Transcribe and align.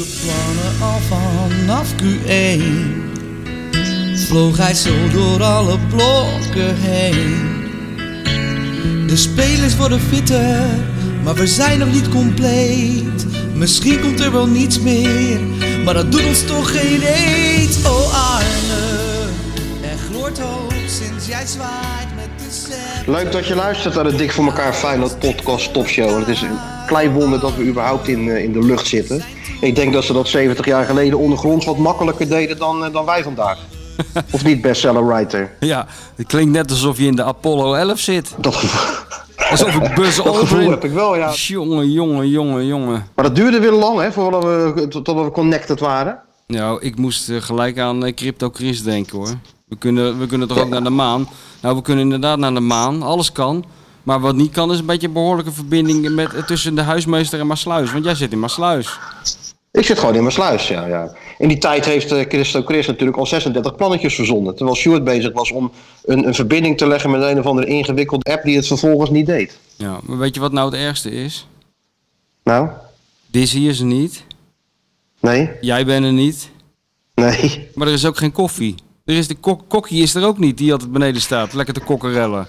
goede 0.00 0.16
plannen 0.22 0.72
al 0.80 0.98
vanaf 1.08 1.92
Q1. 1.92 2.62
Vloog 4.26 4.56
hij 4.56 4.74
zo 4.74 5.08
door 5.12 5.42
alle 5.42 5.78
blokken 5.88 6.76
heen. 6.76 7.58
De 9.06 9.16
spelers 9.16 9.76
worden 9.76 10.00
fitter, 10.00 10.66
maar 11.24 11.34
we 11.34 11.46
zijn 11.46 11.78
nog 11.78 11.92
niet 11.92 12.08
compleet. 12.08 13.26
Misschien 13.54 14.00
komt 14.00 14.20
er 14.20 14.32
wel 14.32 14.46
niets 14.46 14.78
meer, 14.78 15.40
maar 15.84 15.94
dat 15.94 16.12
doet 16.12 16.26
ons 16.26 16.44
toch 16.46 16.70
geen 16.70 17.02
eet. 17.02 17.78
Oh 17.86 18.34
Arne, 18.34 19.28
er 19.82 19.98
gloort 20.10 20.38
hoop 20.38 20.72
sinds 20.86 21.26
jij 21.26 21.46
zwaait 21.46 22.08
met 22.16 22.28
de 22.38 22.54
zet. 22.68 23.06
Leuk 23.06 23.32
dat 23.32 23.46
je 23.46 23.54
luistert 23.54 23.94
naar 23.94 24.04
de 24.04 24.16
Dik 24.16 24.32
voor 24.32 24.44
elkaar 24.44 24.74
Feyenoord 24.74 25.18
podcast 25.18 25.72
topshow. 25.72 26.18
Het 26.18 26.28
is 26.28 26.42
klein 26.90 27.12
wonder 27.12 27.40
dat 27.40 27.54
we 27.56 27.64
überhaupt 27.64 28.08
in, 28.08 28.28
eh, 28.28 28.44
in 28.44 28.52
de 28.52 28.62
lucht 28.64 28.86
zitten. 28.86 29.22
Ik 29.60 29.74
denk 29.74 29.92
dat 29.92 30.04
ze 30.04 30.12
dat 30.12 30.28
70 30.28 30.66
jaar 30.66 30.84
geleden 30.84 31.18
ondergronds 31.18 31.66
wat 31.66 31.76
makkelijker 31.78 32.28
deden 32.28 32.58
dan, 32.58 32.84
eh, 32.84 32.92
dan 32.92 33.04
wij 33.04 33.22
vandaag. 33.22 33.58
Of 34.32 34.44
niet, 34.44 34.60
bestseller 34.60 35.06
writer? 35.06 35.52
Ja, 35.60 35.86
het 36.16 36.26
klinkt 36.26 36.52
net 36.52 36.70
alsof 36.70 36.98
je 36.98 37.06
in 37.06 37.16
de 37.16 37.22
Apollo 37.24 37.74
11 37.74 37.98
zit. 37.98 38.34
Dat, 38.38 38.54
gevoel- 38.54 38.98
Alsof 39.50 39.74
ik 39.74 39.94
Buzz 39.94 40.16
dat 40.22 40.36
gevoel 40.36 40.70
heb 40.70 40.84
ik 40.84 40.92
wel, 40.92 41.16
ja. 41.16 41.32
Jongen, 41.32 41.90
jongen, 41.90 42.28
jongen, 42.28 42.66
jongen. 42.66 43.06
Maar 43.14 43.24
dat 43.24 43.34
duurde 43.34 43.60
weer 43.60 43.72
lang, 43.72 44.00
hè, 44.00 44.12
voordat 44.12 44.44
we, 44.44 44.86
totdat 44.88 45.24
we 45.24 45.30
connected 45.30 45.80
waren. 45.80 46.18
Nou, 46.46 46.80
ik 46.82 46.96
moest 46.98 47.28
eh, 47.28 47.36
gelijk 47.40 47.78
aan 47.78 48.14
Crypto 48.14 48.50
Chris 48.52 48.82
denken 48.82 49.16
hoor. 49.18 49.28
We 49.68 49.76
kunnen, 49.76 50.18
we 50.18 50.26
kunnen 50.26 50.48
toch 50.48 50.58
ook 50.58 50.68
naar 50.68 50.82
de 50.82 50.90
maan? 50.90 51.28
Nou, 51.62 51.76
we 51.76 51.82
kunnen 51.82 52.04
inderdaad 52.04 52.38
naar 52.38 52.54
de 52.54 52.60
maan. 52.60 53.02
Alles 53.02 53.32
kan. 53.32 53.64
Maar 54.02 54.20
wat 54.20 54.34
niet 54.34 54.52
kan 54.52 54.72
is 54.72 54.78
een 54.78 54.86
beetje 54.86 55.06
een 55.06 55.12
behoorlijke 55.12 55.52
verbinding 55.52 56.14
met, 56.14 56.46
tussen 56.46 56.74
de 56.74 56.82
huismeester 56.82 57.40
en 57.40 57.46
Maasluis. 57.46 57.92
Want 57.92 58.04
jij 58.04 58.14
zit 58.14 58.32
in 58.32 58.40
Maasluis. 58.40 58.98
Ik 59.72 59.84
zit 59.84 59.98
gewoon 59.98 60.14
in 60.14 60.20
mijn 60.20 60.32
sluis, 60.32 60.68
ja. 60.68 60.86
ja. 60.86 61.14
In 61.38 61.48
die 61.48 61.58
tijd 61.58 61.84
heeft 61.84 62.12
eh, 62.12 62.24
Christo 62.28 62.62
Chris 62.62 62.86
natuurlijk 62.86 63.18
al 63.18 63.26
36 63.26 63.74
plannetjes 63.76 64.14
verzonnen. 64.14 64.54
Terwijl 64.56 64.76
Stuart 64.76 65.04
bezig 65.04 65.32
was 65.32 65.50
om 65.50 65.72
een, 66.04 66.26
een 66.26 66.34
verbinding 66.34 66.76
te 66.78 66.86
leggen 66.86 67.10
met 67.10 67.22
een 67.22 67.38
of 67.38 67.46
andere 67.46 67.66
ingewikkelde 67.66 68.32
app 68.32 68.44
die 68.44 68.56
het 68.56 68.66
vervolgens 68.66 69.10
niet 69.10 69.26
deed. 69.26 69.58
Ja, 69.76 70.00
maar 70.02 70.18
weet 70.18 70.34
je 70.34 70.40
wat 70.40 70.52
nou 70.52 70.70
het 70.70 70.80
ergste 70.80 71.10
is? 71.10 71.46
Nou, 72.44 72.68
Dizzy 73.26 73.58
is 73.58 73.78
er 73.80 73.86
niet. 73.86 74.24
nee, 75.20 75.50
Jij 75.60 75.84
bent 75.84 76.04
er 76.04 76.12
niet. 76.12 76.50
nee. 77.14 77.68
Maar 77.74 77.86
er 77.86 77.92
is 77.92 78.06
ook 78.06 78.16
geen 78.16 78.32
koffie. 78.32 78.74
Er 79.04 79.16
is 79.16 79.28
de 79.28 79.34
kok 79.34 79.62
kokkie 79.68 80.02
is 80.02 80.14
er 80.14 80.24
ook 80.24 80.38
niet, 80.38 80.58
die 80.58 80.72
altijd 80.72 80.92
beneden 80.92 81.20
staat. 81.20 81.52
Lekker 81.52 81.74
te 81.74 81.80
kokkerellen. 81.80 82.48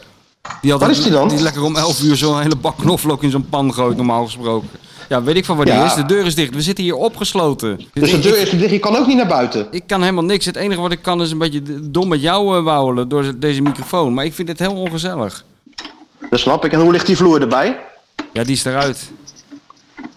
Die 0.61 0.75
Waar 0.77 0.89
is 0.89 1.01
die 1.01 1.11
dan? 1.11 1.27
Die 1.27 1.41
lekker 1.41 1.63
om 1.63 1.75
11 1.75 2.01
uur 2.01 2.15
zo'n 2.15 2.41
hele 2.41 2.55
bak 2.55 2.77
knoflook 2.77 3.23
in 3.23 3.29
zo'n 3.29 3.49
pan 3.49 3.73
gooit, 3.73 3.97
normaal 3.97 4.25
gesproken. 4.25 4.69
Ja, 5.09 5.23
weet 5.23 5.35
ik 5.35 5.45
van 5.45 5.55
waar 5.57 5.65
die 5.65 5.73
Ja. 5.73 5.85
is. 5.85 5.93
De 5.93 6.05
deur 6.05 6.25
is 6.25 6.35
dicht. 6.35 6.55
We 6.55 6.61
zitten 6.61 6.83
hier 6.83 6.95
opgesloten. 6.95 7.81
Dus 7.93 8.11
de 8.11 8.19
deur 8.19 8.37
is 8.37 8.49
dicht, 8.49 8.71
je 8.71 8.79
kan 8.79 8.95
ook 8.95 9.07
niet 9.07 9.17
naar 9.17 9.27
buiten. 9.27 9.67
ik 9.71 9.83
kan 9.87 10.01
helemaal 10.01 10.23
niks. 10.23 10.45
Het 10.45 10.55
enige 10.55 10.81
wat 10.81 10.91
ik 10.91 11.01
kan 11.01 11.21
is 11.21 11.31
een 11.31 11.37
beetje 11.37 11.89
dom 11.91 12.07
met 12.07 12.21
jou 12.21 12.57
eh, 12.57 12.63
wauwelen 12.63 13.09
door 13.09 13.39
deze 13.39 13.61
microfoon. 13.61 14.13
Maar 14.13 14.25
ik 14.25 14.33
vind 14.33 14.47
het 14.47 14.59
heel 14.59 14.73
ongezellig. 14.73 15.45
Dat 16.29 16.39
snap 16.39 16.65
ik. 16.65 16.71
En 16.73 16.79
hoe 16.79 16.91
ligt 16.91 17.05
die 17.05 17.17
vloer 17.17 17.41
erbij? 17.41 17.79
Ja, 18.33 18.43
die 18.43 18.55
is 18.55 18.65
eruit. 18.65 19.11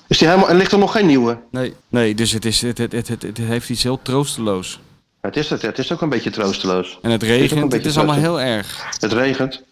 Is 0.07 0.19
die 0.19 0.29
helemaal, 0.29 0.49
en 0.49 0.57
ligt 0.57 0.73
er 0.73 0.79
nog 0.79 0.93
geen 0.93 1.07
nieuwe? 1.07 1.39
Nee, 1.51 1.75
nee 1.89 2.15
dus 2.15 2.33
het, 2.33 2.45
is, 2.45 2.63
het, 2.63 2.79
het, 2.79 2.93
het, 2.93 3.09
het, 3.09 3.23
het 3.23 3.39
heeft 3.39 3.69
iets 3.71 3.83
heel 3.83 3.99
troosteloos. 4.03 4.81
Ja, 5.23 5.29
het, 5.29 5.37
is 5.37 5.51
het, 5.51 5.63
het 5.63 5.79
is 5.79 5.93
ook 5.93 6.01
een 6.01 6.09
beetje 6.09 6.31
troosteloos. 6.31 6.99
En 7.03 7.11
het 7.11 7.23
regent. 7.23 7.73
Het 7.73 7.87
is 7.87 7.97
allemaal 7.97 8.17
heel 8.17 8.41
erg. 8.41 8.85
Het 9.01 9.13
regent. 9.13 9.63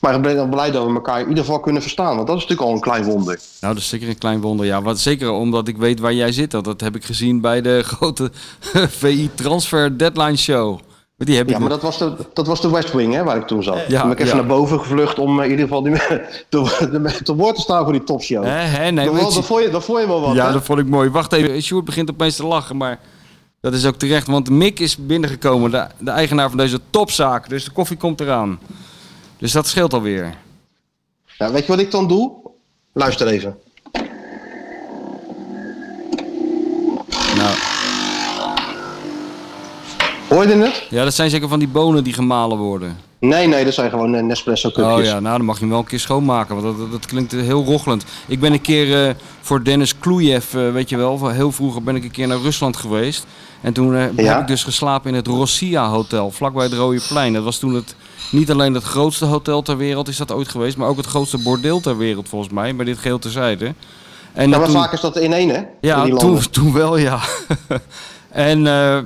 Maar 0.00 0.14
ik 0.14 0.22
ben 0.22 0.36
dan 0.36 0.50
blij 0.50 0.70
dat 0.70 0.86
we 0.86 0.94
elkaar 0.94 1.20
in 1.20 1.28
ieder 1.28 1.44
geval 1.44 1.60
kunnen 1.60 1.82
verstaan. 1.82 2.14
Want 2.16 2.26
dat 2.26 2.36
is 2.36 2.42
natuurlijk 2.42 2.68
al 2.68 2.74
een 2.74 2.82
klein 2.82 3.04
wonder. 3.04 3.40
Nou, 3.60 3.74
dat 3.74 3.82
is 3.82 3.88
zeker 3.88 4.08
een 4.08 4.18
klein 4.18 4.40
wonder. 4.40 4.66
Ja, 4.66 4.82
wat, 4.82 4.98
zeker 4.98 5.30
omdat 5.30 5.68
ik 5.68 5.76
weet 5.76 6.00
waar 6.00 6.14
jij 6.14 6.32
zit. 6.32 6.50
Dat, 6.50 6.64
dat 6.64 6.80
heb 6.80 6.96
ik 6.96 7.04
gezien 7.04 7.40
bij 7.40 7.60
de 7.60 7.82
grote 7.94 8.30
VI 8.88 9.30
Transfer 9.34 9.98
Deadline 9.98 10.36
Show. 10.36 10.78
Die 11.16 11.36
heb 11.36 11.46
ik 11.46 11.52
Ja, 11.52 11.58
maar 11.58 11.68
dat 11.68 11.82
was 11.82 11.98
de, 11.98 12.12
dat 12.32 12.46
was 12.46 12.60
de 12.60 12.70
West 12.70 12.92
Wing, 12.92 13.14
hè, 13.14 13.24
waar 13.24 13.36
ik 13.36 13.46
toen 13.46 13.62
zat. 13.62 13.76
Ja, 13.88 14.00
toen 14.00 14.08
ben 14.08 14.18
ik 14.18 14.18
even 14.18 14.26
ja. 14.26 14.34
naar 14.34 14.46
boven 14.46 14.80
gevlucht 14.80 15.18
om 15.18 15.38
eh, 15.38 15.44
in 15.44 15.50
ieder 15.50 15.66
geval 15.66 15.82
die, 15.82 15.92
te, 16.48 16.48
te, 16.48 17.20
te 17.22 17.34
woord 17.34 17.54
te 17.54 17.60
staan 17.60 17.84
voor 17.84 17.92
die 17.92 18.04
topshow. 18.04 18.44
Hè, 18.44 18.50
hè, 18.50 18.90
nee, 18.90 19.10
dat, 19.10 19.32
zie- 19.32 19.42
vond 19.42 19.62
je, 19.62 19.70
dat 19.70 19.84
vond 19.84 20.00
je 20.00 20.06
wel 20.06 20.20
wat, 20.20 20.34
ja, 20.34 20.46
hè? 20.46 20.52
dat 20.52 20.64
vond 20.64 20.78
ik 20.78 20.86
mooi. 20.86 21.10
Wacht 21.10 21.32
even, 21.32 21.62
Sjoerd 21.62 21.84
begint 21.84 22.10
opeens 22.10 22.36
te 22.36 22.46
lachen, 22.46 22.76
maar 22.76 22.98
dat 23.60 23.74
is 23.74 23.86
ook 23.86 23.96
terecht. 23.96 24.26
Want 24.26 24.50
Mick 24.50 24.80
is 24.80 24.96
binnengekomen, 24.96 25.70
de, 25.70 25.86
de 25.98 26.10
eigenaar 26.10 26.48
van 26.48 26.58
deze 26.58 26.80
topzaak. 26.90 27.48
Dus 27.48 27.64
de 27.64 27.70
koffie 27.70 27.96
komt 27.96 28.20
eraan. 28.20 28.58
Dus 29.40 29.52
dat 29.52 29.66
scheelt 29.68 29.92
alweer. 29.92 30.34
Ja, 31.38 31.50
weet 31.52 31.62
je 31.62 31.68
wat 31.68 31.78
ik 31.80 31.90
dan 31.90 32.08
doe? 32.08 32.32
Luister 32.92 33.26
even. 33.26 33.56
Nou, 37.36 37.54
Hoor 40.28 40.46
je 40.48 40.54
het? 40.56 40.86
ja, 40.90 41.04
dat 41.04 41.14
zijn 41.14 41.30
zeker 41.30 41.48
van 41.48 41.58
die 41.58 41.68
bonen 41.68 42.04
die 42.04 42.12
gemalen 42.12 42.58
worden. 42.58 42.96
Nee, 43.18 43.46
nee, 43.46 43.64
dat 43.64 43.74
zijn 43.74 43.90
gewoon 43.90 44.14
eh, 44.14 44.22
Nespresso 44.22 44.68
cupjes. 44.70 44.94
Oh 44.98 45.04
ja, 45.04 45.20
nou 45.20 45.36
dan 45.36 45.46
mag 45.46 45.54
je 45.54 45.60
hem 45.60 45.70
wel 45.70 45.78
een 45.78 45.86
keer 45.86 46.00
schoonmaken, 46.00 46.54
want 46.54 46.66
dat, 46.66 46.78
dat, 46.78 46.90
dat 46.92 47.06
klinkt 47.06 47.32
heel 47.32 47.64
rochelend. 47.64 48.04
Ik 48.26 48.40
ben 48.40 48.52
een 48.52 48.60
keer 48.60 49.06
eh, 49.08 49.14
voor 49.40 49.64
Dennis 49.64 49.98
Kloejev, 49.98 50.54
eh, 50.54 50.72
weet 50.72 50.88
je 50.88 50.96
wel, 50.96 51.28
heel 51.28 51.52
vroeger 51.52 51.82
ben 51.82 51.96
ik 51.96 52.04
een 52.04 52.10
keer 52.10 52.26
naar 52.26 52.38
Rusland 52.40 52.76
geweest. 52.76 53.26
En 53.60 53.72
toen 53.72 53.92
Ja? 53.92 53.98
heb 54.00 54.40
ik 54.40 54.46
dus 54.46 54.64
geslapen 54.64 55.10
in 55.10 55.16
het 55.16 55.26
Rossia 55.26 55.88
Hotel, 55.88 56.30
vlakbij 56.30 56.64
het 56.64 56.72
Rode 56.72 57.00
Plein. 57.08 57.32
Dat 57.32 57.44
was 57.44 57.58
toen 57.58 57.74
het, 57.74 57.94
niet 58.30 58.50
alleen 58.50 58.74
het 58.74 58.82
grootste 58.84 59.24
hotel 59.24 59.62
ter 59.62 59.76
wereld 59.76 60.08
is 60.08 60.16
dat 60.16 60.32
ooit 60.32 60.48
geweest, 60.48 60.76
maar 60.76 60.88
ook 60.88 60.96
het 60.96 61.06
grootste 61.06 61.38
bordeel 61.38 61.80
ter 61.80 61.96
wereld 61.96 62.28
volgens 62.28 62.52
mij, 62.52 62.72
maar 62.72 62.84
dit 62.84 62.98
geheel 62.98 63.18
terzijde. 63.18 63.74
En 64.32 64.44
Ja, 64.44 64.50
dat 64.50 64.58
maar 64.60 64.68
toen- 64.68 64.76
vaak 64.76 64.92
is 64.92 65.00
dat 65.00 65.16
in 65.16 65.32
één, 65.32 65.48
hè? 65.48 65.62
Ja, 65.80 66.04
die 66.04 66.16
toen, 66.16 66.40
toen 66.50 66.72
wel, 66.72 66.96
ja. 66.96 67.20
en 68.30 68.66
eh, 68.66 68.98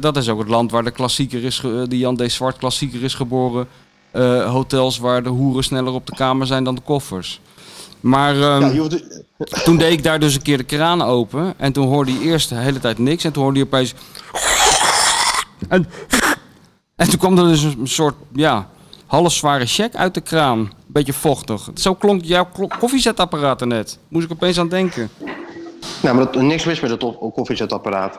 dat- 0.00 0.16
is 0.16 0.28
ook 0.28 0.38
het 0.38 0.48
land 0.48 0.70
waar 0.70 0.84
de 0.84 0.90
klassieker 0.90 1.44
is, 1.44 1.60
de 1.88 1.98
Jan 1.98 2.16
D. 2.16 2.32
Zwart 2.32 2.56
klassieker 2.58 3.02
is 3.02 3.14
geboren. 3.14 3.68
Eh, 4.10 4.50
hotels 4.50 4.98
waar 4.98 5.22
de 5.22 5.28
hoeren 5.28 5.64
sneller 5.64 5.92
op 5.92 6.06
de 6.06 6.14
kamer 6.14 6.46
zijn 6.46 6.64
dan 6.64 6.74
de 6.74 6.80
koffers. 6.80 7.40
Maar 8.00 8.34
ehm, 8.40 8.74
Ja, 8.74 8.86
toen 9.64 9.76
deed 9.76 9.92
ik 9.92 10.02
daar 10.02 10.20
dus 10.20 10.34
een 10.34 10.42
keer 10.42 10.56
de 10.56 10.64
kraan 10.64 11.02
open. 11.02 11.54
En 11.56 11.72
toen 11.72 11.86
hoorde 11.86 12.12
hij 12.12 12.20
eerst 12.20 12.48
de 12.48 12.54
hele 12.54 12.78
tijd 12.78 12.98
niks. 12.98 13.24
En 13.24 13.32
toen 13.32 13.42
hoorde 13.42 13.58
hij 13.58 13.68
opeens... 13.68 13.94
En, 15.68 15.88
en 16.98 17.08
toen 17.08 17.18
kwam 17.18 17.38
er 17.38 17.44
dus 17.44 17.62
een 17.62 17.88
soort, 17.88 18.14
ja, 18.32 18.68
halfzware 19.06 19.66
check 19.66 19.94
uit 19.94 20.14
de 20.14 20.20
kraan. 20.20 20.72
Beetje 20.86 21.12
vochtig. 21.12 21.70
Zo 21.74 21.94
klonk 21.94 22.24
jouw 22.24 22.48
koffiezetapparaat 22.78 23.60
er 23.60 23.66
net. 23.66 23.98
Moest 24.08 24.24
ik 24.24 24.32
opeens 24.32 24.58
aan 24.58 24.68
denken. 24.68 25.10
nou, 26.02 26.16
maar 26.16 26.32
dat, 26.32 26.42
niks 26.42 26.64
mis 26.64 26.80
met 26.80 26.90
het 26.90 27.04
koffiezetapparaat. 27.34 28.18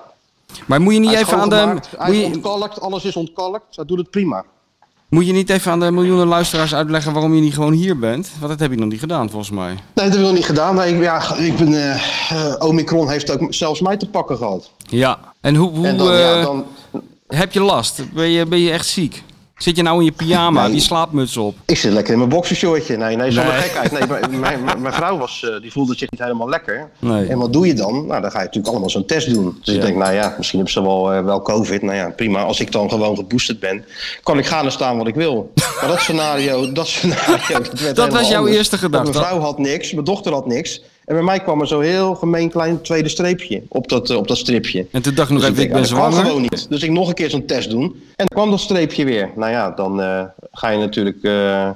Maar 0.66 0.82
moet 0.82 0.94
je 0.94 1.00
niet 1.00 1.12
even 1.12 1.38
aan 1.38 1.50
de... 1.50 1.80
Hij 1.98 2.12
is 2.12 2.18
je, 2.18 2.26
ontkalkt, 2.26 2.82
alles 2.82 3.04
is 3.06 3.16
ontkalkt. 3.16 3.76
Hij 3.76 3.86
doet 3.86 3.98
het 3.98 4.10
prima. 4.10 4.46
moet 5.10 5.26
je 5.26 5.34
niet 5.34 5.50
even 5.50 5.72
aan 5.72 5.80
de 5.80 5.92
miljoenen 5.92 6.28
luisteraars 6.28 6.76
uitleggen 6.76 7.14
waarom 7.14 7.34
je 7.34 7.42
niet 7.42 7.54
gewoon 7.54 7.74
hier 7.74 8.00
bent? 8.00 8.32
Want 8.40 8.52
dat 8.52 8.60
heb 8.60 8.72
je 8.72 8.78
nog 8.78 8.90
niet 8.90 9.00
gedaan, 9.00 9.30
volgens 9.30 9.52
mij. 9.52 9.74
Nee, 9.74 9.80
dat 9.94 10.04
heb 10.04 10.14
ik 10.14 10.20
nog 10.20 10.34
niet 10.34 10.46
gedaan. 10.46 10.76
Nee, 10.76 10.96
ik, 10.96 11.02
ja, 11.02 11.36
ik 11.36 11.58
ben, 11.58 11.74
eh, 11.74 12.02
eh, 12.30 12.68
Omicron 12.68 13.10
heeft 13.10 13.32
ook 13.32 13.54
zelfs 13.54 13.82
mij 13.82 13.98
te 13.98 14.10
pakken 14.10 14.38
gehad. 14.38 14.72
Ja. 14.88 15.20
En 15.42 15.56
hoe, 15.56 15.70
hoe 15.70 15.88
en 15.88 15.98
dan, 15.98 16.12
eh, 16.12 16.20
ja, 16.20 16.42
dan, 16.42 16.66
heb 17.38 17.52
je 17.54 17.62
last? 17.62 18.02
Ben 18.14 18.30
je, 18.30 18.46
ben 18.46 18.60
je 18.60 18.72
echt 18.72 18.88
ziek? 18.88 19.24
Zit 19.58 19.76
je 19.76 19.82
nou 19.84 20.00
in 20.00 20.06
je 20.06 20.12
pyjama, 20.12 20.62
Nee. 20.64 20.72
die 20.72 20.82
slaapmuts 20.82 21.38
op? 21.38 21.56
ik 21.66 21.78
zit 21.78 21.92
lekker 21.94 22.12
in 22.14 22.18
mijn 22.18 22.30
boxershortje. 22.30 22.98
Nee, 22.98 23.16
nee, 23.16 23.32
zonder 23.32 23.54
Nee. 23.54 23.62
gekheid. 23.62 23.92
Nee, 23.92 24.40
mijn, 24.40 24.64
mijn, 24.82 24.94
vrouw 24.94 25.18
was, 25.18 25.44
eh, 25.44 25.62
die 25.62 25.72
voelde 25.72 25.96
zich 25.98 26.12
niet 26.12 26.20
helemaal 26.20 26.50
lekker. 26.50 26.90
Nee. 27.00 27.28
En 27.28 27.38
wat 27.38 27.54
doe 27.54 27.68
je 27.68 27.74
dan? 27.74 28.06
Nou, 28.08 28.22
dan 28.22 28.32
ga 28.32 28.38
je 28.38 28.44
natuurlijk 28.46 28.68
allemaal 28.68 28.90
zo'n 28.90 29.06
test 29.06 29.34
doen. 29.34 29.58
Dus 29.64 29.74
Ja. 29.76 29.80
ik 29.80 29.82
denk, 29.86 29.98
nou 29.98 30.14
ja, 30.14 30.34
misschien 30.38 30.60
hebben 30.60 30.74
ze 30.74 30.82
wel, 30.82 31.14
eh, 31.14 31.24
wel 31.24 31.42
COVID. 31.42 31.82
Nou 31.82 31.96
ja, 31.96 32.10
prima. 32.10 32.42
Als 32.44 32.60
ik 32.60 32.72
dan 32.72 32.90
gewoon 32.90 33.16
geboosterd 33.16 33.60
ben, 33.60 33.86
kan 34.24 34.38
ik 34.38 34.46
gaan 34.46 34.66
en 34.66 34.72
staan 34.72 34.98
wat 34.98 35.08
ik 35.08 35.16
wil. 35.16 35.52
Maar 35.80 35.90
dat 35.90 36.00
scenario, 36.00 36.72
dat 36.72 36.88
scenario, 36.88 37.60
dat, 37.94 38.12
was 38.14 38.30
jouw 38.30 38.38
anders. 38.38 38.56
eerste 38.56 38.78
gedachte. 38.78 39.04
Want 39.12 39.16
Mijn 39.18 39.28
vrouw 39.28 39.40
had 39.40 39.58
niks, 39.58 39.92
mijn 39.94 40.06
dochter 40.06 40.34
had 40.34 40.46
niks. 40.48 40.82
En 41.10 41.16
bij 41.16 41.24
mij 41.24 41.40
kwam 41.40 41.62
er 41.62 41.68
zo 41.68 41.80
heel 41.80 42.16
gemeen 42.16 42.50
klein 42.50 42.82
tweede 42.82 43.10
streepje 43.10 43.62
op 43.68 43.88
dat, 43.88 44.10
eh, 44.10 44.18
op 44.18 44.28
dat 44.28 44.38
stripje. 44.38 44.86
En 44.92 45.02
toen 45.02 45.14
dacht 45.16 45.30
ik 45.30 45.34
nog 45.34 45.44
Dus 45.44 45.52
even, 45.52 45.64
ik 45.64 45.70
ben 45.72 45.82
denk, 45.82 45.94
zwanger. 45.96 46.26
gewoon 46.26 46.42
niet. 46.42 46.70
Dus 46.70 46.84
ik 46.84 46.92
nog 46.92 47.08
een 47.08 47.14
keer 47.14 47.30
zo'n 47.30 47.46
test 47.46 47.70
doen. 47.70 47.84
En 47.84 47.92
dan 48.16 48.28
kwam 48.28 48.50
dat 48.50 48.60
streepje 48.60 49.06
weer. 49.06 49.30
Nou 49.36 49.52
ja, 49.52 49.72
dan 49.72 50.02
eh, 50.02 50.24
ga 50.52 50.70
je 50.70 50.78
natuurlijk 50.78 51.16
eh, 51.16 51.70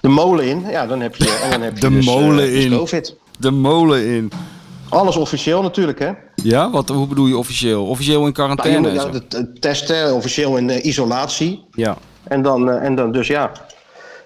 de 0.00 0.08
molen 0.08 0.44
in. 0.44 0.64
Ja, 0.70 0.86
dan 0.86 1.00
heb 1.00 1.16
je, 1.16 1.40
en 1.42 1.50
dan 1.50 1.60
heb 1.60 1.74
je 1.74 1.80
De 1.88 1.94
dus, 1.94 2.04
molen 2.04 2.50
dus 2.50 2.64
in. 2.64 2.70
COVID. 2.76 3.16
De 3.38 3.50
molen 3.50 4.06
in. 4.06 4.32
Alles 4.88 5.16
officieel 5.16 5.62
natuurlijk, 5.62 5.98
hè? 5.98 6.10
Ja? 6.34 6.70
Wat, 6.70 6.88
hoe 6.88 7.06
bedoel 7.06 7.26
je 7.26 7.36
officieel? 7.36 7.86
Officieel 7.86 8.16
in 8.16 8.22
Nou, 8.22 8.32
quarantaine 8.32 8.92
ja, 8.92 9.04
de, 9.04 9.22
de 9.28 9.52
testen, 9.52 10.14
officieel 10.14 10.56
in 10.56 10.88
isolatie. 10.88 11.64
Ja. 11.72 11.96
En 12.22 12.42
dan, 12.42 12.70
en 12.70 12.94
dan 12.94 13.12
dus 13.12 13.26
ja. 13.26 13.52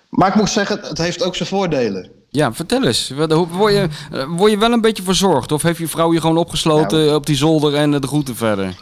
Maar 0.09 0.29
ik 0.29 0.35
moet 0.35 0.51
zeggen, 0.51 0.79
het 0.83 0.99
heeft 0.99 1.23
ook 1.23 1.37
zijn 1.37 1.49
voordelen. 1.49 2.11
Ja, 2.31 2.53
vertel 2.53 2.83
eens. 2.85 3.13
Word 3.51 3.73
je, 3.73 3.89
eh, 4.13 4.25
word 4.37 4.51
je 4.51 4.59
wel 4.59 4.73
een 4.73 4.81
beetje 4.81 5.03
verzorgd? 5.03 5.53
Of 5.53 5.63
heeft 5.63 5.79
je 5.79 5.89
vrouw 5.89 6.13
je 6.13 6.21
gewoon 6.21 6.37
opgesloten 6.37 6.99
Nou. 7.05 7.15
op 7.15 7.27
die 7.27 7.37
zolder 7.37 7.75
en 7.75 7.95
eh, 7.95 8.01
de 8.01 8.07
groeten 8.07 8.37
verder? 8.37 8.77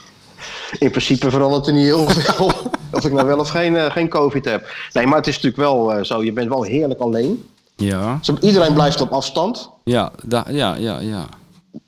In 0.79 0.91
principe 0.91 1.31
verandert 1.31 1.67
er 1.67 1.73
niet 1.73 1.85
heel 1.85 2.09
veel 2.09 2.47
of 2.93 3.05
ik 3.05 3.13
nou 3.13 3.27
wel 3.27 3.39
of 3.39 3.49
geen, 3.49 3.77
eh, 3.77 3.91
geen 3.91 4.09
COVID 4.09 4.45
heb. 4.45 4.67
Nee, 4.93 5.07
maar 5.07 5.17
het 5.17 5.27
is 5.27 5.35
natuurlijk 5.35 5.63
wel 5.63 5.93
eh, 5.93 6.05
zo, 6.05 6.25
je 6.25 6.33
bent 6.33 6.49
wel 6.49 6.63
heerlijk 6.63 7.01
alleen. 7.01 7.49
Ja. 7.77 8.21
Iedereen 8.41 8.73
blijft 8.75 9.01
op 9.01 9.11
afstand. 9.13 9.71
Ja, 9.85 10.13
da- 10.25 10.47
ja, 10.51 10.75
ja, 10.75 10.99
ja. 11.01 11.27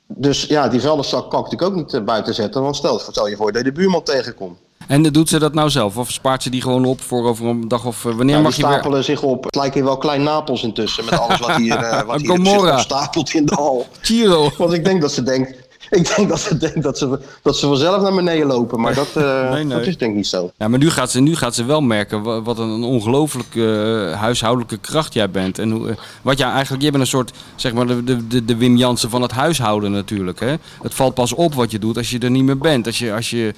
Dus 0.07 0.43
ja, 0.43 0.67
die 0.67 0.81
vuilniszak 0.81 1.29
kan 1.29 1.39
ik 1.39 1.45
natuurlijk 1.51 1.71
ook 1.71 1.75
niet 1.83 1.93
eh, 1.93 2.01
buiten 2.03 2.33
zetten. 2.33 2.61
Want 2.61 2.75
stel, 2.75 2.99
stel 2.99 3.27
je 3.27 3.35
voor 3.35 3.51
dat 3.51 3.65
je 3.65 3.71
de 3.71 3.79
buurman 3.79 4.03
tegenkomt. 4.03 4.57
En 4.87 5.03
doet 5.03 5.29
ze 5.29 5.39
dat 5.39 5.53
nou 5.53 5.69
zelf? 5.69 5.97
Of 5.97 6.11
spaart 6.11 6.43
ze 6.43 6.49
die 6.49 6.61
gewoon 6.61 6.85
op 6.85 7.01
voor 7.01 7.25
over 7.27 7.45
een 7.45 7.67
dag 7.67 7.85
of... 7.85 8.05
eh, 8.05 8.13
wanneer 8.13 8.41
mag 8.41 8.55
je 8.55 8.61
weer... 8.61 8.71
stapelen 8.71 9.03
zich 9.03 9.21
op. 9.21 9.43
Het 9.43 9.55
lijkt 9.55 9.73
hier 9.73 9.83
wel 9.83 9.97
klein 9.97 10.23
Napels 10.23 10.63
intussen. 10.63 11.05
Met 11.05 11.19
alles 11.19 11.39
wat 11.39 11.55
hier, 11.55 11.75
eh, 11.77 12.01
wat 12.05 12.21
hier 12.21 12.79
stapelt 12.79 13.33
in 13.33 13.45
de 13.45 13.53
hal. 13.55 13.87
Chiro. 14.01 14.51
Want 14.57 14.73
ik 14.73 14.85
denk 14.85 15.01
dat 15.01 15.11
ze 15.11 15.23
denkt... 15.23 15.65
Ik 15.89 16.15
denk 16.15 16.29
dat 16.29 16.39
ze 16.39 16.57
denkt 16.57 16.83
dat 16.83 16.97
ze, 16.97 17.19
dat 17.41 17.57
ze 17.57 17.67
vanzelf 17.67 18.01
naar 18.01 18.13
beneden 18.15 18.47
lopen. 18.47 18.79
Maar 18.81 18.93
dat, 18.93 19.07
eh, 19.15 19.51
Nee, 19.51 19.63
nee. 19.63 19.77
dat 19.77 19.87
is 19.87 19.97
denk 19.97 20.11
ik 20.11 20.17
niet 20.17 20.27
zo. 20.27 20.51
Ja, 20.57 20.67
maar 20.67 20.79
nu 20.79 20.89
gaat 20.89 21.11
ze, 21.11 21.19
nu 21.19 21.35
gaat 21.35 21.55
ze 21.55 21.65
wel 21.65 21.81
merken 21.81 22.23
wa- 22.23 22.41
wat 22.41 22.59
een 22.59 22.83
ongelooflijke 22.83 24.13
huishoudelijke 24.17 24.77
kracht 24.77 25.13
jij 25.13 25.29
bent. 25.29 25.59
En 25.59 25.71
hoe, 25.71 25.95
wat 26.21 26.37
jij 26.37 26.49
eigenlijk, 26.49 26.83
je 26.83 26.89
bent 26.91 27.03
een 27.03 27.09
soort, 27.09 27.31
zeg 27.55 27.73
maar, 27.73 27.87
de, 27.87 28.03
de, 28.03 28.27
de, 28.27 28.45
de 28.45 28.55
Wim 28.55 28.75
Jansen 28.77 29.09
van 29.09 29.21
het 29.21 29.31
huishouden 29.31 29.91
natuurlijk. 29.91 30.39
Hè? 30.39 30.55
Het 30.81 30.93
valt 30.93 31.13
pas 31.13 31.33
op 31.33 31.53
wat 31.53 31.71
je 31.71 31.79
doet 31.79 31.97
als 31.97 32.09
je 32.09 32.19
er 32.19 32.31
niet 32.31 32.43
meer 32.43 32.57
bent. 32.57 32.85
Als 32.85 32.99
je, 32.99 33.13
als 33.13 33.29
je, 33.29 33.53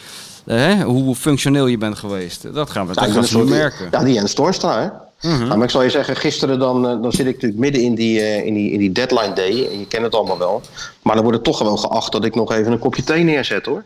hè, 0.55 0.83
hoe 0.83 1.15
functioneel 1.15 1.67
je 1.67 1.77
bent 1.77 1.97
geweest. 1.97 2.53
Dat 2.53 2.69
gaan 2.69 2.87
we, 2.87 2.93
Ja, 3.01 3.07
dat 3.13 3.27
soort- 3.27 3.49
merken. 3.49 3.87
Ja, 3.91 4.03
die 4.03 4.13
Jens 4.13 4.33
Toornstra, 4.33 4.81
hè. 4.81 4.87
Mhm. 5.29 5.37
Nou, 5.43 5.55
maar 5.55 5.63
ik 5.65 5.69
zal 5.69 5.83
je 5.83 5.89
zeggen, 5.89 6.15
gisteren 6.15 6.59
dan, 6.59 6.87
eh, 6.87 7.01
dan 7.01 7.11
zit 7.11 7.25
ik 7.27 7.33
natuurlijk 7.33 7.59
midden 7.61 7.81
in 7.81 7.95
die, 7.95 8.19
eh, 8.19 8.45
in, 8.45 8.53
die, 8.53 8.71
in 8.71 8.79
die 8.79 8.91
deadline 8.91 9.33
day. 9.33 9.67
En 9.71 9.79
je 9.79 9.85
kent 9.87 10.03
het 10.03 10.15
allemaal 10.15 10.37
wel. 10.37 10.61
Maar 11.01 11.13
dan 11.13 11.23
wordt 11.23 11.37
het 11.37 11.45
toch 11.47 11.57
gewoon 11.57 11.79
geacht 11.79 12.11
dat 12.11 12.25
ik 12.25 12.35
nog 12.35 12.51
even 12.51 12.71
een 12.71 12.79
kopje 12.79 13.03
thee 13.03 13.23
neerzet, 13.23 13.65
hoor. 13.65 13.83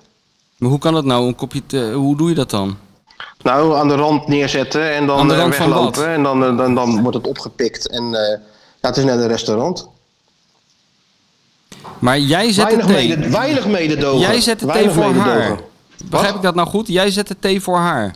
Maar 0.58 0.70
hoe 0.70 0.80
kan 0.80 0.94
dat 0.94 1.06
nou? 1.06 1.28
Een 1.28 1.36
kopje 1.36 1.66
thee- 1.66 1.94
hoe 1.94 2.18
doe 2.18 2.30
je 2.30 2.36
dat 2.36 2.50
dan? 2.50 2.78
Nou, 3.42 3.76
aan 3.76 3.88
de 3.88 3.96
rand 3.96 4.28
neerzetten 4.28 4.94
en 4.94 5.08
dan 5.08 5.32
eh, 5.34 5.48
weglopen. 5.48 6.08
En 6.08 6.24
dan, 6.24 6.44
eh, 6.46 6.58
dan, 6.58 6.76
dan 6.76 7.02
wordt 7.02 7.18
het 7.18 7.28
opgepikt. 7.28 7.90
En 7.90 8.04
eh, 8.04 8.38
ja, 8.82 8.88
het 8.88 8.98
is 8.98 9.04
net 9.04 9.20
een 9.20 9.28
restaurant. 9.28 9.88
Maar 12.00 12.20
jij 12.20 12.52
zet 12.52 12.66
Weinig, 12.66 12.86
thee. 12.86 13.08
mede, 13.18 13.30
weinig 13.30 13.68
mededogen. 13.68 14.20
Jij 14.20 14.42
zet 14.42 14.60
de 14.60 14.66
thee 14.66 14.90
voor 14.90 15.06
mededogen. 15.06 15.32
haar. 15.42 15.60
Begrijp 16.10 16.36
ik 16.36 16.42
dat 16.42 16.56
nou 16.56 16.68
goed? 16.68 16.88
Jij 16.88 17.12
zet 17.12 17.28
de 17.28 17.40
thee 17.40 17.62
voor 17.62 17.78
haar. 17.78 18.14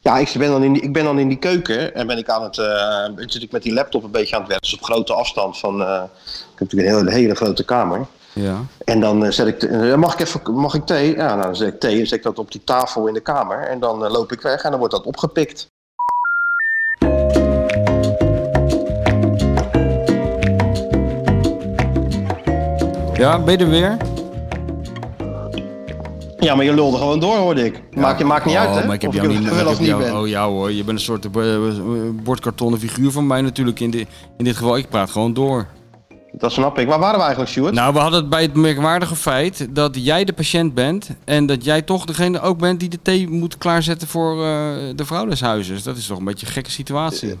Ja, 0.00 0.18
ik 0.18 0.34
ben, 0.38 0.50
dan 0.50 0.62
in 0.62 0.72
die, 0.72 0.82
ik 0.82 0.92
ben 0.92 1.04
dan 1.04 1.18
in 1.18 1.28
die 1.28 1.38
keuken 1.38 1.94
en 1.94 2.06
ben 2.06 2.18
ik 2.18 2.28
aan 2.28 2.42
het, 2.42 2.58
eh, 2.58 3.04
zit 3.26 3.42
ik 3.42 3.52
met 3.52 3.62
die 3.62 3.72
laptop 3.72 4.04
een 4.04 4.10
beetje 4.10 4.34
aan 4.34 4.40
het 4.40 4.50
werken. 4.50 4.70
Dus 4.70 4.78
op 4.78 4.84
grote 4.84 5.12
afstand 5.14 5.58
van, 5.58 5.82
eh, 5.82 6.02
ik 6.24 6.58
heb 6.58 6.60
natuurlijk 6.60 6.90
een 6.90 6.96
hele, 6.96 7.10
hele 7.10 7.34
grote 7.34 7.64
kamer. 7.64 8.06
Ja. 8.32 8.56
En 8.84 9.00
dan 9.00 9.24
eh, 9.24 9.30
zet 9.30 9.46
ik, 9.46 9.60
de- 9.60 9.94
mag 9.96 10.12
ik 10.12 10.20
even, 10.20 10.54
mag 10.54 10.74
ik 10.74 10.86
thee? 10.86 11.16
Ja, 11.16 11.26
nou, 11.34 11.42
dan 11.42 11.56
zet 11.56 11.74
ik 11.74 11.80
thee, 11.80 11.96
dan 11.96 12.06
zet 12.06 12.18
ik 12.18 12.22
dat 12.24 12.38
op 12.38 12.52
die 12.52 12.64
tafel 12.64 13.06
in 13.06 13.14
de 13.14 13.20
kamer. 13.20 13.62
En 13.68 13.80
dan 13.80 13.98
loop 14.10 14.32
ik 14.32 14.40
weg 14.40 14.62
en 14.62 14.70
dan 14.70 14.78
wordt 14.78 14.94
dat 14.94 15.04
opgepikt. 15.04 15.68
Ja, 23.14 23.38
ben 23.38 23.58
je 23.58 23.64
er 23.64 23.70
weer? 23.70 23.96
Ja, 26.38 26.54
maar 26.54 26.64
je 26.64 26.74
lulde 26.74 26.96
gewoon 26.96 27.20
door, 27.20 27.36
hoorde 27.36 27.64
ik. 27.64 27.82
Maakt, 27.94 28.18
je 28.18 28.24
maakt 28.24 28.44
niet 28.44 28.56
uit, 28.56 28.68
Oh, 28.68 28.76
hè? 28.76 28.84
Maar 28.86 28.94
ik 28.94 29.00
heb 29.02 29.10
of 29.10 29.16
jou 29.16 29.28
ik 29.32 29.38
niet 29.38 29.46
ik 29.46 29.52
of 29.52 29.58
heb 29.68 29.78
niet 29.78 29.88
jou- 29.88 30.02
ben. 30.02 30.16
Oh 30.20 30.28
ja 30.28 30.46
hoor, 30.48 30.72
je 30.72 30.84
bent 30.84 30.98
een 30.98 31.04
soort 31.04 31.36
eh, 31.36 31.54
eh, 31.54 31.72
bordkartonnen 32.22 32.80
figuur 32.80 33.10
van 33.10 33.26
mij 33.26 33.40
natuurlijk 33.40 33.80
in, 33.80 33.90
di- 33.90 34.06
in 34.38 34.44
dit 34.44 34.56
geval. 34.56 34.76
Ik 34.76 34.88
praat 34.88 35.10
gewoon 35.10 35.34
door. 35.34 35.66
Dat 36.32 36.52
snap 36.52 36.78
ik. 36.78 36.86
Waar 36.88 36.98
waren 36.98 37.14
we 37.16 37.20
eigenlijk, 37.20 37.50
Stuart? 37.50 37.74
Nou, 37.74 37.92
we 37.92 37.98
hadden 37.98 38.20
het 38.20 38.28
bij 38.30 38.42
het 38.42 38.54
merkwaardige 38.54 39.16
feit 39.16 39.66
dat 39.70 40.04
jij 40.04 40.24
de 40.24 40.32
patiënt 40.32 40.74
bent 40.74 41.08
en 41.24 41.46
dat 41.46 41.64
jij 41.64 41.82
toch 41.82 42.04
degene 42.04 42.40
ook 42.40 42.58
bent 42.58 42.80
die 42.80 42.88
de 42.88 42.98
thee 43.02 43.28
moet 43.28 43.58
klaarzetten 43.58 44.08
voor 44.08 44.32
eh, 44.44 44.46
de 44.94 45.04
vrouw 45.04 45.26
des 45.26 45.40
huizes. 45.40 45.82
Dat 45.82 45.96
is 45.96 46.06
toch 46.06 46.18
een 46.18 46.24
beetje 46.24 46.46
een 46.46 46.52
gekke 46.52 46.70
situatie. 46.70 47.36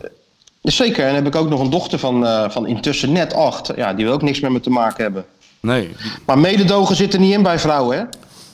Zeker, 0.62 1.00
en 1.00 1.06
dan 1.14 1.24
heb 1.24 1.26
ik 1.34 1.40
ook 1.40 1.48
nog 1.48 1.60
een 1.60 1.70
dochter 1.70 1.98
van, 1.98 2.26
van 2.50 2.66
intussen 2.66 3.12
net 3.12 3.34
acht. 3.34 3.70
Ja, 3.76 3.94
die 3.94 4.04
wil 4.04 4.14
ook 4.14 4.22
niks 4.22 4.40
met 4.40 4.50
me 4.50 4.60
te 4.60 4.70
maken 4.70 5.02
hebben. 5.02 5.24
Nee. 5.60 5.90
Maar 6.26 6.38
mededogen 6.38 6.96
zit 6.96 7.14
er 7.14 7.20
niet 7.20 7.32
in 7.32 7.42
bij 7.42 7.58
vrouwen, 7.58 7.96
hè? 7.98 8.04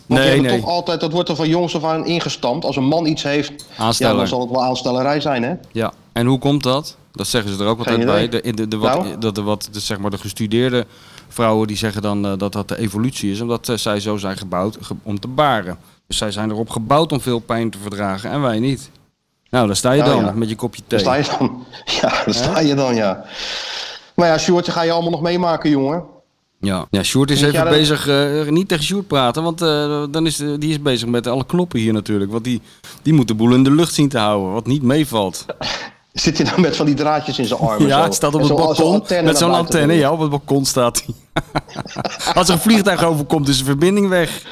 Want 0.06 0.21
Nee, 0.21 0.41
nee. 0.41 0.61
toch 0.61 0.69
altijd, 0.71 1.01
dat 1.01 1.12
wordt 1.12 1.29
er 1.29 1.37
van 1.37 1.49
jongs 1.49 1.77
af 1.77 1.85
aan 1.85 2.06
ingestampt. 2.06 2.65
Als 2.65 2.77
een 2.77 2.85
man 2.89 3.06
iets 3.06 3.23
heeft, 3.23 3.53
ja, 3.99 4.15
dan 4.15 4.27
zal 4.27 4.41
het 4.41 4.51
wel 4.51 4.62
aanstellerij 4.65 5.21
zijn, 5.21 5.43
hè? 5.43 5.55
Ja, 5.73 5.93
en 6.12 6.27
hoe 6.27 6.39
komt 6.39 6.62
dat? 6.62 6.97
Dat 7.12 7.27
zeggen 7.27 7.53
ze 7.56 7.62
er 7.62 7.69
ook 7.69 7.79
altijd 7.79 8.05
bij. 8.05 8.29
De, 8.29 8.53
de, 8.55 8.69
de, 8.69 8.77
wat, 8.77 9.03
Nou? 9.05 9.19
dat 9.19 9.35
de, 9.35 9.43
wat, 9.43 9.69
de, 9.73 9.81
zeg 9.81 9.99
maar 9.99 10.11
de 10.11 10.19
gestudeerde 10.19 10.87
vrouwen 11.29 11.67
die 11.67 11.77
zeggen 11.77 12.03
dan 12.03 12.27
eh, 12.27 12.33
dat 12.37 12.53
dat 12.53 12.69
de 12.69 12.79
evolutie 12.79 13.31
is. 13.33 13.41
Omdat 13.41 13.69
eh, 13.69 13.77
zij 13.77 14.01
zo 14.01 14.17
zijn 14.17 14.37
gebouwd 14.37 14.79
ge- 14.81 14.95
om 15.03 15.21
te 15.21 15.29
baren. 15.29 15.79
Dus 16.06 16.17
zij 16.17 16.31
zijn 16.31 16.51
erop 16.51 16.71
gebouwd 16.71 17.12
om 17.12 17.21
veel 17.21 17.39
pijn 17.39 17.71
te 17.71 17.79
verdragen 17.79 18.31
en 18.31 18.41
wij 18.43 18.59
niet. 18.59 18.91
Nou, 19.51 19.67
daar 19.67 19.77
sta 19.77 19.93
je 19.93 19.99
Ja, 20.03 20.05
dan 20.09 20.25
ja. 20.25 20.33
met 20.35 20.49
je 20.49 20.56
kopje 20.56 20.83
thee. 20.87 21.03
Daar 21.03 21.25
sta 21.25 21.33
je 21.33 21.39
dan. 21.39 21.65
Ja, 22.01 22.09
daar 22.25 22.35
sta 22.35 22.61
je 22.61 22.75
dan, 22.75 22.95
ja. 22.95 23.25
Maar 24.15 24.29
ja, 24.29 24.39
Sjoerd, 24.39 24.69
ga 24.69 24.83
je 24.83 24.93
allemaal 24.93 25.11
nog 25.11 25.21
meemaken, 25.21 25.71
jongen. 25.71 26.05
Ja, 26.65 26.87
ja 26.91 27.03
Sjoerd 27.03 27.31
is 27.31 27.43
even 27.43 27.69
bezig, 27.69 28.09
eh, 28.09 28.49
niet 28.49 28.69
tegen 28.69 28.85
Sjoerd 28.85 29.07
praten, 29.07 29.43
want 29.43 29.63
eh, 29.63 30.03
dan 30.11 30.27
is, 30.27 30.37
die 30.37 30.71
is 30.71 30.83
bezig 30.83 31.09
met 31.09 31.27
alle 31.27 31.47
knoppen 31.47 31.79
hier 31.79 31.93
natuurlijk. 31.93 32.31
Want 32.31 32.45
die, 32.45 32.61
die 33.03 33.13
moet 33.13 33.29
de 33.29 33.35
boel 33.35 33.53
in 33.55 33.63
de 33.65 33.71
lucht 33.71 33.95
zien 33.95 34.09
te 34.09 34.19
houden, 34.19 34.53
wat 34.53 34.67
niet 34.67 34.83
meevalt. 34.83 35.45
Zit 36.13 36.39
hij 36.39 36.51
dan 36.51 36.61
met 36.61 36.77
van 36.77 36.87
die 36.87 36.95
draadjes 36.95 37.39
in 37.39 37.45
zijn 37.47 37.61
armen? 37.61 37.89
Ja, 37.89 38.03
het 38.03 38.15
staat 38.15 38.35
op 38.35 38.41
het 38.41 38.49
zo- 38.49 38.57
balkon 38.57 39.03
met 39.25 39.39
zo'n 39.39 39.55
antenne. 39.55 39.93
Ja, 39.93 40.13
op 40.13 40.21
het 40.21 40.31
balkon 40.31 40.65
staat 40.65 41.05
hij. 41.07 41.15
Als 42.35 42.49
er 42.49 42.55
een 42.55 42.61
vliegtuig 42.61 43.05
overkomt, 43.05 43.49
is 43.49 43.59
de 43.59 43.65
verbinding 43.65 44.09
weg. 44.09 44.43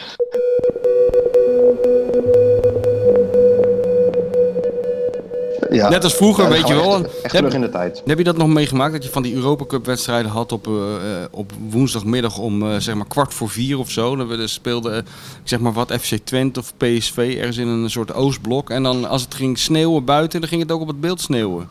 Ja. 5.72 5.88
Net 5.88 6.04
als 6.04 6.14
vroeger, 6.14 6.44
Ja, 6.44 6.50
weet 6.50 6.68
je 6.68 6.74
we 6.74 6.80
wel. 6.80 6.94
Echt, 6.94 7.04
echt 7.04 7.22
Heb- 7.22 7.30
terug 7.32 7.54
in 7.54 7.60
de 7.60 7.70
tijd. 7.70 8.02
Heb 8.04 8.18
je 8.18 8.24
dat 8.24 8.36
nog 8.36 8.48
meegemaakt? 8.48 8.92
Dat 8.92 9.04
je 9.04 9.10
van 9.10 9.22
die 9.22 9.34
Europa 9.34 9.64
Cup 9.66 9.86
wedstrijden 9.86 10.30
had 10.30 10.52
op, 10.52 10.66
eh, 10.66 10.72
eh, 10.72 11.28
op 11.30 11.52
woensdagmiddag 11.70 12.38
om 12.38 12.62
eh, 12.70 12.76
zeg 12.78 12.94
maar 12.94 13.06
kwart 13.06 13.34
voor 13.34 13.48
vier 13.48 13.78
of 13.78 13.90
zo. 13.90 14.16
Dan 14.16 14.28
we- 14.28 14.46
speelden, 14.46 14.98
ik 14.98 15.04
zeg 15.44 15.58
maar 15.60 15.72
wat, 15.72 15.92
FC 16.00 16.16
Twente 16.24 16.60
of 16.60 16.72
PSV 16.76 17.36
ergens 17.38 17.56
in 17.56 17.68
een 17.68 17.90
soort 17.90 18.14
oostblok. 18.14 18.70
En 18.70 18.82
dan 18.82 19.04
als 19.08 19.22
het 19.22 19.34
ging 19.34 19.58
sneeuwen 19.58 20.04
buiten, 20.04 20.40
dan 20.40 20.48
ging 20.48 20.62
het 20.62 20.72
ook 20.72 20.80
op 20.80 20.86
het 20.88 21.00
beeld 21.00 21.20
sneeuwen. 21.20 21.68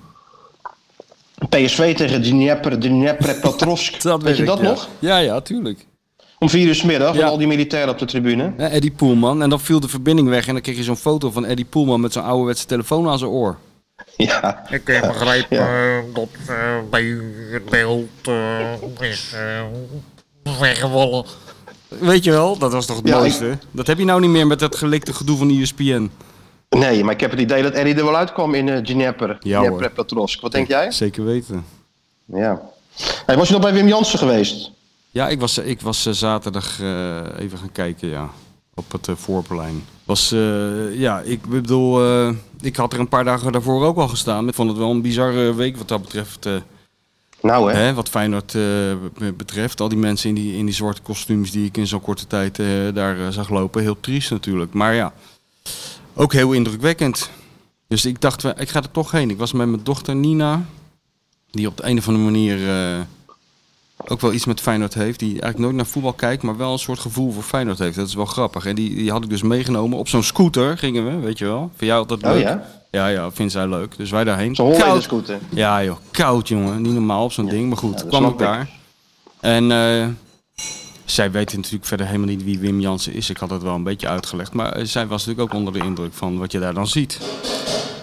PSV 1.50 1.96
tegen 1.96 2.22
Dnieper, 2.22 2.80
Dnieper 2.80 3.36
Petrovsk. 3.42 4.02
Weet 4.22 4.38
je 4.38 4.44
dat 4.46 4.58
ja. 4.60 4.64
nog? 4.64 4.88
Ja, 5.00 5.18
ja, 5.18 5.42
tuurlijk. 5.42 5.86
Om 6.40 6.50
vier 6.50 6.68
uur 6.68 6.76
's 6.76 6.84
middag 6.84 7.14
Ja. 7.16 7.22
met 7.22 7.30
al 7.32 7.38
die 7.38 7.48
militairen 7.48 7.90
op 7.90 8.00
de 8.00 8.06
tribune. 8.06 8.54
Ja, 8.58 8.70
Eddie 8.70 8.92
Poelman. 8.92 9.42
En 9.42 9.50
dan 9.50 9.60
viel 9.60 9.80
de 9.80 9.88
verbinding 9.88 10.28
weg 10.30 10.48
en 10.48 10.54
dan 10.54 10.62
kreeg 10.62 10.76
je 10.78 10.84
zo'n 10.84 10.96
foto 10.98 11.32
van 11.32 11.46
Eddie 11.46 11.66
Poelman 11.66 12.02
met 12.02 12.14
zo'n 12.14 12.24
ouderwetse 12.24 12.66
telefoon 12.66 13.08
aan 13.10 13.18
zijn 13.20 13.32
oor. 13.32 13.58
Ja. 14.18 14.64
Ik 14.70 14.90
eh, 14.90 15.02
begrijp 15.02 15.46
Ja. 15.50 15.68
eh, 15.98 16.04
dat 16.14 16.28
eh, 16.48 16.56
bij 16.90 17.04
het 17.52 17.66
beeld 17.70 18.10
eh, 18.24 19.10
is 19.10 19.34
eh, 19.34 19.62
weggevallen. 20.60 21.26
Weet 21.88 22.24
je 22.24 22.32
wel, 22.32 22.58
dat 22.58 22.72
was 22.72 22.86
toch 22.86 22.98
het 22.98 23.08
Ja, 23.08 23.14
ik- 23.14 23.20
mooiste? 23.20 23.58
Dat 23.72 23.88
heb 23.88 23.98
je 23.98 24.06
nou 24.06 24.22
niet 24.22 24.30
meer 24.30 24.48
met 24.48 24.60
dat 24.60 24.76
gelikte 24.76 25.14
gedoe 25.14 25.38
van 25.38 25.50
E 25.50 25.62
ESPN. 25.62 26.12
Nee, 26.70 27.04
maar 27.04 27.14
ik 27.14 27.20
heb 27.20 27.32
het 27.32 27.40
idee 27.40 27.64
dat 27.64 27.74
Eddie 27.74 27.96
er 27.96 28.04
wel 28.04 28.16
uitkwam 28.16 28.54
in 28.54 28.68
uh, 28.68 28.78
Dnieper. 28.78 29.38
Ja. 29.40 29.72
Petrovsk. 29.96 30.42
Wat 30.42 30.52
denk 30.52 30.68
jij? 30.68 30.92
Zeker 30.92 31.26
weten. 31.26 31.66
Ja. 32.26 32.62
Hey, 33.26 33.38
was 33.38 33.48
je 33.48 33.54
nog 33.54 33.62
bij 33.64 33.74
Wim 33.74 33.88
Jansen 33.88 34.20
geweest? 34.20 34.72
Ja, 35.10 35.28
ik 35.30 35.40
was, 35.40 35.58
ik 35.58 35.82
was 35.82 36.02
zaterdag 36.10 36.80
eh, 36.82 37.18
even 37.40 37.58
gaan 37.58 37.72
kijken, 37.72 38.08
ja. 38.10 38.30
Op 38.74 38.92
het 38.92 39.08
eh, 39.08 39.16
Voorplein. 39.16 39.84
Was, 40.04 40.32
eh, 40.32 41.00
ja, 41.00 41.20
ik 41.20 41.46
bedoel, 41.46 42.04
eh, 42.04 42.30
ik 42.62 42.76
had 42.76 42.94
er 42.94 43.00
een 43.00 43.08
paar 43.08 43.24
dagen 43.24 43.52
daarvoor 43.52 43.86
ook 43.86 43.98
al 43.98 44.08
gestaan. 44.08 44.48
Ik 44.48 44.54
vond 44.54 44.70
het 44.70 44.78
wel 44.78 44.90
een 44.92 45.02
bizarre 45.02 45.54
week 45.54 45.78
wat 45.78 45.88
dat 45.88 46.02
betreft. 46.02 46.46
eh, 46.46 46.54
Nou 47.42 47.72
hè. 47.72 47.78
hè, 47.80 47.94
wat 47.94 48.10
Feyenoord 48.10 48.56
eh, 48.56 48.62
be- 49.18 49.34
betreft. 49.38 49.82
Al 49.82 49.90
die 49.90 49.98
mensen 49.98 50.30
in 50.30 50.36
die, 50.36 50.58
in 50.58 50.66
die 50.66 50.74
zwarte 50.76 51.02
kostuums 51.02 51.52
die 51.52 51.66
ik 51.66 51.78
in 51.78 51.88
zo'n 51.88 52.02
korte 52.02 52.28
tijd 52.28 52.60
eh, 52.60 52.68
daar 52.94 53.34
zag 53.34 53.50
lopen. 53.50 53.82
Heel 53.82 54.00
triest 54.00 54.32
natuurlijk. 54.32 54.74
Maar 54.74 54.94
ja, 54.94 55.14
ook 56.14 56.34
heel 56.34 56.52
indrukwekkend. 56.52 57.30
Dus 57.88 58.06
ik 58.06 58.22
dacht, 58.22 58.44
ik 58.44 58.70
ga 58.70 58.82
er 58.82 58.92
toch 58.92 59.12
heen. 59.12 59.30
Ik 59.30 59.38
was 59.38 59.52
met 59.52 59.68
mijn 59.68 59.84
dochter 59.84 60.16
Nina. 60.16 60.66
Die 61.50 61.68
op 61.68 61.78
de 61.78 61.86
een 61.86 61.98
of 61.98 62.08
andere 62.08 62.26
manier 62.26 62.70
eh, 62.70 63.00
ook 64.08 64.22
wel 64.22 64.34
iets 64.34 64.46
met 64.46 64.62
Feyenoord 64.62 64.94
heeft. 64.94 65.20
Die 65.20 65.30
eigenlijk 65.30 65.60
nooit 65.60 65.76
naar 65.76 65.86
voetbal 65.86 66.14
kijkt, 66.14 66.44
maar 66.44 66.58
wel 66.58 66.72
een 66.72 66.80
soort 66.80 67.00
gevoel 67.00 67.32
voor 67.32 67.44
Feyenoord 67.44 67.80
heeft. 67.80 67.96
Dat 67.96 68.08
is 68.08 68.14
wel 68.14 68.26
grappig. 68.26 68.66
En 68.66 68.76
die, 68.76 68.96
die 68.96 69.12
had 69.12 69.24
ik 69.24 69.30
dus 69.30 69.42
meegenomen. 69.42 69.98
Op 69.98 70.08
zo'n 70.08 70.24
scooter 70.24 70.78
gingen 70.78 71.06
we, 71.06 71.26
weet 71.26 71.38
je 71.38 71.46
wel. 71.46 71.72
Vind 71.76 71.90
jij 71.90 72.00
altijd 72.00 72.24
Oh 72.24 72.32
leuk? 72.32 72.42
ja? 72.42 72.66
Ja, 72.92 73.08
ja, 73.08 73.32
vindt 73.32 73.52
zij 73.52 73.68
leuk. 73.68 73.98
Dus 73.98 74.12
wij 74.12 74.24
daarheen. 74.24 74.56
Zo'n 74.56 74.78
Koud. 74.78 75.04
scooter. 75.04 75.40
Ja 75.50 75.84
joh, 75.84 75.98
koud 76.12 76.48
jongen. 76.48 76.82
Niet 76.82 76.94
normaal 76.94 77.24
op 77.24 77.32
zo'n 77.32 77.50
ding. 77.50 77.68
Maar 77.68 77.78
goed, 77.78 78.08
kwam 78.08 78.26
ik 78.26 78.38
daar. 78.38 78.70
En 79.40 79.72
eh, 79.72 80.08
zij 81.06 81.32
weten 81.32 81.56
natuurlijk 81.58 81.86
verder 81.86 82.06
helemaal 82.06 82.28
niet 82.28 82.44
wie 82.44 82.60
Wim 82.60 82.80
Jansen 82.80 83.14
is. 83.14 83.30
Ik 83.30 83.38
had 83.38 83.50
het 83.50 83.62
wel 83.62 83.76
een 83.76 83.84
beetje 83.84 84.08
uitgelegd. 84.08 84.54
Maar 84.54 84.72
eh, 84.72 84.86
zij 84.86 85.08
was 85.08 85.26
natuurlijk 85.26 85.54
ook 85.54 85.60
onder 85.60 85.74
de 85.74 85.86
indruk 85.86 86.14
van 86.14 86.38
wat 86.38 86.52
je 86.52 86.60
daar 86.60 86.74
dan 86.74 86.88
ziet. 86.88 87.20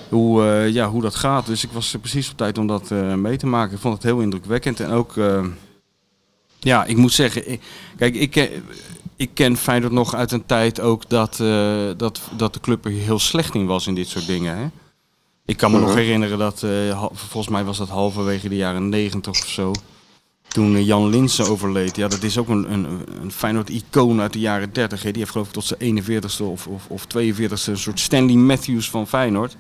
Hoe, 0.09 0.45
eh, 0.45 0.69
ja, 0.69 0.89
hoe 0.89 1.03
dat 1.03 1.15
gaat. 1.15 1.47
Dus 1.47 1.65
ik 1.65 1.71
was 1.73 1.97
precies 2.01 2.31
op 2.31 2.37
tijd 2.37 2.59
om 2.59 2.67
dat 2.67 2.91
mee 3.17 3.37
te 3.37 3.47
maken. 3.47 3.75
Ik 3.75 3.81
vond 3.81 3.95
het 3.95 4.03
heel 4.03 4.21
indrukwekkend. 4.21 4.81
En 4.81 4.91
ook, 4.91 5.15
ja, 6.59 6.85
ik 6.85 6.97
moet 6.97 7.13
zeggen... 7.13 7.51
ik- 7.51 7.61
kijk, 7.97 8.15
ik, 8.15 8.31
ken- 8.31 8.65
ik 9.17 9.31
ken 9.35 9.57
Feyenoord 9.57 9.93
nog 9.93 10.15
uit 10.15 10.33
een 10.33 10.47
tijd 10.47 10.81
ook 10.81 11.09
dat, 11.09 11.41
eh, 11.41 11.89
dat, 11.97 12.21
dat 12.37 12.55
de 12.55 12.61
club 12.61 12.85
er 12.85 12.91
heel 12.91 13.19
slecht 13.19 13.55
in 13.55 13.67
was 13.67 13.87
in 13.87 13.95
dit 13.95 14.09
soort 14.09 14.27
dingen. 14.27 14.57
Hè? 14.57 14.67
Ik 15.47 15.57
kan 15.57 15.71
me 15.71 15.79
nog 15.79 15.95
herinneren 15.95 16.39
dat, 16.39 16.63
eh, 16.63 17.05
volgens 17.13 17.49
mij 17.53 17.65
was 17.65 17.79
dat 17.79 17.89
halverwege 17.89 18.49
de 18.49 18.57
jaren 18.57 18.89
negentig 18.89 19.31
of 19.43 19.49
zo. 19.49 19.73
toen 20.49 20.75
eh, 20.77 20.87
Jan 20.87 21.09
Linsen 21.09 21.49
overleed. 21.49 21.97
Ja, 21.97 22.09
dat 22.09 22.23
is 22.23 22.39
ook 22.39 22.49
een, 22.49 22.73
een, 22.73 22.87
een 23.23 23.33
Feyenoord-icoon 23.33 24.21
uit 24.21 24.33
de 24.33 24.39
jaren 24.39 24.73
30. 24.73 25.03
Hè. 25.03 25.11
Die 25.11 25.19
heeft 25.19 25.31
geloof 25.33 25.47
ik 25.47 25.53
tot 25.53 25.65
zijn 25.65 26.03
41ste 26.05 26.43
of, 26.45 26.67
of, 26.67 26.87
of 26.89 27.05
42ste 27.05 27.65
een 27.67 27.79
soort 27.79 28.01
Stanley 28.01 28.35
Matthews 28.35 28.91
van 28.91 29.07
Feyenoord. 29.07 29.57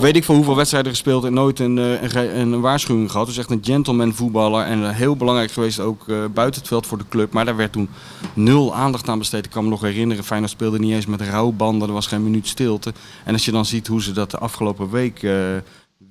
Weet 0.00 0.16
ik 0.16 0.24
van 0.24 0.34
hoeveel 0.34 0.56
wedstrijden 0.56 0.90
gespeeld 0.90 1.24
en 1.24 1.32
nooit 1.32 1.58
een, 1.58 1.78
eh, 1.78 2.02
een, 2.02 2.52
een 2.52 2.60
waarschuwing 2.60 3.10
gehad. 3.10 3.26
Dus 3.26 3.38
echt 3.38 3.50
een 3.50 3.64
gentleman 3.64 4.14
voetballer 4.14 4.64
en 4.64 4.84
eh, 4.84 4.90
heel 4.90 5.16
belangrijk 5.16 5.52
geweest 5.52 5.80
ook 5.80 6.08
eh, 6.08 6.24
buiten 6.34 6.60
het 6.60 6.70
veld 6.70 6.86
voor 6.86 6.98
de 6.98 7.08
club. 7.08 7.32
Maar 7.32 7.44
daar 7.44 7.56
werd 7.56 7.72
toen 7.72 7.88
nul 8.34 8.74
aandacht 8.74 9.08
aan 9.08 9.18
besteed. 9.18 9.44
Ik 9.44 9.50
kan 9.50 9.64
me 9.64 9.70
nog 9.70 9.80
herinneren, 9.80 10.24
Feyenoord 10.24 10.52
speelde 10.52 10.78
niet 10.78 10.92
eens 10.92 11.06
met 11.06 11.20
rouwbanden. 11.20 11.88
Er 11.88 11.94
was 11.94 12.06
geen 12.06 12.22
minuut 12.22 12.48
stilte. 12.48 12.92
En 13.24 13.32
als 13.32 13.44
je 13.44 13.50
dan 13.50 13.64
ziet 13.64 13.86
hoe 13.86 14.02
ze 14.02 14.12
dat 14.12 14.30
de 14.30 14.38
afgelopen 14.38 14.90
week, 14.90 15.20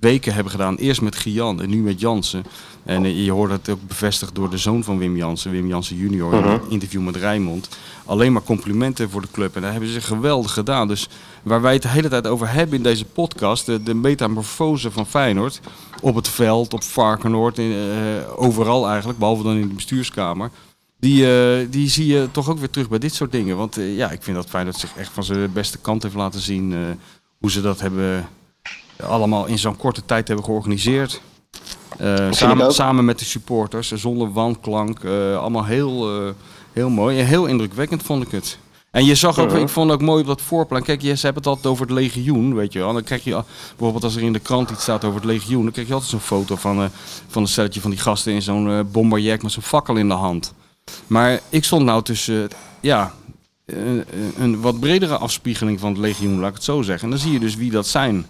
weken 0.01 0.33
hebben 0.33 0.51
gedaan. 0.51 0.75
Eerst 0.75 1.01
met 1.01 1.15
Gian 1.15 1.61
en 1.61 1.69
nu 1.69 1.81
met 1.81 1.99
Jansen. 1.99 2.43
En 2.83 3.05
eh, 3.05 3.25
je 3.25 3.31
hoort 3.31 3.51
het 3.51 3.69
ook 3.69 3.87
bevestigd 3.87 4.35
door 4.35 4.49
de 4.49 4.57
zoon 4.57 4.83
van 4.83 4.97
Wim 4.97 5.17
Jansen, 5.17 5.51
Wim 5.51 5.67
Jansen 5.67 5.95
junior, 5.95 6.33
in 6.33 6.43
een 6.43 6.69
interview 6.69 7.01
met 7.01 7.15
Rijnmond. 7.15 7.69
Alleen 8.05 8.31
maar 8.33 8.43
complimenten 8.43 9.09
voor 9.09 9.21
de 9.21 9.31
club. 9.31 9.55
En 9.55 9.61
dat 9.61 9.71
hebben 9.71 9.89
ze 9.89 10.01
geweldig 10.01 10.53
gedaan. 10.53 10.87
Dus 10.87 11.09
waar 11.43 11.61
wij 11.61 11.73
het 11.73 11.81
de 11.81 11.87
hele 11.87 12.09
tijd 12.09 12.27
over 12.27 12.51
hebben 12.51 12.77
in 12.77 12.83
deze 12.83 13.05
podcast, 13.05 13.65
de, 13.65 13.83
de 13.83 13.93
metamorfose 13.93 14.91
van 14.91 15.07
Feyenoord. 15.07 15.59
Op 16.01 16.15
het 16.15 16.27
veld, 16.27 16.73
op 16.73 16.83
Varkenoord, 16.83 17.57
in, 17.57 17.71
eh, 17.71 18.41
overal 18.41 18.87
eigenlijk, 18.87 19.19
behalve 19.19 19.43
dan 19.43 19.55
in 19.55 19.67
de 19.67 19.73
bestuurskamer. 19.73 20.51
Die, 20.99 21.25
eh, 21.25 21.67
die 21.69 21.89
zie 21.89 22.07
je 22.07 22.27
toch 22.31 22.49
ook 22.49 22.59
weer 22.59 22.69
terug 22.69 22.89
bij 22.89 22.99
dit 22.99 23.13
soort 23.13 23.31
dingen. 23.31 23.57
Want 23.57 23.75
ja, 23.75 24.11
ik 24.11 24.23
vind 24.23 24.35
dat 24.35 24.49
Feyenoord 24.49 24.77
zich 24.77 24.95
echt 24.97 25.11
van 25.13 25.23
zijn 25.23 25.53
beste 25.53 25.77
kant 25.77 26.03
heeft 26.03 26.15
laten 26.15 26.41
zien. 26.41 26.97
hoe 27.37 27.51
ze 27.51 27.61
dat 27.61 27.79
hebben 27.79 28.27
allemaal 29.07 29.45
in 29.45 29.59
zo'n 29.59 29.77
korte 29.77 30.05
tijd 30.05 30.27
hebben 30.27 30.45
georganiseerd. 30.45 31.21
Eh, 31.97 32.31
samen, 32.31 32.73
samen 32.73 33.05
met 33.05 33.19
de 33.19 33.25
supporters, 33.25 33.91
zonder 33.91 34.31
wanklank. 34.31 35.03
eh, 35.03 35.37
allemaal 35.37 35.65
heel, 35.65 36.19
eh, 36.19 36.33
heel 36.73 36.89
mooi 36.89 37.19
en 37.19 37.25
heel 37.25 37.45
indrukwekkend 37.45 38.03
vond 38.03 38.23
ik 38.23 38.31
het. 38.31 38.57
En 38.91 39.05
je 39.05 39.15
zag 39.15 39.39
ook, 39.39 39.51
ik 39.51 39.69
vond 39.69 39.91
ook 39.91 40.01
mooi 40.01 40.21
op 40.21 40.27
dat 40.27 40.41
voorplan. 40.41 40.83
Kijk, 40.83 41.01
je, 41.01 41.15
ze 41.15 41.25
hebben 41.25 41.43
het 41.43 41.51
altijd 41.51 41.67
over 41.73 41.85
het 41.85 41.95
legioen, 41.95 42.55
weet 42.55 42.73
je 42.73 42.79
wel. 42.79 42.93
Dan 42.93 43.03
krijg 43.03 43.23
je, 43.23 43.43
bijvoorbeeld 43.69 44.03
als 44.03 44.15
er 44.15 44.21
in 44.21 44.33
de 44.33 44.39
krant 44.39 44.69
iets 44.69 44.81
staat 44.81 45.03
over 45.03 45.15
het 45.21 45.29
legioen, 45.29 45.63
dan 45.63 45.71
krijg 45.71 45.87
je 45.87 45.93
altijd 45.93 46.11
zo'n 46.11 46.19
foto 46.19 46.55
van, 46.55 46.89
van 47.27 47.41
een 47.41 47.47
stelletje 47.47 47.81
van 47.81 47.91
die 47.91 47.99
gasten 47.99 48.33
in 48.33 48.41
zo'n 48.41 48.69
eh 48.69 48.79
bomberjack 48.91 49.41
met 49.41 49.51
zo'n 49.51 49.63
fakkel 49.63 49.95
in 49.95 50.07
de 50.07 50.13
hand. 50.13 50.53
Maar 51.07 51.39
ik 51.49 51.63
stond 51.63 51.85
nou 51.85 52.03
tussen, 52.03 52.47
ja, 52.79 53.13
een, 53.65 54.05
een 54.37 54.61
wat 54.61 54.79
bredere 54.79 55.17
afspiegeling 55.17 55.79
van 55.79 55.89
het 55.89 55.99
legioen, 55.99 56.39
laat 56.39 56.49
ik 56.49 56.55
het 56.55 56.63
zo 56.63 56.81
zeggen. 56.81 57.03
En 57.03 57.09
dan 57.09 57.19
zie 57.19 57.31
je 57.31 57.39
dus 57.39 57.55
wie 57.55 57.71
dat 57.71 57.87
zijn. 57.87 58.25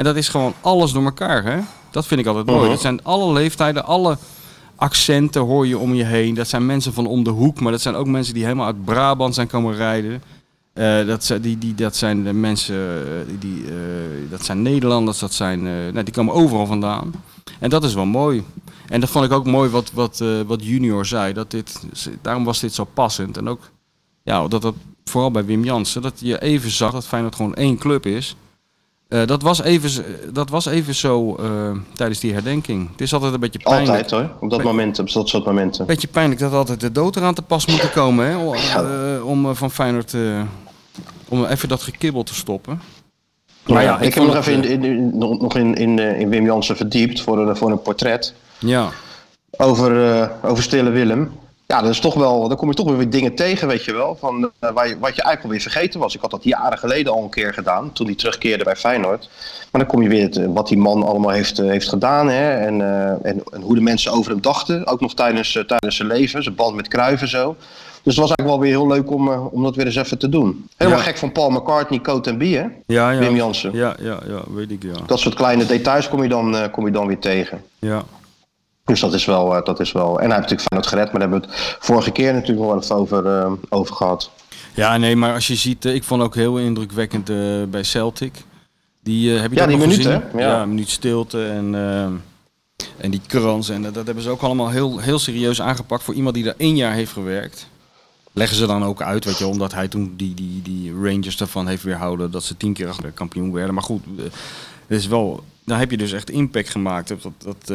En 0.00 0.06
dat 0.06 0.16
is 0.16 0.28
gewoon 0.28 0.54
alles 0.60 0.92
door 0.92 1.04
elkaar, 1.04 1.44
hè? 1.44 1.60
Dat 1.90 2.06
vind 2.06 2.20
ik 2.20 2.26
altijd 2.26 2.46
mooi. 2.46 2.60
Mhm. 2.60 2.70
Dat 2.70 2.80
zijn 2.80 3.04
alle 3.04 3.32
leeftijden, 3.32 3.84
alle 3.84 4.18
accenten 4.76 5.40
hoor 5.40 5.66
je 5.66 5.78
om 5.78 5.94
je 5.94 6.04
heen. 6.04 6.34
Dat 6.34 6.48
zijn 6.48 6.66
mensen 6.66 6.92
van 6.92 7.06
om 7.06 7.24
de 7.24 7.30
hoek, 7.30 7.60
maar 7.60 7.72
dat 7.72 7.80
zijn 7.80 7.94
ook 7.94 8.06
mensen 8.06 8.34
die 8.34 8.42
helemaal 8.42 8.66
uit 8.66 8.84
Brabant 8.84 9.34
zijn 9.34 9.46
komen 9.46 9.74
rijden. 9.74 10.22
Eh, 10.72 11.06
dat, 11.06 11.24
zijn, 11.24 11.40
die, 11.40 11.58
die, 11.58 11.74
dat 11.74 11.96
zijn 11.96 12.24
de 12.24 12.32
mensen, 12.32 12.76
eh, 12.76 13.40
die, 13.40 13.64
eh, 13.64 14.30
dat 14.30 14.44
zijn 14.44 14.62
Nederlanders, 14.62 15.18
dat 15.18 15.32
zijn, 15.32 15.58
eh, 15.66 15.72
nou, 15.72 16.02
die 16.02 16.14
komen 16.14 16.34
overal 16.34 16.66
vandaan. 16.66 17.12
En 17.58 17.70
dat 17.70 17.84
is 17.84 17.94
wel 17.94 18.06
mooi. 18.06 18.44
En 18.88 19.00
dat 19.00 19.10
vond 19.10 19.24
ik 19.24 19.32
ook 19.32 19.46
mooi 19.46 19.70
wat, 19.70 19.90
wat, 19.94 20.24
wat 20.46 20.64
Junior 20.64 21.06
zei. 21.06 21.32
Dat 21.32 21.50
dit, 21.50 21.82
daarom 22.22 22.44
was 22.44 22.60
dit 22.60 22.74
zo 22.74 22.84
passend. 22.94 23.36
En 23.36 23.48
ook 23.48 23.70
ja, 24.22 24.48
dat 24.48 24.62
dat 24.62 24.74
vooral 25.04 25.30
bij 25.30 25.44
Wim 25.44 25.64
Jansen, 25.64 26.02
dat 26.02 26.20
je 26.20 26.42
even 26.42 26.70
zag 26.70 26.92
dat 26.92 27.06
Feyenoord 27.06 27.34
gewoon 27.34 27.54
één 27.54 27.78
club 27.78 28.06
is. 28.06 28.36
Eh, 29.10 29.26
dat, 29.26 29.42
was 29.42 29.62
even, 29.62 29.90
z- 29.90 30.00
dat 30.32 30.50
was 30.50 30.66
even 30.66 30.94
zo 30.94 31.34
eh, 31.36 31.46
tijdens 31.94 32.20
die 32.20 32.32
herdenking. 32.32 32.90
Het 32.90 33.00
is 33.00 33.12
altijd 33.12 33.32
een 33.34 33.40
beetje 33.40 33.58
pijnlijk. 33.58 33.88
Altijd 33.88 34.10
hoor, 34.10 34.30
op 34.40 34.50
dat 34.50 34.62
moment, 34.62 34.98
op 34.98 35.12
dat 35.12 35.28
soort 35.28 35.44
momenten. 35.44 35.86
Beetje 35.86 36.08
pijnlijk 36.08 36.40
dat 36.40 36.52
altijd 36.52 36.80
de 36.80 36.92
dood 36.92 37.16
eraan 37.16 37.34
te 37.34 37.42
pas 37.42 37.66
moet 37.66 37.90
komen. 37.90 38.26
Hè? 38.26 38.36
Om, 38.36 38.54
eh, 38.54 39.26
om 39.26 39.46
eh, 39.48 39.54
van 39.54 39.70
Feyenoord 39.70 40.14
eh, 40.14 40.20
om 41.28 41.44
even 41.44 41.68
dat 41.68 41.82
gekibbel 41.82 42.22
te 42.22 42.34
stoppen. 42.34 42.80
Maar 43.66 43.82
ja, 43.82 43.98
ik, 43.98 44.14
heb 44.14 44.22
vond 44.22 44.26
nog 44.34 44.46
even 44.46 44.62
eh, 44.62 44.70
in, 44.70 44.84
in, 44.84 45.18
nog 45.18 45.56
in, 45.56 45.74
in, 45.74 45.98
eh, 45.98 46.20
in 46.20 46.28
Wim 46.28 46.44
Jansen 46.44 46.76
verdiept 46.76 47.20
voor 47.20 47.38
een, 47.48 47.56
voor 47.56 47.70
een 47.70 47.82
portret 47.82 48.34
Ja, 48.58 48.88
over, 49.50 50.12
eh, 50.20 50.28
over 50.42 50.62
Stille 50.62 50.90
Willem. 50.90 51.30
Ja, 51.70 51.80
dat 51.82 51.90
is 51.90 52.00
toch 52.00 52.14
wel, 52.14 52.48
dan 52.48 52.56
kom 52.56 52.68
je 52.68 52.74
toch 52.74 52.86
weer 52.86 52.96
weer 52.96 53.10
dingen 53.10 53.34
tegen, 53.34 53.68
weet 53.68 53.84
je 53.84 53.92
wel, 53.92 54.16
van, 54.20 54.50
eh, 54.58 54.70
waar 54.70 54.88
je, 54.88 54.98
wat 54.98 55.16
je 55.16 55.22
eigenlijk 55.22 55.42
alweer 55.42 55.60
vergeten 55.60 56.00
was. 56.00 56.14
Ik 56.14 56.20
had 56.20 56.30
dat 56.30 56.44
jaren 56.44 56.78
geleden 56.78 57.12
al 57.12 57.22
een 57.22 57.30
keer 57.30 57.54
gedaan, 57.54 57.92
toen 57.92 58.06
hij 58.06 58.14
terugkeerde 58.14 58.64
bij 58.64 58.76
Feyenoord. 58.76 59.28
Maar 59.70 59.80
dan 59.80 59.90
kom 59.90 60.02
je 60.02 60.08
weer 60.08 60.30
te- 60.30 60.52
wat 60.52 60.68
die 60.68 60.78
man 60.78 61.02
allemaal 61.02 61.30
heeft, 61.30 61.58
eh, 61.58 61.66
heeft 61.68 61.88
gedaan 61.88 62.28
hè, 62.28 62.50
en, 62.66 62.80
eh, 62.80 63.30
en, 63.30 63.42
en 63.52 63.60
hoe 63.62 63.74
de 63.74 63.80
mensen 63.80 64.12
over 64.12 64.30
hem 64.30 64.40
dachten. 64.40 64.86
Ook 64.86 65.00
nog 65.00 65.14
tijdens, 65.14 65.56
eh, 65.56 65.62
tijdens 65.64 65.96
zijn 65.96 66.08
leven, 66.08 66.42
zijn 66.42 66.54
band 66.54 66.74
met 66.76 66.88
Cruijff 66.88 67.22
en 67.22 67.28
zo. 67.28 67.56
Dus 68.02 68.16
het 68.16 68.24
was 68.26 68.32
eigenlijk 68.34 68.48
wel 68.48 68.60
weer 68.60 68.70
heel 68.70 68.86
leuk 68.96 69.10
om, 69.10 69.32
eh, 69.32 69.52
om 69.54 69.62
dat 69.62 69.76
weer 69.76 69.86
eens 69.86 69.96
even 69.96 70.18
te 70.18 70.28
doen. 70.28 70.68
Helemaal 70.76 71.00
Ja. 71.00 71.04
gek 71.06 71.16
van 71.18 71.32
Paul 71.32 71.50
McCartney, 71.50 72.00
Coat 72.00 72.26
en 72.26 72.38
Bie, 72.38 72.56
hè? 72.56 72.64
ja, 72.86 73.10
ja. 73.10 73.18
Wim 73.18 73.36
Jansen. 73.36 73.70
Ja, 73.74 73.94
ja, 74.00 74.18
ja, 74.28 74.40
weet 74.54 74.70
ik 74.70 74.82
ja. 74.82 74.92
Dat 75.06 75.18
soort 75.18 75.34
kleine 75.34 75.66
details 75.66 76.08
kom 76.08 76.22
je 76.22 76.28
dan, 76.28 76.56
eh, 76.56 76.70
kom 76.72 76.86
je 76.86 76.92
dan 76.92 77.06
weer 77.06 77.18
tegen. 77.18 77.62
ja. 77.78 78.02
Dus 78.90 79.00
dat 79.00 79.14
is 79.14 79.24
wel, 79.24 79.56
eh, 79.56 79.64
dat 79.64 79.80
is 79.80 79.92
wel. 79.92 80.20
En 80.20 80.30
hij 80.30 80.36
heeft 80.36 80.50
natuurlijk 80.50 80.60
Feyenoord 80.60 80.86
gered, 80.86 81.12
maar 81.12 81.20
daar 81.20 81.30
hebben 81.30 81.48
we 81.48 81.56
het 81.56 81.76
vorige 81.80 82.10
keer 82.10 82.32
natuurlijk 82.32 82.58
nog 82.58 82.68
wel 82.68 82.82
even 82.82 82.96
over, 82.96 83.26
eh, 83.26 83.52
over 83.68 83.94
gehad. 83.94 84.30
Ja, 84.74 84.96
nee, 84.96 85.16
maar 85.16 85.34
als 85.34 85.46
je 85.46 85.54
ziet, 85.54 85.84
eh, 85.84 85.94
ik 85.94 86.04
vond 86.04 86.22
ook 86.22 86.34
heel 86.34 86.58
indrukwekkend 86.58 87.24
bij 87.70 87.82
Celtic. 87.82 88.34
Die 89.02 89.30
heb 89.30 89.50
je 89.50 89.56
Ja, 89.56 89.66
die 89.66 89.76
minuut, 89.76 90.04
hè? 90.04 90.12
Ja. 90.12 90.22
Ja, 90.36 90.62
een 90.62 90.68
minuut 90.68 90.88
stilte 90.88 91.46
en, 91.46 91.74
en 92.96 93.10
die 93.10 93.20
krans. 93.26 93.68
En 93.68 93.82
dat, 93.82 93.94
dat 93.94 94.06
hebben 94.06 94.24
ze 94.24 94.30
ook 94.30 94.42
allemaal 94.42 94.70
heel, 94.70 94.98
heel 94.98 95.18
serieus 95.18 95.60
aangepakt 95.60 96.02
voor 96.02 96.14
iemand 96.14 96.34
die 96.34 96.44
daar 96.44 96.54
één 96.56 96.76
jaar 96.76 96.92
heeft 96.92 97.12
gewerkt. 97.12 97.66
Leggen 98.32 98.56
ze 98.56 98.66
dan 98.66 98.84
ook 98.84 99.02
uit, 99.02 99.24
weet 99.24 99.38
je, 99.38 99.46
omdat 99.46 99.74
hij 99.74 99.88
toen 99.88 100.14
die, 100.16 100.34
die, 100.34 100.62
die 100.62 100.92
Rangers 100.92 101.40
ervan 101.40 101.66
heeft 101.66 101.82
weerhouden 101.82 102.30
dat 102.30 102.44
ze 102.44 102.56
tien 102.56 102.72
keer 102.72 102.88
achter 102.88 103.10
kampioen 103.10 103.52
werden. 103.52 103.74
Maar 103.74 103.82
goed, 103.82 104.02
het 104.86 104.98
is 104.98 105.06
wel, 105.06 105.44
daar 105.64 105.78
heb 105.78 105.90
je 105.90 105.96
dus 105.96 106.12
echt 106.12 106.30
impact 106.30 106.70
gemaakt. 106.70 107.08
Dat, 107.08 107.32
dat, 107.38 107.72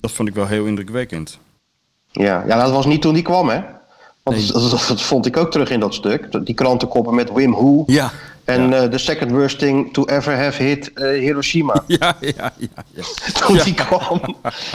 dat 0.00 0.10
vond 0.10 0.28
ik 0.28 0.34
wel 0.34 0.46
heel 0.46 0.64
indrukwekkend. 0.64 1.38
Ja, 2.12 2.44
ja, 2.46 2.62
dat 2.62 2.70
was 2.72 2.86
niet 2.86 3.02
toen 3.02 3.14
die 3.14 3.22
kwam, 3.22 3.48
hè? 3.48 3.60
Want 4.22 4.36
Nee. 4.38 4.46
dat, 4.46 4.70
dat, 4.70 4.84
dat 4.88 5.00
vond 5.02 5.26
ik 5.26 5.36
ook 5.36 5.50
terug 5.50 5.70
in 5.70 5.80
dat 5.80 5.94
stuk. 5.94 6.44
Die 6.46 6.54
krantenkoppen 6.54 7.14
met 7.14 7.32
Wim 7.32 7.52
Who. 7.52 7.82
Ja, 7.86 8.10
En 8.44 8.72
eh, 8.72 8.82
the 8.88 8.98
second 8.98 9.30
worst 9.30 9.58
thing 9.58 9.92
to 9.92 10.04
ever 10.04 10.36
have 10.44 10.62
hit 10.62 10.92
eh, 10.92 11.08
Hiroshima. 11.20 11.82
ja, 11.86 12.16
ja, 12.20 12.32
ja. 12.56 12.68
ja. 12.90 13.02
Toen 13.46 13.58
die 13.64 13.74
kwam. 13.74 14.20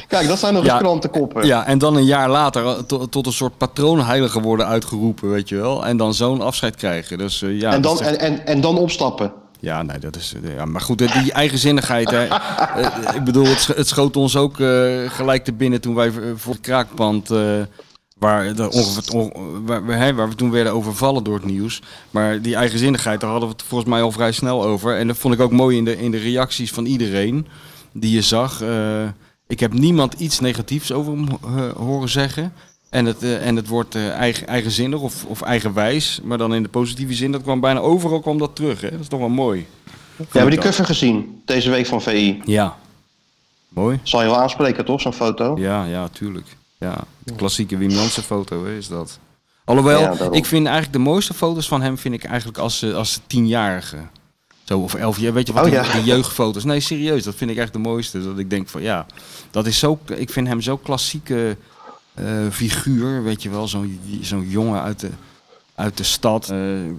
Kijk, 0.07 0.27
dat 0.27 0.39
zijn 0.39 0.53
nog 0.53 0.63
eens 0.63 0.77
krantenkoppen. 0.77 1.45
Ja, 1.45 1.65
en 1.65 1.77
dan 1.77 1.95
een 1.95 2.05
jaar 2.05 2.29
later 2.29 2.65
eh, 2.65 2.71
to- 2.87 3.05
tot 3.05 3.25
een 3.25 3.31
soort 3.33 3.57
patroonheilige 3.57 4.41
worden 4.41 4.67
uitgeroepen, 4.67 5.29
weet 5.29 5.49
je 5.49 5.55
wel. 5.55 5.85
En 5.85 5.97
dan 5.97 6.13
zo'n 6.13 6.41
afscheid 6.41 6.75
krijgen. 6.75 7.17
Dus 7.17 7.41
eh, 7.41 7.59
ja, 7.59 7.71
en, 7.73 7.81
dan, 7.81 7.99
echt- 7.99 8.15
en, 8.15 8.19
en, 8.19 8.45
en 8.45 8.61
dan 8.61 8.77
opstappen. 8.77 9.31
Ja, 9.61 9.81
nee, 9.81 9.99
dat 9.99 10.15
is. 10.15 10.33
eh, 10.43 10.53
Ja, 10.55 10.65
maar 10.65 10.81
goed, 10.81 10.97
die 10.97 11.31
eigenzinnigheid. 11.31 12.09
Hè, 12.09 12.25
Eh, 12.25 13.15
ik 13.15 13.23
bedoel, 13.23 13.45
het, 13.47 13.59
sch- 13.59 13.75
het 13.75 13.87
schoot 13.87 14.15
ons 14.17 14.35
ook 14.35 14.59
eh, 14.59 15.09
gelijk 15.09 15.43
te 15.43 15.53
binnen 15.53 15.81
toen 15.81 15.95
wij 15.95 16.11
voor 16.35 16.53
het 16.53 16.61
kraakpand. 16.61 17.29
waar, 18.17 18.53
ongeveer, 18.69 19.13
on- 19.13 19.65
waar, 19.65 19.83
hè, 19.85 20.13
waar 20.13 20.29
we 20.29 20.35
toen 20.35 20.51
werden 20.51 20.73
overvallen 20.73 21.23
door 21.23 21.33
het 21.35 21.45
nieuws. 21.45 21.81
Maar 22.11 22.41
die 22.41 22.55
eigenzinnigheid, 22.55 23.19
daar 23.19 23.29
hadden 23.29 23.49
we 23.49 23.55
het 23.55 23.63
volgens 23.63 23.89
mij 23.89 24.01
al 24.01 24.11
vrij 24.11 24.31
snel 24.31 24.63
over. 24.63 24.97
En 24.97 25.07
dat 25.07 25.17
vond 25.17 25.33
ik 25.33 25.39
ook 25.39 25.51
mooi 25.51 25.77
in 25.77 25.85
de, 25.85 25.97
in 25.97 26.11
de 26.11 26.17
reacties 26.17 26.71
van 26.71 26.85
iedereen 26.85 27.47
die 27.93 28.11
je 28.15 28.21
zag. 28.21 28.61
Ik 29.47 29.59
heb 29.59 29.73
niemand 29.73 30.13
iets 30.13 30.39
negatiefs 30.39 30.91
over 30.91 31.13
hem 31.13 31.27
horen 31.77 32.09
zeggen. 32.09 32.53
En 32.91 33.05
het, 33.05 33.23
eh, 33.23 33.47
en 33.47 33.55
het 33.55 33.67
wordt 33.67 33.95
eh, 33.95 34.09
eigen, 34.09 34.47
eigenzinnig 34.47 34.99
of, 34.99 35.25
of 35.25 35.41
eigenwijs. 35.41 36.19
Maar 36.23 36.37
dan 36.37 36.53
in 36.53 36.63
de 36.63 36.69
positieve 36.69 37.13
zin, 37.13 37.31
dat 37.31 37.41
kwam 37.41 37.59
bijna 37.59 37.79
overal 37.79 38.19
kwam 38.19 38.37
dat 38.37 38.55
terug. 38.55 38.81
Hè? 38.81 38.91
Dat 38.91 38.99
is 38.99 39.07
toch 39.07 39.19
wel 39.19 39.29
mooi. 39.29 39.65
We 40.15 40.25
hebben 40.31 40.51
die 40.51 40.59
cover 40.59 40.85
gezien 40.85 41.41
deze 41.45 41.69
week 41.69 41.85
van 41.85 42.01
VI. 42.01 42.41
Ja. 42.45 42.77
Mooi. 43.69 43.99
Zal 44.03 44.21
je 44.21 44.27
wel 44.27 44.37
aanspreken, 44.37 44.85
toch, 44.85 45.01
zo'n 45.01 45.13
foto? 45.13 45.55
Ja, 45.57 45.85
ja, 45.85 46.07
tuurlijk. 46.07 46.45
Ja, 46.77 46.97
de 47.23 47.33
klassieke 47.35 47.77
Wim 47.77 47.89
Jansen 47.89 48.23
foto 48.23 48.65
hè, 48.65 48.77
is 48.77 48.87
dat. 48.87 49.19
Alhoewel, 49.65 49.99
Ja, 49.99 50.31
ik 50.31 50.45
vind 50.45 50.65
eigenlijk 50.65 50.93
de 50.93 51.09
mooiste 51.09 51.33
foto's 51.33 51.67
van 51.67 51.81
hem 51.81 51.97
vind 51.97 52.13
ik 52.13 52.23
eigenlijk 52.23 52.57
als, 52.57 52.81
eh, 52.81 52.95
als 52.95 53.19
tienjarige. 53.27 53.97
Zo, 54.63 54.79
of 54.79 54.93
elf 54.93 55.19
jaar, 55.19 55.33
weet 55.33 55.47
je 55.47 55.53
wat, 55.53 55.65
Oh, 55.65 55.71
ja. 55.71 55.91
die 55.93 56.03
jeugdfoto's. 56.03 56.63
Nee, 56.63 56.79
serieus, 56.79 57.23
dat 57.23 57.35
vind 57.35 57.51
ik 57.51 57.57
echt 57.57 57.73
de 57.73 57.79
mooiste. 57.79 58.23
Dat 58.23 58.37
ik 58.39 58.49
denk 58.49 58.67
van, 58.67 58.81
ja, 58.81 59.05
dat 59.51 59.65
is 59.65 59.79
zo, 59.79 59.99
ik 60.15 60.29
vind 60.29 60.47
hem 60.47 60.61
zo 60.61 60.77
klassieke 60.77 61.57
eh, 62.13 62.47
figuur, 62.51 63.23
weet 63.23 63.43
je 63.43 63.49
wel. 63.49 63.67
Zo'n 63.67 63.99
zo'n 64.21 64.49
jongen 64.49 64.81
uit 64.81 64.99
de, 64.99 65.09
uit 65.75 65.97
de 65.97 66.03
stad, 66.03 66.49
eh, 66.49 66.85
eh, 66.87 66.91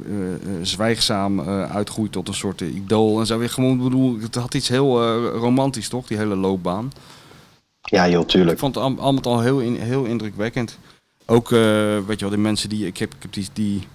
zwijgzaam 0.62 1.40
uitgroeit 1.60 2.12
tot 2.12 2.28
een 2.28 2.34
soort 2.34 2.60
idool. 2.60 3.20
En 3.20 3.26
zo 3.26 3.38
weer 3.38 3.50
gewoon, 3.50 3.76
ik 3.76 3.82
bedoel, 3.82 4.18
het 4.20 4.34
had 4.34 4.54
iets 4.54 4.68
heel 4.68 5.16
romantisch, 5.28 5.88
toch, 5.88 6.06
die 6.06 6.16
hele 6.16 6.36
loopbaan. 6.36 6.92
Ja, 7.82 8.08
joh, 8.08 8.22
Ik 8.22 8.28
tuurlijk. 8.28 8.58
vond 8.58 8.74
het 8.74 8.84
al- 8.84 8.98
allemaal 8.98 9.22
al 9.22 9.40
heel, 9.40 9.60
in, 9.60 9.74
heel 9.74 10.04
indrukwekkend. 10.04 10.78
Ook, 11.26 11.48
weet 11.48 12.06
je 12.06 12.16
wel, 12.18 12.30
de 12.30 12.36
mensen 12.36 12.68
die... 12.68 12.86
Ik 12.86 12.96
heb, 12.98 13.14
ik 13.14 13.22
heb 13.22 13.32
die, 13.32 13.48
die 13.52 13.86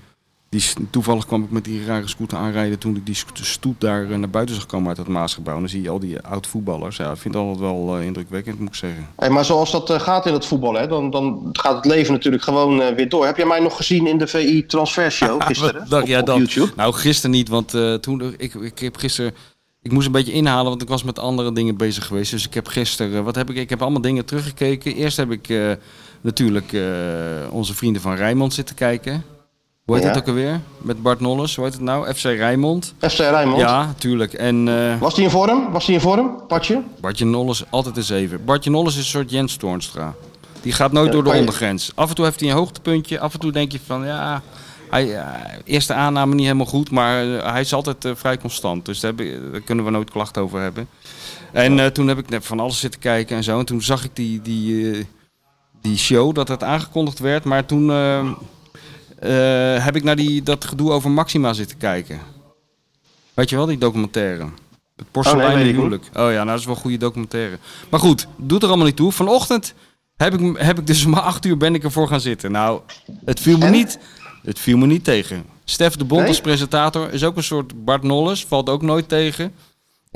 Die, 0.49 0.63
toevallig 0.89 1.25
kwam 1.25 1.43
ik 1.43 1.51
met 1.51 1.63
die 1.63 1.85
rare 1.85 2.07
scooter 2.07 2.37
aanrijden 2.37 2.79
toen 2.79 2.95
ik 2.95 3.05
die 3.05 3.17
stoet 3.33 3.81
daar 3.81 4.11
eh, 4.11 4.17
naar 4.17 4.29
buiten 4.29 4.55
zag 4.55 4.65
komen 4.65 4.87
uit 4.87 4.97
het 4.97 5.07
Maasgebouw. 5.07 5.53
En 5.53 5.59
dan 5.59 5.69
zie 5.69 5.81
je 5.81 5.89
al 5.89 5.99
die 5.99 6.21
oud 6.21 6.47
voetballers. 6.47 6.97
Ja, 6.97 7.11
ik 7.11 7.17
vind 7.17 7.33
het 7.33 7.43
altijd 7.43 7.59
wel 7.59 7.97
eh, 7.97 8.05
indrukwekkend, 8.05 8.59
moet 8.59 8.67
ik 8.67 8.75
zeggen. 8.75 9.07
Hey, 9.15 9.29
maar 9.29 9.45
zoals 9.45 9.71
dat 9.71 9.89
eh, 9.89 9.99
gaat 9.99 10.25
in 10.25 10.33
het 10.33 10.45
voetbal, 10.45 10.73
hè, 10.73 10.87
dan, 10.87 11.09
dan 11.09 11.49
gaat 11.51 11.75
het 11.75 11.85
leven 11.85 12.13
natuurlijk 12.13 12.43
gewoon 12.43 12.81
eh, 12.81 12.95
weer 12.95 13.09
door. 13.09 13.25
Heb 13.25 13.37
jij 13.37 13.45
mij 13.45 13.59
nog 13.59 13.75
gezien 13.75 14.07
in 14.07 14.17
de 14.17 14.27
VI 14.27 14.65
Transfershow 14.65 15.41
gisteren? 15.47 15.81
Op, 15.81 16.25
dan? 16.25 16.37
YouTube? 16.37 16.71
Nou, 16.75 16.93
gisteren 16.93 17.31
niet, 17.31 17.49
want 17.49 17.73
eh, 17.73 17.93
toen, 17.93 18.33
ik, 18.37 18.53
ik 18.53 18.79
heb 18.79 18.97
gisteren... 18.97 19.33
Ik 19.81 19.91
moest 19.91 20.05
een 20.05 20.11
beetje 20.11 20.31
inhalen, 20.31 20.69
want 20.69 20.81
ik 20.81 20.87
was 20.87 21.03
met 21.03 21.19
andere 21.19 21.51
dingen 21.51 21.77
bezig 21.77 22.05
geweest. 22.05 22.31
Dus 22.31 22.45
ik 22.45 22.53
heb 22.53 22.67
gisteren... 22.67 23.23
Wat 23.23 23.35
heb 23.35 23.49
ik? 23.49 23.55
Ik 23.55 23.69
heb 23.69 23.81
allemaal 23.81 24.01
dingen 24.01 24.25
teruggekeken. 24.25 24.95
Eerst 24.95 25.17
heb 25.17 25.31
ik 25.31 25.49
eh, 25.49 25.71
natuurlijk 26.21 26.73
eh, 26.73 26.81
onze 27.49 27.73
vrienden 27.73 28.01
van 28.01 28.15
Rijnmond 28.15 28.53
zitten 28.53 28.75
kijken. 28.75 29.23
Hoe 29.87 29.95
heet 29.95 30.05
Ja. 30.05 30.09
het 30.11 30.19
ook 30.19 30.27
alweer? 30.27 30.59
Met 30.77 31.01
Bart 31.01 31.19
Nolles. 31.19 31.55
Hoe 31.55 31.65
heet 31.65 31.73
het 31.73 31.81
nou? 31.83 32.13
FC 32.13 32.23
Rijnmond. 32.23 32.93
FC 32.99 33.17
Rijnmond. 33.17 33.59
Ja, 33.61 33.93
tuurlijk. 33.97 34.33
En 34.33 34.67
eh, 34.67 34.99
Was 34.99 35.15
die 35.15 35.23
in 35.23 35.29
vorm? 35.29 35.71
Was 35.71 35.85
die 35.85 35.95
in 35.95 36.01
vorm, 36.01 36.41
Patje? 36.47 36.81
Bartje 37.01 37.25
Nolles, 37.25 37.63
altijd 37.69 37.97
een 37.97 38.03
zeven. 38.03 38.45
Bartje 38.45 38.69
Nolles 38.69 38.93
is 38.93 38.99
een 38.99 39.05
soort 39.05 39.29
Jens 39.31 39.55
Toornstra. 39.55 40.13
Die 40.61 40.71
gaat 40.73 40.91
nooit 40.91 41.05
Ja, 41.07 41.11
door 41.13 41.23
de 41.23 41.29
je- 41.29 41.35
ondergrens. 41.39 41.91
Af 41.95 42.09
en 42.09 42.15
toe 42.15 42.25
heeft 42.25 42.39
hij 42.39 42.49
een 42.49 42.55
hoogtepuntje. 42.55 43.19
Af 43.19 43.33
en 43.33 43.39
toe 43.39 43.51
denk 43.51 43.71
je 43.71 43.79
van, 43.85 44.05
ja... 44.05 44.41
Hij, 44.89 45.15
eh, 45.17 45.25
eerste 45.63 45.93
aanname 45.93 46.33
niet 46.35 46.43
helemaal 46.45 46.65
goed, 46.65 46.91
maar 46.91 47.33
eh, 47.37 47.51
hij 47.51 47.61
is 47.61 47.73
altijd 47.73 48.07
vrij 48.13 48.37
constant. 48.37 48.85
Dus 48.85 48.99
daar, 48.99 49.11
heb 49.11 49.21
ik- 49.25 49.51
daar 49.51 49.61
kunnen 49.61 49.85
we 49.85 49.91
nooit 49.91 50.09
klachten 50.11 50.41
over 50.41 50.59
hebben. 50.61 50.87
En 51.51 51.93
toen 51.93 52.07
heb 52.07 52.17
ik 52.17 52.41
van 52.43 52.59
alles 52.59 52.79
zitten 52.79 52.99
kijken 52.99 53.37
en 53.37 53.43
zo. 53.43 53.59
En 53.59 53.65
toen 53.65 53.81
zag 53.81 54.03
ik 54.03 54.11
die, 54.15 54.41
die, 54.41 55.07
die 55.81 55.97
show, 55.97 56.35
dat 56.35 56.47
het 56.47 56.63
aangekondigd 56.63 57.19
werd. 57.19 57.43
Maar 57.43 57.65
toen 57.65 57.91
eh, 59.19 59.85
heb 59.85 59.95
ik 59.95 60.03
naar 60.03 60.15
die, 60.15 60.43
dat 60.43 60.65
gedoe 60.65 60.91
over 60.91 61.11
Maxima 61.11 61.53
zitten 61.53 61.77
kijken. 61.77 62.19
Weet 63.33 63.49
je 63.49 63.55
wel, 63.55 63.65
die 63.65 63.77
documentaire. 63.77 64.47
Het 64.95 65.05
ik 65.27 65.65
niet. 65.65 65.75
huwelijk. 65.75 66.03
Oh 66.03 66.11
ja, 66.13 66.31
nou 66.31 66.45
dat 66.47 66.59
is 66.59 66.65
wel 66.65 66.75
een 66.75 66.81
goede 66.81 66.97
documentaire. 66.97 67.57
Maar 67.89 67.99
goed, 67.99 68.27
doet 68.35 68.61
er 68.61 68.67
allemaal 68.67 68.85
niet 68.85 68.95
toe. 68.95 69.11
Vanochtend 69.11 69.73
heb 70.15 70.33
ik, 70.33 70.57
heb 70.57 70.79
ik 70.79 70.87
dus 70.87 71.05
om 71.05 71.13
acht 71.13 71.45
uur 71.45 71.57
ben 71.57 71.75
ik 71.75 71.83
ervoor 71.83 72.07
gaan 72.07 72.21
zitten. 72.21 72.51
Nou, 72.51 72.81
het 73.25 73.39
viel 73.39 73.57
me, 73.57 73.65
En? 73.65 73.71
niet, 73.71 73.99
het 74.43 74.59
viel 74.59 74.77
me 74.77 74.85
niet 74.85 75.03
tegen. 75.03 75.45
Stef 75.63 75.95
de 75.95 76.03
Bond 76.03 76.19
Nee? 76.21 76.29
als 76.29 76.41
presentator 76.41 77.13
is 77.13 77.23
ook 77.23 77.35
een 77.37 77.43
soort 77.43 77.85
Bart 77.85 78.03
Nolles. 78.03 78.45
Valt 78.45 78.69
ook 78.69 78.81
nooit 78.81 79.09
tegen. 79.09 79.53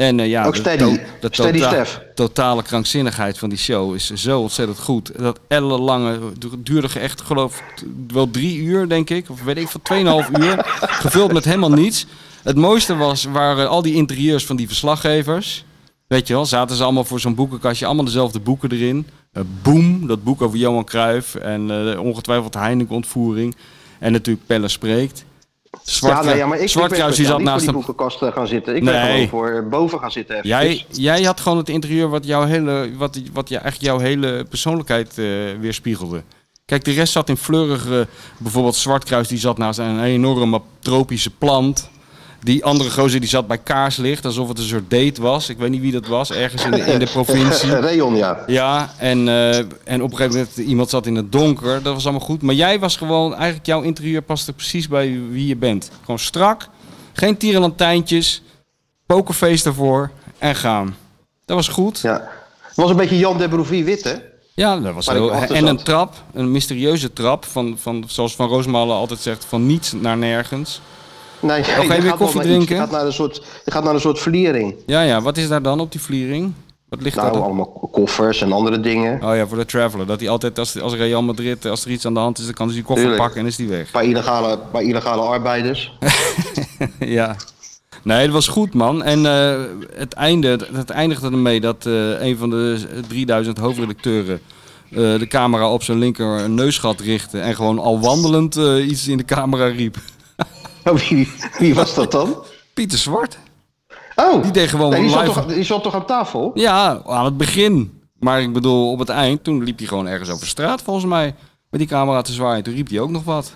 En 0.02 0.20
eh, 0.20 0.28
ja, 0.30 0.46
Ook 0.46 0.54
de 0.54 0.60
steady. 0.60 0.84
to- 0.84 1.02
de 1.20 1.28
Steady 1.32 1.60
tota- 1.60 1.86
totale 2.16 2.64
krankzinnigheid 2.64 3.38
van 3.38 3.50
die 3.50 3.58
show 3.58 3.96
is 3.96 4.10
zo 4.14 4.40
ontzettend 4.40 4.80
goed. 4.80 5.12
Dat 5.20 5.40
ellenlange, 5.48 6.20
du- 6.38 6.50
duurde 6.58 7.00
echt 7.00 7.22
geloof 7.22 7.58
ik 7.76 7.84
wel 8.14 8.30
drie 8.32 8.58
uur 8.58 8.90
denk 8.90 9.10
ik. 9.10 9.30
Of 9.30 9.44
weet 9.44 9.58
ik 9.58 9.68
van 9.68 9.82
2,5 9.82 10.30
uur. 10.44 10.56
Gevuld 10.82 11.34
met 11.34 11.46
helemaal 11.46 11.72
niets. 11.72 12.06
Het 12.44 12.56
mooiste 12.56 12.96
was, 12.96 13.24
waren 13.24 13.70
al 13.70 13.82
die 13.82 13.94
interieurs 13.94 14.46
van 14.46 14.56
die 14.56 14.68
verslaggevers. 14.68 15.66
Weet 16.08 16.28
je 16.28 16.34
wel, 16.34 16.46
zaten 16.46 16.76
ze 16.76 16.84
allemaal 16.84 17.04
voor 17.04 17.20
zo'n 17.20 17.36
boekenkastje. 17.36 17.86
Allemaal 17.86 18.06
dezelfde 18.06 18.40
boeken 18.40 18.72
erin. 18.72 19.08
Eh, 19.32 19.44
Boom, 19.62 20.08
dat 20.08 20.24
boek 20.24 20.42
over 20.42 20.58
Johan 20.58 20.86
Cruijff. 20.86 21.36
En 21.36 21.92
eh, 21.92 22.00
ongetwijfeld 22.04 22.54
Heineken-ontvoering. 22.54 23.56
En 24.00 24.12
natuurlijk 24.12 24.46
Pelle 24.48 24.68
Spreekt. 24.68 25.26
Zwart, 25.84 26.24
ja, 26.24 26.30
nee, 26.30 26.38
ja, 26.38 26.48
maar 26.48 26.60
ik, 26.60 26.70
Zwartkruis 26.70 27.06
ben 27.06 27.16
die 27.16 27.26
zat 27.26 27.38
niet 27.38 27.46
naast 27.46 27.64
voor 27.64 27.74
hem. 27.74 27.82
die 27.82 27.86
boekenkast 27.88 28.22
eh, 28.22 28.32
gaan 28.32 28.48
zitten. 28.48 28.76
Ik 28.76 28.84
ben 28.84 29.02
gewoon 29.02 29.28
voor 29.28 29.50
eh, 29.50 29.70
boven 29.70 30.00
gaan 30.00 30.12
zitten. 30.12 30.36
even. 30.36 30.48
Jij, 30.48 30.86
jij 30.90 31.24
had 31.24 31.40
gewoon 31.40 31.58
het 31.58 31.70
interieur 31.70 32.10
wat, 32.10 32.26
jouw 32.26 32.46
hele, 32.46 32.92
wat, 32.98 33.22
wat 33.34 33.50
ja, 33.50 33.62
echt 33.62 33.82
jouw 33.82 34.00
hele 34.00 34.46
persoonlijkheid 34.50 35.18
eh, 35.18 35.26
weerspiegelde. 35.60 36.24
Kijk, 36.66 36.84
de 36.84 36.92
rest 36.92 37.14
zat 37.14 37.30
in 37.30 37.38
fleurige... 37.38 38.08
Bijvoorbeeld 38.38 38.76
Zwartkruis, 38.76 39.28
die 39.28 39.38
zat 39.38 39.58
naast 39.58 39.80
een 39.80 40.04
enorme 40.04 40.62
tropische 40.80 41.30
plant. 41.30 41.90
Die 42.44 42.66
andere 42.66 42.90
gozer 42.90 43.20
die 43.20 43.30
zat 43.30 43.48
bij 43.48 43.58
kaarslicht, 43.58 44.26
alsof 44.26 44.48
het 44.48 44.58
een 44.58 44.64
soort 44.64 44.90
date 44.90 45.22
was. 45.22 45.50
Ik 45.50 45.58
weet 45.58 45.70
niet 45.70 45.82
wie 45.82 45.92
dat 45.92 46.08
was, 46.08 46.32
ergens 46.32 46.64
in 46.64 46.72
de, 46.72 46.80
in 46.80 47.00
de 47.00 47.06
provincie. 47.06 47.70
Rayon, 47.80 48.16
ja. 48.16 48.44
Ja, 48.48 48.94
en, 48.98 49.28
eh, 49.28 49.58
en 49.58 50.02
op 50.02 50.12
een 50.12 50.18
gegeven 50.18 50.40
moment 50.40 50.58
iemand 50.58 50.90
zat 50.90 51.06
in 51.06 51.16
het 51.16 51.32
donker. 51.32 51.84
Dat 51.84 51.94
was 51.94 52.04
allemaal 52.04 52.26
goed. 52.26 52.42
Maar 52.42 52.56
jij 52.56 52.80
was 52.80 52.96
gewoon, 52.96 53.34
eigenlijk 53.36 53.66
jouw 53.66 53.82
interieur 53.82 54.22
paste 54.22 54.54
precies 54.54 54.88
bij 54.88 55.20
wie 55.30 55.48
je 55.48 55.56
bent. 55.56 55.92
Gewoon 56.00 56.20
strak, 56.20 56.68
geen 57.14 57.38
tierenlantijntjes, 57.38 58.42
pokerface 59.06 59.66
ervoor 59.66 60.12
en 60.38 60.56
gaan. 60.56 60.96
Dat 61.46 61.56
was 61.56 61.68
goed. 61.68 62.00
Ja, 62.00 62.12
ja. 62.12 62.30
Het 62.62 62.76
was 62.76 62.90
een 62.90 62.96
beetje 62.96 63.18
Jan 63.18 63.38
de 63.38 63.50
Broevie 63.50 63.84
wit, 63.84 64.04
hè? 64.04 64.14
dat 64.80 64.94
was 64.94 65.08
heel, 65.08 65.34
En 65.34 65.68
een 65.68 65.84
trap, 65.84 66.16
een 66.34 66.52
mysterieuze 66.52 67.14
trap, 67.14 67.46
van, 67.46 67.78
van, 67.82 68.04
zoals 68.08 68.36
Van 68.36 68.48
Roosmalen 68.48 68.96
altijd 68.96 69.20
zegt, 69.20 69.46
van 69.46 69.66
niets 69.66 69.92
naar 69.92 70.18
nergens. 70.18 70.82
Nee, 71.42 71.64
ga 71.64 71.76
je 71.76 71.82
je 71.82 71.88
weer 71.88 72.02
gaat 72.10 72.18
koffie 72.18 72.40
iets. 72.40 72.50
drinken? 72.50 72.76
Je 72.76 72.82
gaat 72.82 72.92
naar 72.92 73.06
een 73.06 73.14
soort, 73.14 73.44
je 73.66 73.72
gaat 73.72 73.84
naar 73.84 73.94
een 73.94 74.00
soort 74.00 74.20
vliering. 74.20 74.76
Ja, 74.86 75.02
ja, 75.02 75.22
wat 75.22 75.38
is 75.38 75.48
daar 75.48 75.62
dan 75.62 75.80
op 75.80 75.92
die 75.92 76.02
vliering? 76.02 76.54
Wat 76.90 77.02
ligt 77.02 77.16
Nou, 77.16 77.28
daar 77.28 77.38
dan? 77.38 77.46
allemaal 77.48 77.90
koffers 77.92 78.42
en 78.42 78.52
andere 78.52 78.80
dingen. 78.80 79.24
Oh 79.24 79.36
ja, 79.36 79.48
voor 79.48 79.58
de 79.58 79.66
traveler. 79.66 80.06
Dat 80.06 80.20
hij 80.20 80.30
altijd, 80.30 80.60
als, 80.60 80.82
als 80.82 80.94
Real 80.94 81.22
Madrid, 81.22 81.66
als 81.66 81.86
er 81.86 81.92
iets 81.92 82.06
aan 82.06 82.14
de 82.14 82.20
hand 82.20 82.38
is, 82.38 82.46
dan 82.46 82.54
kan 82.54 82.66
hij 82.66 82.74
zijn 82.74 82.86
koffer 82.86 83.06
Tuurlijk. 83.06 83.24
pakken 83.26 83.42
en 83.42 83.48
is 83.48 83.58
hij 83.58 83.68
weg. 83.68 83.92
Paar 83.92 84.04
illegale, 84.04 84.60
paar 84.72 84.82
illegale 84.82 85.22
arbeiders. 85.22 85.98
ja. 87.00 87.36
Nee, 88.04 88.26
dat 88.26 88.34
was 88.34 88.48
goed, 88.48 88.74
man. 88.74 89.04
En 89.04 89.26
eh, 89.26 89.62
het, 89.96 90.14
einde, 90.14 90.68
het 90.74 90.90
eindigde 90.90 91.28
ermee 91.28 91.62
dat 91.62 91.86
eh, 91.86 92.22
een 92.22 92.38
van 92.38 92.50
de 92.50 92.80
3000 93.08 93.58
hoofdredacteuren 93.58 94.40
eh, 94.90 94.98
de 94.98 95.28
camera 95.28 95.72
op 95.72 95.84
zijn 95.84 95.98
linker 95.98 96.50
neusgat 96.50 97.00
richtte 97.00 97.40
en 97.40 97.56
gewoon 97.56 97.80
al 97.80 98.00
wandelend 98.00 98.56
iets 98.88 99.08
in 99.08 99.18
de 99.18 99.26
camera 99.26 99.66
riep. 99.66 99.98
Oh, 100.90 100.96
wie, 100.98 101.32
wie 101.58 101.76
was 101.76 101.94
dat 101.96 102.12
dan? 102.12 102.36
Pieter 102.74 102.98
Zwart. 102.98 103.38
Oh, 104.16 104.42
Die 104.44 104.52
deed 104.52 104.70
gewoon 104.70 104.90
nee, 104.90 105.02
die, 105.02 105.10
zat 105.10 105.22
live- 105.22 105.34
toch, 105.34 105.46
die 105.46 105.64
zat 105.64 105.84
toch 105.84 105.96
aan 105.96 106.06
tafel? 106.06 106.52
Ja, 106.54 107.02
aan 107.06 107.26
het 107.26 107.38
begin. 107.38 108.02
Maar 108.20 108.42
ik 108.42 108.54
bedoel, 108.54 108.92
op 108.92 109.00
het 109.00 109.10
eind, 109.10 109.44
toen 109.44 109.64
liep 109.64 109.78
hij 109.78 109.88
gewoon 109.88 110.08
ergens 110.08 110.30
over 110.30 110.48
straat 110.48 110.82
volgens 110.82 111.06
mij. 111.06 111.36
Met 111.70 111.80
die 111.80 111.90
camera 111.90 112.22
te 112.22 112.32
zwaaien. 112.34 112.64
Toen 112.64 112.74
riep 112.74 112.90
hij 112.90 113.00
ook 113.00 113.10
nog 113.10 113.24
wat. 113.24 113.54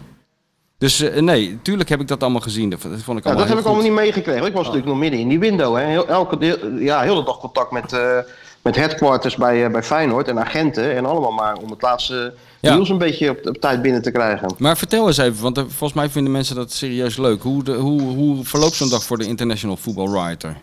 Dus 0.78 1.00
eh, 1.02 1.22
nee, 1.22 1.60
tuurlijk 1.62 1.90
heb 1.90 2.00
ik 2.02 2.08
dat 2.08 2.22
allemaal 2.22 2.42
gezien. 2.42 2.70
Dat, 2.70 2.80
vond 2.80 2.94
ik 2.98 3.04
Ja, 3.06 3.14
allemaal 3.14 3.36
dat 3.38 3.48
heb 3.48 3.58
ik 3.58 3.66
allemaal 3.66 3.84
niet 3.84 3.94
meegekregen. 3.94 4.46
Ik 4.46 4.54
was 4.54 4.62
natuurlijk 4.66 4.88
nog 4.92 4.98
midden 4.98 5.20
in 5.20 5.28
die 5.28 5.40
window. 5.40 5.76
Hè. 5.76 5.84
Heel, 5.84 6.08
elke, 6.08 6.60
ja, 6.80 7.02
heel 7.02 7.16
de 7.16 7.24
dag 7.24 7.38
contact 7.38 7.72
met, 7.72 7.94
eh, 7.94 8.18
met 8.62 8.76
headquarters 8.76 9.36
bij, 9.36 9.66
eh, 9.66 9.72
bij 9.72 9.84
Feyenoord 9.84 10.28
en 10.28 10.40
agenten. 10.40 10.96
En 10.96 11.06
allemaal 11.06 11.32
maar 11.32 11.56
om 11.58 11.70
het 11.70 11.82
laatste 11.82 12.34
Ja. 12.65 12.73
nieuws 12.75 12.89
een 12.89 12.97
beetje 12.97 13.30
op, 13.30 13.47
op 13.47 13.58
tijd 13.58 13.82
binnen 13.82 14.01
te 14.01 14.12
krijgen. 14.12 14.54
Maar 14.58 14.78
vertel 14.78 15.08
eens 15.08 15.17
even, 15.17 15.41
want 15.43 15.58
volgens 15.60 15.93
mij 15.93 16.10
vinden 16.10 16.32
mensen 16.32 16.56
dat 16.56 16.71
serieus 16.71 17.17
leuk. 17.17 17.41
Hoe, 17.41 17.63
de, 17.63 17.73
hoe, 17.73 18.01
hoe 18.01 18.45
verloopt 18.45 18.75
zo'n 18.75 18.89
dag 18.89 19.04
voor 19.04 19.17
de 19.17 19.25
International 19.25 19.78
Football 19.78 20.10
Writer? 20.10 20.58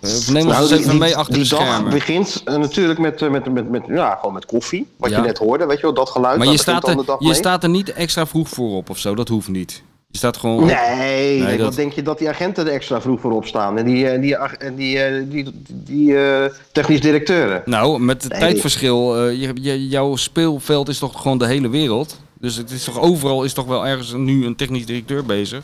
Eh, 0.00 0.10
neem 0.28 0.46
ons 0.46 0.56
Nou, 0.58 0.72
even 0.72 0.90
die- 0.90 0.98
mee 0.98 1.16
achter 1.16 1.34
die 1.34 1.42
de 1.42 1.48
dag 1.48 1.60
schermen. 1.60 1.90
begint 1.90 2.42
eh, 2.44 2.56
natuurlijk 2.56 2.98
met, 2.98 3.22
eh, 3.22 3.30
met, 3.30 3.52
met, 3.52 3.70
met, 3.70 3.82
ja, 3.88 4.14
gewoon 4.14 4.34
met 4.34 4.46
koffie. 4.46 4.86
Wat 4.96 5.10
Ja. 5.10 5.16
je 5.16 5.22
net 5.22 5.38
hoorde, 5.38 5.66
weet 5.66 5.76
je 5.76 5.82
wel, 5.82 5.94
dat 5.94 6.10
geluid. 6.10 6.38
Maar 6.38 6.46
je 6.46 6.58
staat, 6.58 6.88
er, 6.88 6.96
je 6.96 7.16
mee. 7.20 7.34
staat 7.34 7.62
er 7.62 7.68
niet 7.68 7.92
extra 7.92 8.26
vroeg 8.26 8.48
voor 8.48 8.76
op 8.76 8.90
of 8.90 8.98
zo, 8.98 9.14
dat 9.14 9.28
hoeft 9.28 9.48
niet. 9.48 9.82
Je 10.16 10.22
staat 10.22 10.36
gewoon... 10.36 10.58
op. 10.62 10.64
Nee, 10.64 11.40
nee, 11.42 11.56
dat- 11.56 11.66
wat 11.66 11.74
denk 11.76 11.92
je 11.92 12.02
dat 12.02 12.18
die 12.18 12.28
agenten 12.28 12.66
er 12.66 12.72
extra 12.72 13.00
vroeg 13.00 13.20
voor 13.20 13.32
opstaan? 13.32 13.78
En 13.78 13.84
die, 13.84 14.08
eh, 14.08 14.20
die, 14.20 14.36
en 14.36 14.74
die, 14.74 14.98
eh, 14.98 15.22
die, 15.28 15.46
die, 15.72 16.18
eh, 16.18 16.44
technisch 16.72 17.00
directeuren. 17.00 17.62
Nou, 17.64 18.00
met 18.00 18.22
het 18.22 18.32
Nee. 18.32 18.40
tijdverschil, 18.40 19.28
je, 19.28 19.52
je- 19.60 19.88
jouw 19.88 20.16
speelveld 20.16 20.88
is 20.88 20.98
toch 20.98 21.20
gewoon 21.22 21.38
de 21.38 21.46
hele 21.46 21.68
wereld? 21.68 22.20
Dus 22.40 22.56
het 22.56 22.70
is 22.70 22.84
toch 22.84 23.00
overal 23.00 23.44
is 23.44 23.52
toch 23.52 23.66
wel 23.66 23.86
ergens 23.86 24.12
nu 24.12 24.46
een 24.46 24.56
technisch 24.56 24.86
directeur 24.86 25.24
bezig? 25.24 25.62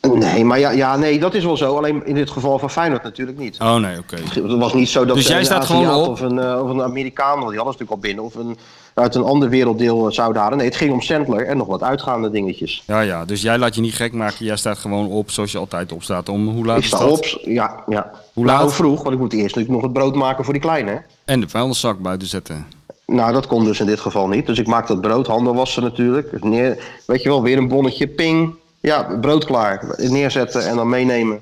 Nee, 0.00 0.44
maar 0.44 0.58
ja, 0.58 0.70
ja, 0.70 0.96
nee, 0.96 1.18
dat 1.18 1.34
is 1.34 1.44
wel 1.44 1.56
zo. 1.56 1.76
Alleen 1.76 2.06
in 2.06 2.14
dit 2.14 2.30
geval 2.30 2.58
van 2.58 2.70
Feyenoord 2.70 3.02
natuurlijk 3.02 3.38
niet. 3.38 3.56
Oh 3.60 3.74
nee, 3.76 3.98
oké. 3.98 4.16
Het 4.16 4.56
was 4.58 4.74
niet 4.74 4.88
zo 4.88 5.04
dat 5.04 5.16
Dus 5.16 5.26
jij 5.26 5.38
een 5.38 5.44
staat 5.44 5.62
Aziat 5.62 5.78
gewoon 5.78 6.02
op? 6.02 6.08
Of 6.08 6.20
een, 6.20 6.38
eh, 6.38 6.62
of 6.62 6.70
een 6.70 6.82
Amerikaan, 6.82 7.34
die 7.34 7.42
hadden 7.42 7.58
ze 7.58 7.64
natuurlijk 7.64 7.90
al 7.90 7.98
binnen. 7.98 8.24
Of 8.24 8.34
een, 8.34 8.58
uit 8.94 9.14
een 9.14 9.22
ander 9.22 9.48
werelddeel 9.48 10.06
eh, 10.06 10.12
zouden 10.12 10.42
halen. 10.42 10.58
Nee, 10.58 10.66
het 10.66 10.76
ging 10.76 10.92
om 10.92 11.00
Sandler 11.00 11.46
en 11.46 11.56
nog 11.56 11.66
wat 11.66 11.82
uitgaande 11.82 12.30
dingetjes. 12.30 12.82
Ja, 12.86 13.00
ja, 13.00 13.24
dus 13.24 13.42
jij 13.42 13.58
laat 13.58 13.74
je 13.74 13.80
niet 13.80 13.94
gek 13.94 14.12
maken. 14.12 14.44
Jij 14.44 14.56
staat 14.56 14.78
gewoon 14.78 15.08
op 15.08 15.30
zoals 15.30 15.52
je 15.52 15.58
altijd 15.58 15.92
opstaat. 15.92 16.28
Om 16.28 16.48
hoe 16.48 16.64
laat 16.64 16.76
Ik 16.76 16.82
is 16.82 16.88
sta 16.88 17.06
op, 17.06 17.24
ja, 17.42 17.82
ja. 17.86 18.10
Hoe 18.32 18.44
nou, 18.44 18.62
laat? 18.62 18.74
vroeg, 18.74 19.02
want 19.02 19.14
ik 19.14 19.20
moet 19.20 19.32
eerst 19.32 19.44
natuurlijk 19.56 19.72
nog 19.72 19.82
het 19.82 19.92
brood 19.92 20.14
maken 20.14 20.44
voor 20.44 20.52
die 20.52 20.62
kleine. 20.62 20.90
hè. 20.90 20.98
En 21.24 21.40
de 21.40 21.48
vuilniszak 21.48 21.98
buiten 21.98 22.28
zetten. 22.28 22.66
Nou, 23.06 23.32
dat 23.32 23.46
kon 23.46 23.64
dus 23.64 23.80
in 23.80 23.86
dit 23.86 24.00
geval 24.00 24.28
niet. 24.28 24.46
Dus 24.46 24.58
ik 24.58 24.66
maak 24.66 24.86
dat 24.86 25.00
brood, 25.00 25.26
handen 25.26 25.54
wassen 25.54 25.82
natuurlijk. 25.82 26.44
Neer, 26.44 26.78
weet 27.06 27.22
je 27.22 27.28
wel, 27.28 27.42
weer 27.42 27.58
een 27.58 27.68
bonnetje, 27.68 28.06
ping. 28.06 28.54
Ja, 28.80 29.02
brood 29.20 29.44
klaar. 29.44 29.94
Neerzetten 29.96 30.66
en 30.66 30.76
dan 30.76 30.88
meenemen. 30.88 31.40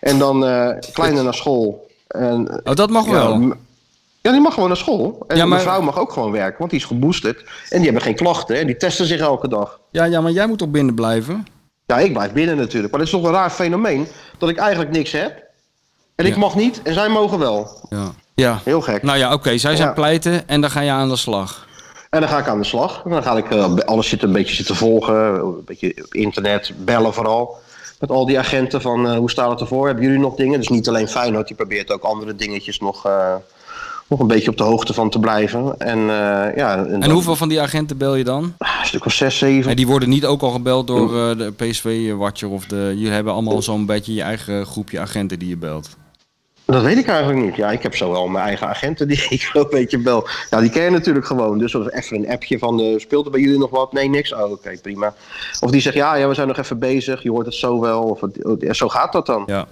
En 0.00 0.18
dan 0.18 0.46
eh 0.46 0.70
kleine 0.92 1.22
naar 1.22 1.34
school. 1.34 1.90
En, 2.08 2.60
Oh, 2.64 2.74
dat 2.74 2.90
mag 2.90 3.04
ja, 3.06 3.10
wel. 3.12 3.52
Ja, 4.20 4.32
die 4.32 4.40
mag 4.40 4.54
gewoon 4.54 4.68
naar 4.68 4.76
school. 4.78 5.24
En 5.28 5.36
Ja, 5.36 5.40
maar- 5.42 5.48
mijn 5.48 5.60
vrouw 5.60 5.80
mag 5.80 5.98
ook 5.98 6.12
gewoon 6.12 6.32
werken, 6.32 6.58
want 6.58 6.70
die 6.70 6.80
is 6.80 6.86
geboosterd. 6.86 7.44
En 7.68 7.76
die 7.76 7.84
hebben 7.84 8.02
geen 8.02 8.14
klachten 8.14 8.56
en 8.58 8.66
die 8.66 8.76
testen 8.76 9.06
zich 9.06 9.20
elke 9.20 9.48
dag. 9.48 9.80
Ja, 9.90 10.04
ja, 10.04 10.20
maar 10.20 10.32
jij 10.32 10.46
moet 10.46 10.58
toch 10.58 10.68
binnen 10.70 10.94
blijven? 10.94 11.46
Ja, 11.86 11.98
ik 11.98 12.12
blijf 12.12 12.32
binnen 12.32 12.56
natuurlijk. 12.56 12.90
Maar 12.92 13.00
het 13.00 13.08
is 13.12 13.14
toch 13.20 13.24
een 13.26 13.34
raar 13.34 13.50
fenomeen 13.50 14.06
dat 14.38 14.48
ik 14.48 14.56
eigenlijk 14.56 14.90
niks 14.90 15.12
heb. 15.12 15.44
En 16.14 16.26
ik 16.26 16.36
mag 16.36 16.54
niet 16.54 16.80
en 16.82 16.94
zij 16.94 17.08
mogen 17.08 17.38
wel. 17.38 17.86
Ja. 17.88 18.12
Ja. 18.34 18.60
Heel 18.64 18.80
gek. 18.80 19.02
Nou 19.02 19.18
ja, 19.18 19.32
oké. 19.32 19.58
zij 19.58 19.76
zijn 19.76 19.92
pleiten 19.94 20.48
en 20.48 20.60
dan 20.60 20.70
ga 20.70 20.80
je 20.80 20.90
aan 20.90 21.08
de 21.08 21.16
slag. 21.16 21.65
En 22.16 22.22
dan 22.22 22.30
ga 22.30 22.38
ik 22.38 22.48
aan 22.48 22.58
de 22.58 22.64
slag. 22.66 23.02
En 23.04 23.10
dan 23.10 23.22
ga 23.22 23.36
ik 23.36 23.50
eh, 23.50 23.74
alles 23.74 24.08
zitten, 24.08 24.28
een 24.28 24.34
beetje 24.34 24.54
zitten 24.54 24.74
volgen. 24.76 25.14
Een 25.34 25.62
beetje 25.64 25.94
op 26.04 26.14
internet, 26.14 26.72
bellen 26.84 27.14
vooral. 27.14 27.56
Met 28.00 28.10
al 28.10 28.26
die 28.26 28.38
agenten 28.38 28.80
van 28.80 29.08
eh, 29.08 29.16
hoe 29.16 29.30
staat 29.30 29.50
het 29.50 29.60
ervoor? 29.60 29.86
Hebben 29.86 30.04
jullie 30.04 30.18
nog 30.20 30.34
dingen? 30.34 30.58
Dus 30.58 30.68
niet 30.68 30.88
alleen 30.88 31.08
Feyenoord, 31.08 31.46
die 31.46 31.56
probeert 31.56 31.92
ook 31.92 32.02
andere 32.02 32.36
dingetjes 32.36 32.78
nog, 32.80 33.06
eh, 33.06 33.34
nog 34.08 34.20
een 34.20 34.26
beetje 34.26 34.50
op 34.50 34.56
de 34.56 34.62
hoogte 34.64 34.94
van 34.94 35.10
te 35.10 35.18
blijven. 35.18 35.74
En, 35.78 35.98
ja, 36.56 36.76
en, 36.76 36.92
En 36.92 37.00
dan- 37.00 37.10
hoeveel 37.10 37.36
van 37.36 37.48
die 37.48 37.60
agenten 37.60 37.96
bel 37.96 38.14
je 38.14 38.24
dan? 38.24 38.42
een 38.58 38.86
stuk 38.86 39.04
of 39.04 39.12
zes, 39.12 39.38
zeven. 39.38 39.70
En 39.70 39.76
die 39.76 39.86
worden 39.86 40.08
niet 40.08 40.26
ook 40.26 40.42
al 40.42 40.50
gebeld 40.50 40.86
door 40.86 41.08
eh, 41.08 41.38
de 41.38 41.52
PSV-watcher 41.56 42.48
of 42.48 42.64
de... 42.66 42.92
Jullie 42.94 43.10
hebben 43.10 43.32
allemaal 43.32 43.62
zo'n 43.62 43.86
beetje 43.86 44.14
je 44.14 44.22
eigen 44.22 44.66
groepje 44.66 45.00
agenten 45.00 45.38
die 45.38 45.48
je 45.48 45.56
belt. 45.56 45.88
Dat 46.66 46.82
weet 46.82 46.98
ik 46.98 47.06
eigenlijk 47.08 47.44
niet. 47.44 47.56
Ja, 47.56 47.70
ik 47.70 47.82
heb 47.82 47.94
zo 47.96 48.10
wel 48.10 48.28
mijn 48.28 48.44
eigen 48.44 48.68
agenten 48.68 49.08
die 49.08 49.26
ik 49.38 49.50
wel 49.52 49.62
een 49.62 49.70
beetje 49.70 49.98
bel. 49.98 50.28
Ja, 50.50 50.60
die 50.60 50.70
ken 50.70 50.82
je 50.82 50.90
natuurlijk 50.90 51.26
gewoon. 51.26 51.58
Dus 51.58 51.74
als 51.76 51.90
even 51.90 52.16
een 52.16 52.28
appje 52.30 52.58
van, 52.58 52.80
eh, 52.80 52.98
speelt 52.98 53.24
er 53.24 53.30
bij 53.30 53.40
jullie 53.40 53.58
nog 53.58 53.70
wat? 53.70 53.92
Nee, 53.92 54.08
niks. 54.08 54.34
Oh, 54.34 54.50
oké, 54.50 54.78
prima. 54.82 55.14
Of 55.60 55.70
die 55.70 55.80
zegt, 55.80 55.94
ja, 55.96 56.14
ja, 56.14 56.28
we 56.28 56.34
zijn 56.34 56.48
nog 56.48 56.58
even 56.58 56.78
bezig. 56.78 57.22
Je 57.22 57.30
hoort 57.30 57.46
het 57.46 57.54
zo 57.54 57.80
wel. 57.80 58.02
Of 58.02 58.20
ja, 58.58 58.72
zo 58.72 58.88
gaat 58.88 59.12
dat 59.12 59.26
dan. 59.26 59.42
Ja. 59.46 59.66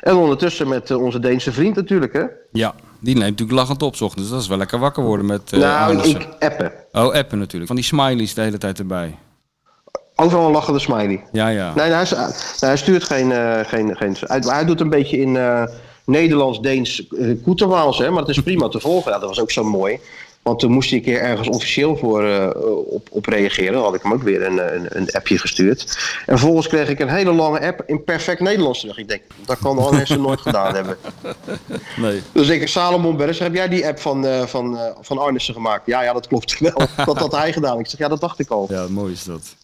En 0.00 0.14
ondertussen 0.16 0.68
met 0.68 0.90
eh, 0.90 1.02
onze 1.02 1.18
Deense 1.18 1.52
vriend 1.52 1.76
natuurlijk, 1.76 2.12
hè? 2.12 2.22
Ja, 2.52 2.74
die 3.00 3.14
neemt 3.14 3.30
natuurlijk 3.30 3.58
lachend 3.58 3.82
op 3.82 3.96
's 3.96 4.00
ochtends. 4.00 4.30
Dat 4.30 4.40
is 4.40 4.48
wel 4.48 4.58
lekker 4.58 4.78
wakker 4.78 5.02
worden 5.02 5.26
met 5.26 5.52
eh 5.52 5.58
nou, 5.60 5.98
ik 6.08 6.28
appen. 6.38 6.72
Oh, 6.92 7.14
appen 7.14 7.38
natuurlijk. 7.38 7.66
Van 7.66 7.76
die 7.76 7.84
smileys 7.84 8.34
de 8.34 8.40
hele 8.40 8.58
tijd 8.58 8.78
erbij. 8.78 9.16
Overal 10.16 10.46
een 10.46 10.52
lachende 10.52 10.78
smiley. 10.78 11.24
Ja, 11.32 11.48
ja. 11.48 11.72
Nee, 11.74 11.90
hij, 11.90 12.02
is- 12.02 12.10
nee, 12.10 12.20
hij 12.60 12.76
stuurt 12.76 13.04
geen... 13.04 13.32
geen, 13.66 13.96
geen 13.96 14.16
hij, 14.20 14.38
hij 14.46 14.64
doet 14.64 14.80
een 14.80 14.90
beetje 14.90 15.18
in 15.20 15.36
Nederlands-Deens 16.06 17.06
uh, 17.10 17.42
Koeterwaals, 17.42 17.98
hè? 17.98 18.10
Maar 18.10 18.20
dat 18.20 18.28
is 18.28 18.42
prima 18.42 18.68
te 18.68 18.80
volgen. 18.80 19.12
Ja, 19.12 19.18
dat 19.18 19.28
was 19.28 19.40
ook 19.40 19.50
zo 19.50 19.64
mooi. 19.64 19.98
Want 20.46 20.58
toen 20.58 20.72
moest 20.72 20.92
een 20.92 21.02
keer 21.02 21.20
ergens 21.20 21.48
officieel 21.48 21.96
voor, 21.96 22.24
eh, 22.24 22.50
op, 22.86 23.08
op 23.10 23.26
reageren. 23.26 23.72
Dan 23.72 23.82
had 23.82 23.94
ik 23.94 24.02
hem 24.02 24.12
ook 24.12 24.22
weer 24.22 24.42
een, 24.42 24.74
een, 24.74 24.86
een 24.88 25.10
appje 25.10 25.38
gestuurd. 25.38 25.82
En 26.26 26.38
vervolgens 26.38 26.66
kreeg 26.66 26.88
ik 26.88 26.98
een 26.98 27.08
hele 27.08 27.32
lange 27.32 27.60
app 27.66 27.82
in 27.86 28.04
perfect 28.04 28.40
Nederlands 28.40 28.80
terug. 28.80 28.98
Ik 28.98 29.08
denk, 29.08 29.22
dat 29.46 29.58
kan 29.58 29.78
Arnessen 29.78 30.20
nooit 30.20 30.40
gedaan 30.40 30.74
hebben. 30.74 30.96
Nee. 31.96 32.22
Dus 32.32 32.48
ik, 32.48 32.68
Salomon 32.68 33.16
Berres, 33.16 33.38
heb 33.38 33.54
jij 33.54 33.68
die 33.68 33.86
app 33.86 33.98
van, 33.98 34.26
eh 34.26 34.46
van, 34.46 34.78
eh, 34.78 34.90
van 35.00 35.18
Arnissen 35.18 35.54
gemaakt? 35.54 35.86
Ja, 35.86 36.02
ja, 36.02 36.12
dat 36.12 36.26
klopt 36.26 36.58
wel. 36.58 36.88
Dat 37.04 37.18
had 37.18 37.32
hij 37.32 37.52
gedaan. 37.52 37.78
Ik 37.78 37.86
zeg, 37.86 37.98
ja, 38.00 38.08
dat 38.08 38.20
dacht 38.20 38.38
ik 38.38 38.50
al. 38.50 38.66
Ja, 38.70 38.86
mooi 38.88 39.12
is 39.12 39.24
dat. 39.24 39.56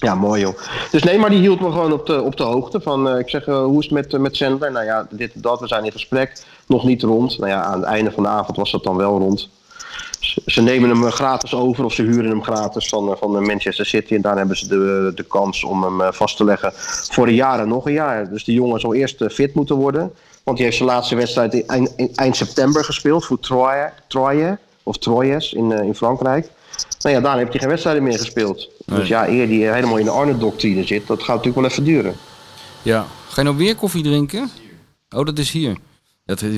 Ja, 0.00 0.14
mooi 0.14 0.40
joh. 0.40 0.58
Dus 0.90 1.02
nee, 1.02 1.18
maar 1.18 1.30
die 1.30 1.38
hield 1.38 1.60
me 1.60 1.70
gewoon 1.70 1.92
op 1.92 2.06
de, 2.06 2.22
op 2.22 2.36
de 2.36 2.42
hoogte 2.42 2.80
van, 2.80 3.08
eh, 3.08 3.18
ik 3.18 3.28
zeg, 3.28 3.46
eh, 3.46 3.64
hoe 3.64 3.78
is 3.78 3.84
het 3.84 3.94
met, 3.94 4.14
eh, 4.14 4.20
met 4.20 4.36
Sandler? 4.36 4.72
Nou 4.72 4.84
ja, 4.84 5.06
dit 5.10 5.32
dat, 5.34 5.60
we 5.60 5.66
zijn 5.66 5.84
in 5.84 5.92
gesprek. 5.92 6.42
Nog 6.66 6.84
niet 6.84 7.02
rond. 7.02 7.38
Nou 7.38 7.50
ja, 7.50 7.62
aan 7.62 7.80
het 7.80 7.88
einde 7.88 8.10
van 8.10 8.22
de 8.22 8.28
avond 8.28 8.56
was 8.56 8.70
dat 8.70 8.84
dan 8.84 8.96
wel 8.96 9.18
rond. 9.18 9.48
Ze, 10.46 10.62
nemen 10.62 10.88
hem 10.88 11.10
gratis 11.10 11.54
over 11.54 11.84
of 11.84 11.92
ze 11.92 12.02
huren 12.02 12.30
hem 12.30 12.42
gratis 12.42 12.88
van, 12.88 13.16
van 13.18 13.46
Manchester 13.46 13.86
City. 13.86 14.14
En 14.14 14.20
daar 14.20 14.36
hebben 14.36 14.56
ze 14.56 14.68
de, 14.68 15.12
de 15.14 15.22
kans 15.22 15.64
om 15.64 15.82
hem 15.82 16.12
vast 16.12 16.36
te 16.36 16.44
leggen 16.44 16.72
voor 17.10 17.26
een 17.26 17.34
jaar 17.34 17.60
en 17.60 17.68
nog 17.68 17.86
een 17.86 17.92
jaar. 17.92 18.30
Dus 18.30 18.44
die 18.44 18.54
jongen 18.54 18.80
zal 18.80 18.94
eerst 18.94 19.24
fit 19.28 19.54
moeten 19.54 19.76
worden. 19.76 20.12
Want 20.44 20.56
die 20.56 20.66
heeft 20.66 20.78
zijn 20.78 20.88
laatste 20.88 21.14
wedstrijd 21.14 21.54
in, 21.54 21.66
eind, 21.66 21.92
in 21.96 22.10
eind 22.14 22.36
september 22.36 22.84
gespeeld 22.84 23.24
voor 23.24 23.40
Troyes, 23.40 23.90
Troyes 24.08 24.56
of 24.82 24.98
Troyes 24.98 25.52
in, 25.52 25.72
in 25.72 25.94
Frankrijk. 25.94 26.50
Nou 27.00 27.14
ja, 27.14 27.20
daarna 27.20 27.38
heeft 27.38 27.50
hij 27.50 27.60
geen 27.60 27.68
wedstrijden 27.68 28.02
meer 28.02 28.18
gespeeld. 28.18 28.68
Nee. 28.88 28.98
Dus 28.98 29.08
ja, 29.08 29.28
eer 29.28 29.46
die 29.46 29.66
helemaal 29.72 29.96
in 29.96 30.04
de 30.04 30.10
Arne-doctrine 30.10 30.84
zit, 30.86 31.06
dat 31.06 31.18
gaat 31.22 31.36
natuurlijk 31.36 31.56
wel 31.56 31.64
even 31.70 31.84
duren. 31.84 32.14
Ja. 32.82 33.06
Ga 33.28 33.34
je 33.40 33.42
nou 33.42 33.56
weer 33.56 33.76
koffie 33.76 34.02
drinken? 34.02 34.50
Oh, 35.16 35.24
dat 35.24 35.38
is 35.38 35.50
hier. 35.50 35.76
Dat, 36.24 36.40
het 36.40 36.52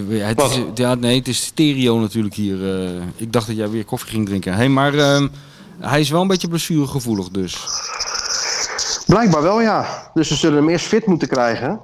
is, 0.50 0.60
ja, 0.74 0.94
nee, 0.94 1.18
het 1.18 1.28
is 1.28 1.44
stereo 1.44 1.98
natuurlijk 1.98 2.34
hier. 2.34 2.84
eh. 2.84 3.02
ik 3.16 3.32
dacht 3.32 3.46
dat 3.46 3.56
jij 3.56 3.70
weer 3.70 3.84
koffie 3.84 4.10
ging 4.10 4.26
drinken. 4.26 4.54
Hey, 4.54 4.68
maar 4.68 4.94
ehm, 4.94 5.28
hij 5.80 6.00
is 6.00 6.10
wel 6.10 6.20
een 6.20 6.28
beetje 6.28 6.48
blessuregevoelig 6.48 7.28
dus. 7.28 7.64
Blijkbaar 9.06 9.42
wel, 9.42 9.60
ja. 9.60 10.10
Dus 10.14 10.28
ze 10.28 10.34
zullen 10.34 10.56
hem 10.58 10.68
eerst 10.68 10.86
fit 10.86 11.06
moeten 11.06 11.28
krijgen. 11.28 11.80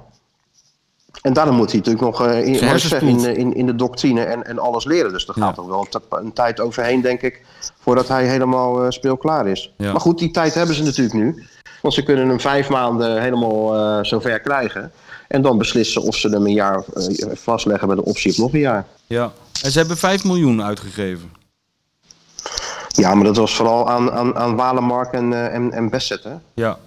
En 1.21 1.33
daarna 1.33 1.51
moet 1.51 1.71
hij 1.71 1.77
natuurlijk 1.79 2.05
nog 2.05 2.25
eh, 2.27 2.45
in, 2.45 2.79
zeg, 2.79 3.01
in, 3.01 3.37
in, 3.37 3.53
in 3.53 3.65
de 3.65 3.75
doctrine 3.75 4.23
en, 4.23 4.45
en 4.45 4.59
alles 4.59 4.85
leren. 4.85 5.11
Dus 5.13 5.27
er 5.27 5.33
Ja. 5.37 5.45
gaat 5.45 5.59
ook 5.59 5.69
wel 5.69 5.87
een, 6.09 6.33
tijd 6.33 6.59
overheen, 6.59 7.01
denk 7.01 7.21
ik, 7.21 7.41
voordat 7.79 8.07
hij 8.07 8.25
helemaal 8.27 8.83
eh, 8.83 8.89
speelklaar 8.89 9.47
is. 9.47 9.73
Ja. 9.77 9.91
Maar 9.91 10.01
goed, 10.01 10.19
die 10.19 10.31
tijd 10.31 10.53
hebben 10.53 10.75
ze 10.75 10.83
natuurlijk 10.83 11.15
nu. 11.15 11.45
Want 11.81 11.93
ze 11.93 12.03
kunnen 12.03 12.27
hem 12.27 12.39
vijf 12.39 12.69
maanden 12.69 13.21
helemaal 13.21 13.75
eh, 13.75 14.03
zover 14.03 14.39
krijgen. 14.39 14.91
En 15.27 15.41
dan 15.41 15.57
beslissen 15.57 16.01
of 16.01 16.15
ze 16.15 16.29
hem 16.29 16.45
een 16.45 16.53
jaar 16.53 16.83
vastleggen 17.33 17.87
met 17.87 17.97
een 17.97 18.03
optie 18.03 18.31
op 18.31 18.37
nog 18.37 18.53
een 18.53 18.59
jaar. 18.59 18.85
Ja. 19.07 19.31
En 19.63 19.71
ze 19.71 19.77
hebben 19.79 19.97
5 19.97 20.23
miljoen 20.23 20.63
uitgegeven. 20.63 21.31
Ja, 22.87 23.13
maar 23.13 23.23
dat 23.25 23.37
was 23.37 23.55
vooral 23.55 23.89
aan, 23.89 24.11
aan, 24.11 24.35
aan 24.35 24.55
Walemark 24.55 25.11
en, 25.13 25.33
eh, 25.33 25.53
en, 25.53 25.71
en 25.71 25.89
Besset, 25.89 26.23
hè? 26.23 26.33
Ja. 26.53 26.77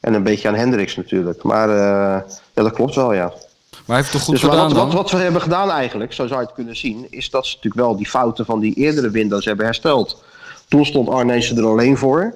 En 0.00 0.14
een 0.14 0.22
beetje 0.22 0.48
aan 0.48 0.54
Hendricks 0.54 0.96
natuurlijk. 0.96 1.42
Maar 1.42 1.68
eh, 1.68 2.30
ja, 2.54 2.62
dat 2.62 2.72
klopt 2.72 2.94
wel, 2.94 3.12
ja. 3.12 3.32
Maar 3.70 3.96
hij 3.96 3.96
heeft 3.96 4.12
toch 4.12 4.22
goed 4.22 4.34
Dus 4.34 4.42
gedaan 4.42 4.74
wat, 4.74 4.92
wat 4.92 5.10
we 5.10 5.16
hebben 5.16 5.42
gedaan 5.42 5.70
eigenlijk, 5.70 6.12
zo 6.12 6.26
zou 6.26 6.40
je 6.40 6.46
het 6.46 6.54
kunnen 6.54 6.76
zien, 6.76 7.06
is 7.10 7.30
dat 7.30 7.46
ze 7.46 7.54
natuurlijk 7.54 7.86
wel 7.86 7.96
die 7.96 8.08
fouten 8.08 8.44
van 8.44 8.60
die 8.60 8.74
eerdere 8.74 9.10
windows 9.10 9.44
hebben 9.44 9.64
hersteld. 9.64 10.22
Toen 10.68 10.86
stond 10.86 11.08
Arnezen 11.08 11.56
er 11.56 11.66
alleen 11.66 11.96
voor. 11.96 12.34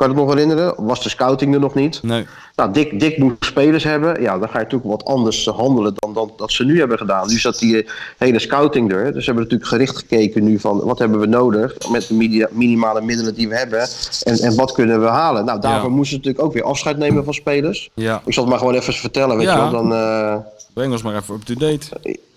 Kan 0.00 0.08
je 0.10 0.14
het 0.16 0.24
nog 0.24 0.34
herinneren? 0.34 0.74
Was 0.76 1.02
de 1.02 1.08
scouting 1.08 1.54
er 1.54 1.60
nog 1.60 1.74
niet? 1.74 2.02
Nee. 2.02 2.26
Nou, 2.56 2.72
Dick, 2.72 3.00
Dick 3.00 3.18
moet 3.18 3.36
spelers 3.40 3.84
hebben. 3.84 4.20
Ja, 4.22 4.38
dan 4.38 4.48
ga 4.48 4.58
je 4.58 4.64
natuurlijk 4.64 4.90
wat 4.90 5.04
anders 5.04 5.46
eh, 5.46 5.54
handelen 5.56 5.92
dan, 5.96 6.14
dan 6.14 6.32
dat 6.36 6.52
ze 6.52 6.64
nu 6.64 6.78
hebben 6.78 6.98
gedaan. 6.98 7.28
Nu 7.28 7.38
zat 7.38 7.58
die 7.58 7.82
eh, 7.82 7.90
hele 8.18 8.38
scouting 8.38 8.92
er. 8.92 9.04
Dus 9.04 9.24
ze 9.24 9.30
hebben 9.30 9.42
natuurlijk 9.42 9.70
gericht 9.70 9.96
gekeken 9.96 10.44
nu 10.44 10.58
van 10.60 10.80
wat 10.84 10.98
hebben 10.98 11.20
we 11.20 11.26
nodig 11.26 11.74
met 11.90 12.08
de 12.08 12.14
media- 12.14 12.48
minimale 12.50 13.00
middelen 13.00 13.34
die 13.34 13.48
we 13.48 13.56
hebben. 13.56 13.88
En, 14.22 14.38
en 14.38 14.56
wat 14.56 14.72
kunnen 14.72 15.00
we 15.00 15.06
halen? 15.06 15.44
Nou, 15.44 15.60
daarvoor 15.60 15.88
Ja. 15.90 15.94
moesten 15.96 16.10
ze 16.10 16.16
natuurlijk 16.16 16.44
ook 16.44 16.52
weer 16.52 16.64
afscheid 16.64 16.96
nemen 16.98 17.24
van 17.24 17.34
spelers. 17.34 17.90
Ja. 17.94 18.22
Ik 18.24 18.32
zal 18.32 18.42
het 18.42 18.50
maar 18.52 18.60
gewoon 18.60 18.74
even 18.74 18.92
vertellen, 18.94 19.36
weet 19.36 19.46
Ja. 19.46 19.54
je 19.54 19.60
wel. 19.60 19.70
Dan, 19.70 19.92
eh, 19.94 20.36
Breng 20.74 20.92
ons 20.92 21.02
maar 21.02 21.16
even 21.16 21.34
up-to-date. 21.34 21.86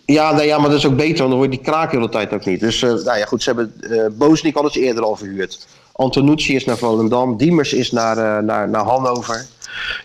Ja, 0.06 0.34
nee, 0.34 0.48
ja, 0.48 0.58
maar 0.58 0.70
dat 0.70 0.78
is 0.78 0.86
ook 0.86 0.96
beter, 0.96 1.18
want 1.18 1.30
dan 1.30 1.32
hoor 1.32 1.44
je 1.44 1.50
die 1.50 1.62
kraak 1.62 1.92
de 1.92 1.98
hele 1.98 2.10
tijd 2.10 2.34
ook 2.34 2.46
niet. 2.46 2.60
Dus 2.60 2.82
eh, 2.82 2.90
nou 2.90 3.18
ja, 3.18 3.26
goed, 3.26 3.44
ze 3.44 3.50
hebben 3.50 3.74
eh 3.90 4.06
Boznik 4.18 4.56
al 4.56 4.64
eens 4.64 4.76
eerder 4.76 5.04
al 5.04 5.16
verhuurd. 5.16 5.68
Antonucci 5.92 6.56
is 6.56 6.66
naar 6.66 6.78
Volendam, 6.78 7.38
Diemers 7.38 7.74
is 7.74 7.92
naar, 7.92 8.18
eh, 8.18 8.44
naar, 8.44 8.70
naar 8.70 8.84
Hannover. 8.84 9.46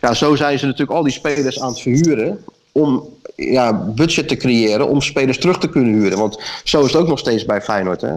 Ja, 0.01 0.15
zo 0.15 0.35
zijn 0.35 0.59
ze 0.59 0.65
natuurlijk 0.65 0.99
al 0.99 1.03
die 1.03 1.13
spelers 1.13 1.61
aan 1.61 1.69
het 1.69 1.81
verhuren 1.81 2.45
om 2.73 3.09
ja, 3.37 3.73
budget 3.73 4.29
te 4.29 4.37
creëren 4.37 4.89
om 4.89 5.01
spelers 5.01 5.39
terug 5.39 5.59
te 5.59 5.69
kunnen 5.69 5.93
huren. 5.93 6.19
Want 6.19 6.41
zo 6.65 6.85
is 6.85 6.93
het 6.93 7.03
ook 7.03 7.09
nog 7.09 7.19
steeds 7.19 7.45
bij 7.45 7.63
Feyenoord. 7.63 8.01
Hè? 8.01 8.15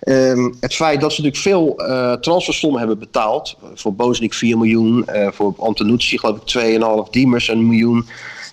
Ehm, 0.00 0.52
het 0.60 0.74
feit 0.74 1.00
dat 1.00 1.12
ze 1.12 1.22
natuurlijk 1.22 1.42
veel 1.42 1.74
transfersommen 2.20 2.78
hebben 2.78 2.98
betaald. 2.98 3.56
Voor 3.74 3.94
Boznik 3.94 4.34
4 4.34 4.58
miljoen, 4.58 5.08
voor 5.32 5.54
Antonucci 5.58 6.18
geloof 6.18 6.36
ik 6.36 6.46
2,5, 6.46 7.10
Diemers 7.10 7.48
een 7.48 7.66
miljoen. 7.66 8.06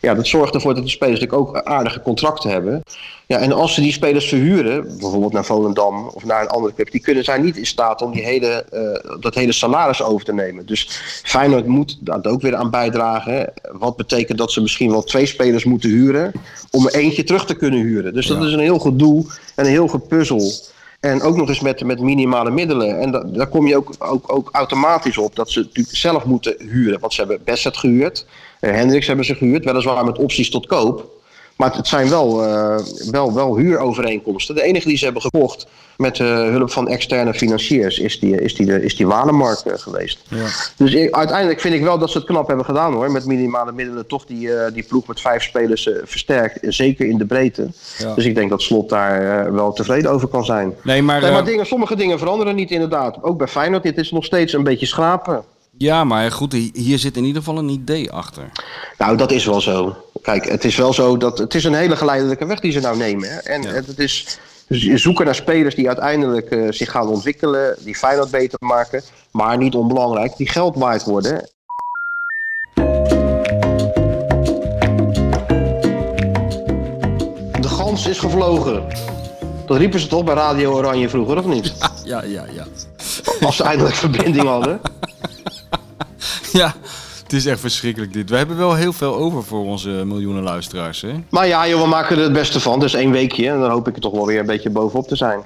Ja, 0.03 0.13
dat 0.13 0.27
zorgt 0.27 0.53
ervoor 0.53 0.73
dat 0.73 0.83
die 0.83 0.91
spelers 0.91 1.19
natuurlijk 1.19 1.49
ook 1.49 1.63
aardige 1.63 2.01
contracten 2.01 2.49
hebben. 2.49 2.83
Ja, 3.25 3.37
en 3.37 3.51
als 3.51 3.73
ze 3.73 3.81
die 3.81 3.91
spelers 3.91 4.27
verhuren, 4.27 4.83
bijvoorbeeld 4.99 5.33
naar 5.33 5.45
Volendam 5.45 6.07
of 6.07 6.23
naar 6.25 6.41
een 6.41 6.47
andere 6.47 6.73
club, 6.73 6.91
die 6.91 7.01
kunnen 7.01 7.23
zijn 7.23 7.43
niet 7.43 7.57
in 7.57 7.65
staat 7.65 8.01
om 8.01 8.11
die 8.11 8.23
hele, 8.23 8.47
eh, 8.71 9.19
dat 9.19 9.35
hele 9.35 9.51
salaris 9.51 10.01
over 10.03 10.25
te 10.25 10.33
nemen. 10.33 10.65
Dus 10.65 10.87
Feyenoord 11.23 11.65
moet 11.65 11.97
daar 11.99 12.25
ook 12.25 12.41
weer 12.41 12.55
aan 12.55 12.69
bijdragen. 12.69 13.53
Wat 13.71 13.95
betekent 13.95 14.37
dat 14.37 14.51
ze 14.51 14.61
misschien 14.61 14.91
wel 14.91 15.03
twee 15.03 15.25
spelers 15.25 15.63
moeten 15.63 15.89
huren 15.89 16.31
om 16.71 16.85
er 16.87 16.93
eentje 16.95 17.23
terug 17.23 17.45
te 17.45 17.55
kunnen 17.55 17.79
huren. 17.79 18.13
Dus 18.13 18.27
dat 18.27 18.37
Ja. 18.37 18.45
is 18.47 18.53
een 18.53 18.59
heel 18.59 18.79
gedoe 18.79 19.25
en 19.55 19.65
een 19.65 19.71
heel 19.71 19.87
gepuzzel. 19.87 20.51
En 20.99 21.21
ook 21.21 21.35
nog 21.35 21.49
eens 21.49 21.59
met, 21.59 21.83
met 21.83 21.99
minimale 21.99 22.51
middelen. 22.51 22.99
En 22.99 23.11
da- 23.11 23.23
daar 23.25 23.47
kom 23.47 23.67
je 23.67 23.75
ook, 23.77 23.93
ook, 23.99 24.33
ook 24.33 24.49
automatisch 24.51 25.17
op 25.17 25.35
dat 25.35 25.49
ze 25.51 25.59
natuurlijk 25.59 25.95
zelf 25.97 26.25
moeten 26.25 26.55
huren. 26.59 26.99
Want 26.99 27.13
ze 27.13 27.19
hebben 27.19 27.39
Besset 27.43 27.77
gehuurd. 27.77 28.25
Eh, 28.63 28.76
Hendricks 28.76 29.08
hebben 29.08 29.26
ze 29.26 29.36
gehuurd. 29.36 29.65
Weliswaar 29.65 30.06
met 30.06 30.17
opties 30.17 30.49
tot 30.49 30.65
koop. 30.67 31.12
Maar 31.58 31.76
het- 31.76 31.88
zijn 31.88 32.10
wel, 32.10 32.43
eh, 32.45 32.78
wel, 33.12 33.34
wel 33.34 33.58
huurovereenkomsten. 33.58 34.56
De 34.56 34.63
enige 34.63 34.88
die 34.88 34.97
ze 34.97 35.04
hebben 35.04 35.21
gekocht 35.21 35.67
met 35.97 36.19
eh, 36.19 36.28
hulp 36.28 36.71
van 36.71 36.88
externe 36.88 37.34
financiers 37.34 37.99
is 37.99 38.19
die, 38.19 38.41
is 38.41 38.56
die, 38.56 38.84
is 38.84 38.95
die 38.95 39.08
Walemark 39.08 39.60
eh, 39.60 39.73
geweest. 39.76 40.19
Ja. 40.30 40.45
Dus 40.78 40.93
ik- 40.93 41.15
uiteindelijk 41.15 41.60
vind 41.60 41.73
ik 41.73 41.82
wel 41.84 41.97
dat 41.97 42.10
ze 42.10 42.17
het 42.17 42.28
knap 42.28 42.47
hebben 42.47 42.65
gedaan 42.65 42.93
hoor. 42.93 43.12
Met 43.12 43.26
minimale 43.26 43.71
middelen 43.71 44.08
toch 44.08 44.26
die, 44.26 44.49
die 44.73 44.84
ploeg 44.84 45.08
met 45.08 45.21
vijf 45.21 45.43
spelers 45.43 45.89
versterkt. 46.04 46.58
Zeker 46.73 47.06
in 47.06 47.17
de 47.17 47.26
breedte. 47.26 47.67
Ja. 47.97 48.13
Dus 48.13 48.26
ik 48.26 48.36
denk 48.36 48.49
dat 48.49 48.62
Slot 48.62 48.89
daar 48.89 49.54
wel 49.54 49.73
tevreden 49.73 50.12
over 50.12 50.28
kan 50.28 50.45
zijn. 50.45 50.73
Nee, 50.84 51.02
maar, 51.02 51.21
Nee, 51.21 51.32
maar 51.32 51.45
dingen, 51.45 51.65
sommige 51.65 51.95
dingen 51.95 52.19
veranderen 52.19 52.56
niet 52.56 52.71
inderdaad. 52.71 53.17
Ook 53.23 53.38
bij 53.38 53.47
Feyenoord, 53.47 53.84
dit 53.84 53.97
is 53.97 54.12
nog 54.12 54.26
steeds 54.26 54.54
een 54.54 54.63
beetje 54.63 54.86
schrapen. 54.86 55.43
Ja, 55.77 56.03
maar 56.03 56.31
goed, 56.31 56.53
hier 56.73 56.99
zit 56.99 57.17
in 57.17 57.23
ieder 57.23 57.41
geval 57.43 57.57
een 57.57 57.69
idee 57.69 58.12
achter. 58.12 58.51
Nou, 58.97 59.17
dat 59.17 59.31
is 59.31 59.45
wel 59.45 59.62
zo. 59.62 59.95
Kijk, 60.21 60.49
het 60.49 60.63
is 60.65 60.75
wel 60.75 60.93
zo 60.93 61.17
dat 61.17 61.38
het 61.38 61.53
is 61.55 61.63
een 61.63 61.73
hele 61.73 61.95
geleidelijke 61.95 62.45
weg 62.45 62.59
die 62.59 62.71
ze 62.71 62.79
nou 62.79 62.97
nemen. 62.97 63.29
Hè? 63.29 63.38
En 63.38 63.62
Ja. 63.62 63.69
het 63.69 63.99
is 63.99 64.39
ze 64.69 64.97
zoeken 64.97 65.25
naar 65.25 65.36
spelers 65.36 65.75
die 65.75 65.88
uiteindelijk 65.88 66.49
eh, 66.49 66.71
zich 66.71 66.91
gaan 66.91 67.07
ontwikkelen, 67.07 67.75
die 67.79 67.95
Feyenoord 67.95 68.31
beter 68.31 68.57
maken, 68.62 69.01
maar 69.31 69.57
niet 69.57 69.75
onbelangrijk, 69.75 70.38
die 70.38 70.49
geld 70.49 70.75
waard 70.75 71.03
worden. 71.03 71.49
De 77.62 77.67
gans 77.69 78.07
is 78.07 78.19
gevlogen. 78.19 78.73
Dat 78.73 79.67
Dat 79.67 79.77
riepen 79.77 79.99
ze 79.99 80.07
toch 80.07 80.23
bij 80.23 80.33
Radio 80.33 80.73
Oranje 80.73 81.09
vroeger, 81.09 81.38
of 81.38 81.45
niet? 81.45 81.73
Ja, 82.03 82.23
ja, 82.23 82.45
ja. 82.53 82.65
Als 83.41 83.55
ze 83.55 83.63
eindelijk 83.63 83.95
verbinding 83.95 84.47
hadden. 84.47 84.81
Ja, 86.61 86.73
het 87.23 87.33
is 87.33 87.45
echt 87.45 87.59
verschrikkelijk 87.59 88.13
dit. 88.13 88.29
We 88.29 88.37
hebben 88.37 88.57
wel 88.57 88.73
heel 88.75 88.93
veel 88.93 89.15
over 89.15 89.43
voor 89.43 89.65
onze 89.65 89.89
miljoenen 89.89 90.43
luisteraars, 90.43 91.01
hè? 91.01 91.13
Maar 91.29 91.47
ja, 91.47 91.67
joh, 91.67 91.81
we 91.81 91.87
maken 91.87 92.17
er 92.17 92.23
het 92.23 92.33
beste 92.33 92.59
van. 92.59 92.79
Dus 92.79 92.93
één 92.93 93.11
weekje. 93.11 93.49
En 93.49 93.59
dan 93.59 93.69
hoop 93.71 93.87
ik 93.87 93.95
er 93.95 94.01
toch 94.01 94.11
wel 94.13 94.25
weer 94.25 94.39
een 94.39 94.45
beetje 94.45 94.69
bovenop 94.69 95.07
te 95.07 95.15
zijn. 95.15 95.39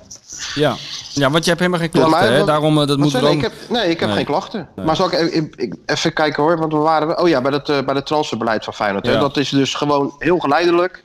Ja. 0.55 0.75
Ja, 1.13 1.29
want 1.29 1.43
je 1.43 1.49
hebt 1.49 1.59
helemaal 1.61 1.79
geen 1.81 1.89
Ja, 1.93 1.99
klachten, 1.99 2.19
maar 2.19 2.31
hè? 2.31 2.37
wat- 2.37 2.47
Daarom, 2.47 2.81
eh, 2.81 2.87
dat 2.87 2.97
moet 2.97 3.11
je? 3.11 3.17
ik 3.29 3.41
heb, 3.41 3.51
nee, 3.69 3.89
ik 3.89 3.99
heb 3.99 4.07
Nee. 4.07 4.17
geen 4.17 4.25
klachten. 4.25 4.69
Maar 4.85 4.95
zal 4.95 5.05
ik, 5.07 5.13
even- 5.13 5.51
ik- 5.55 5.75
even 5.85 6.13
kijken 6.13 6.43
hoor, 6.43 6.57
want 6.57 6.71
we 6.71 6.77
waren... 6.79 7.19
Oh 7.19 7.27
ja, 7.27 7.41
bij 7.41 7.51
het, 7.51 7.69
eh, 7.69 7.81
bij 7.85 7.95
het 7.95 8.05
transferbeleid 8.05 8.63
van 8.63 8.73
Feyenoord. 8.73 9.05
Hè? 9.05 9.19
Dat 9.19 9.37
is 9.37 9.49
dus 9.49 9.73
gewoon 9.73 10.15
heel 10.19 10.37
geleidelijk. 10.39 11.03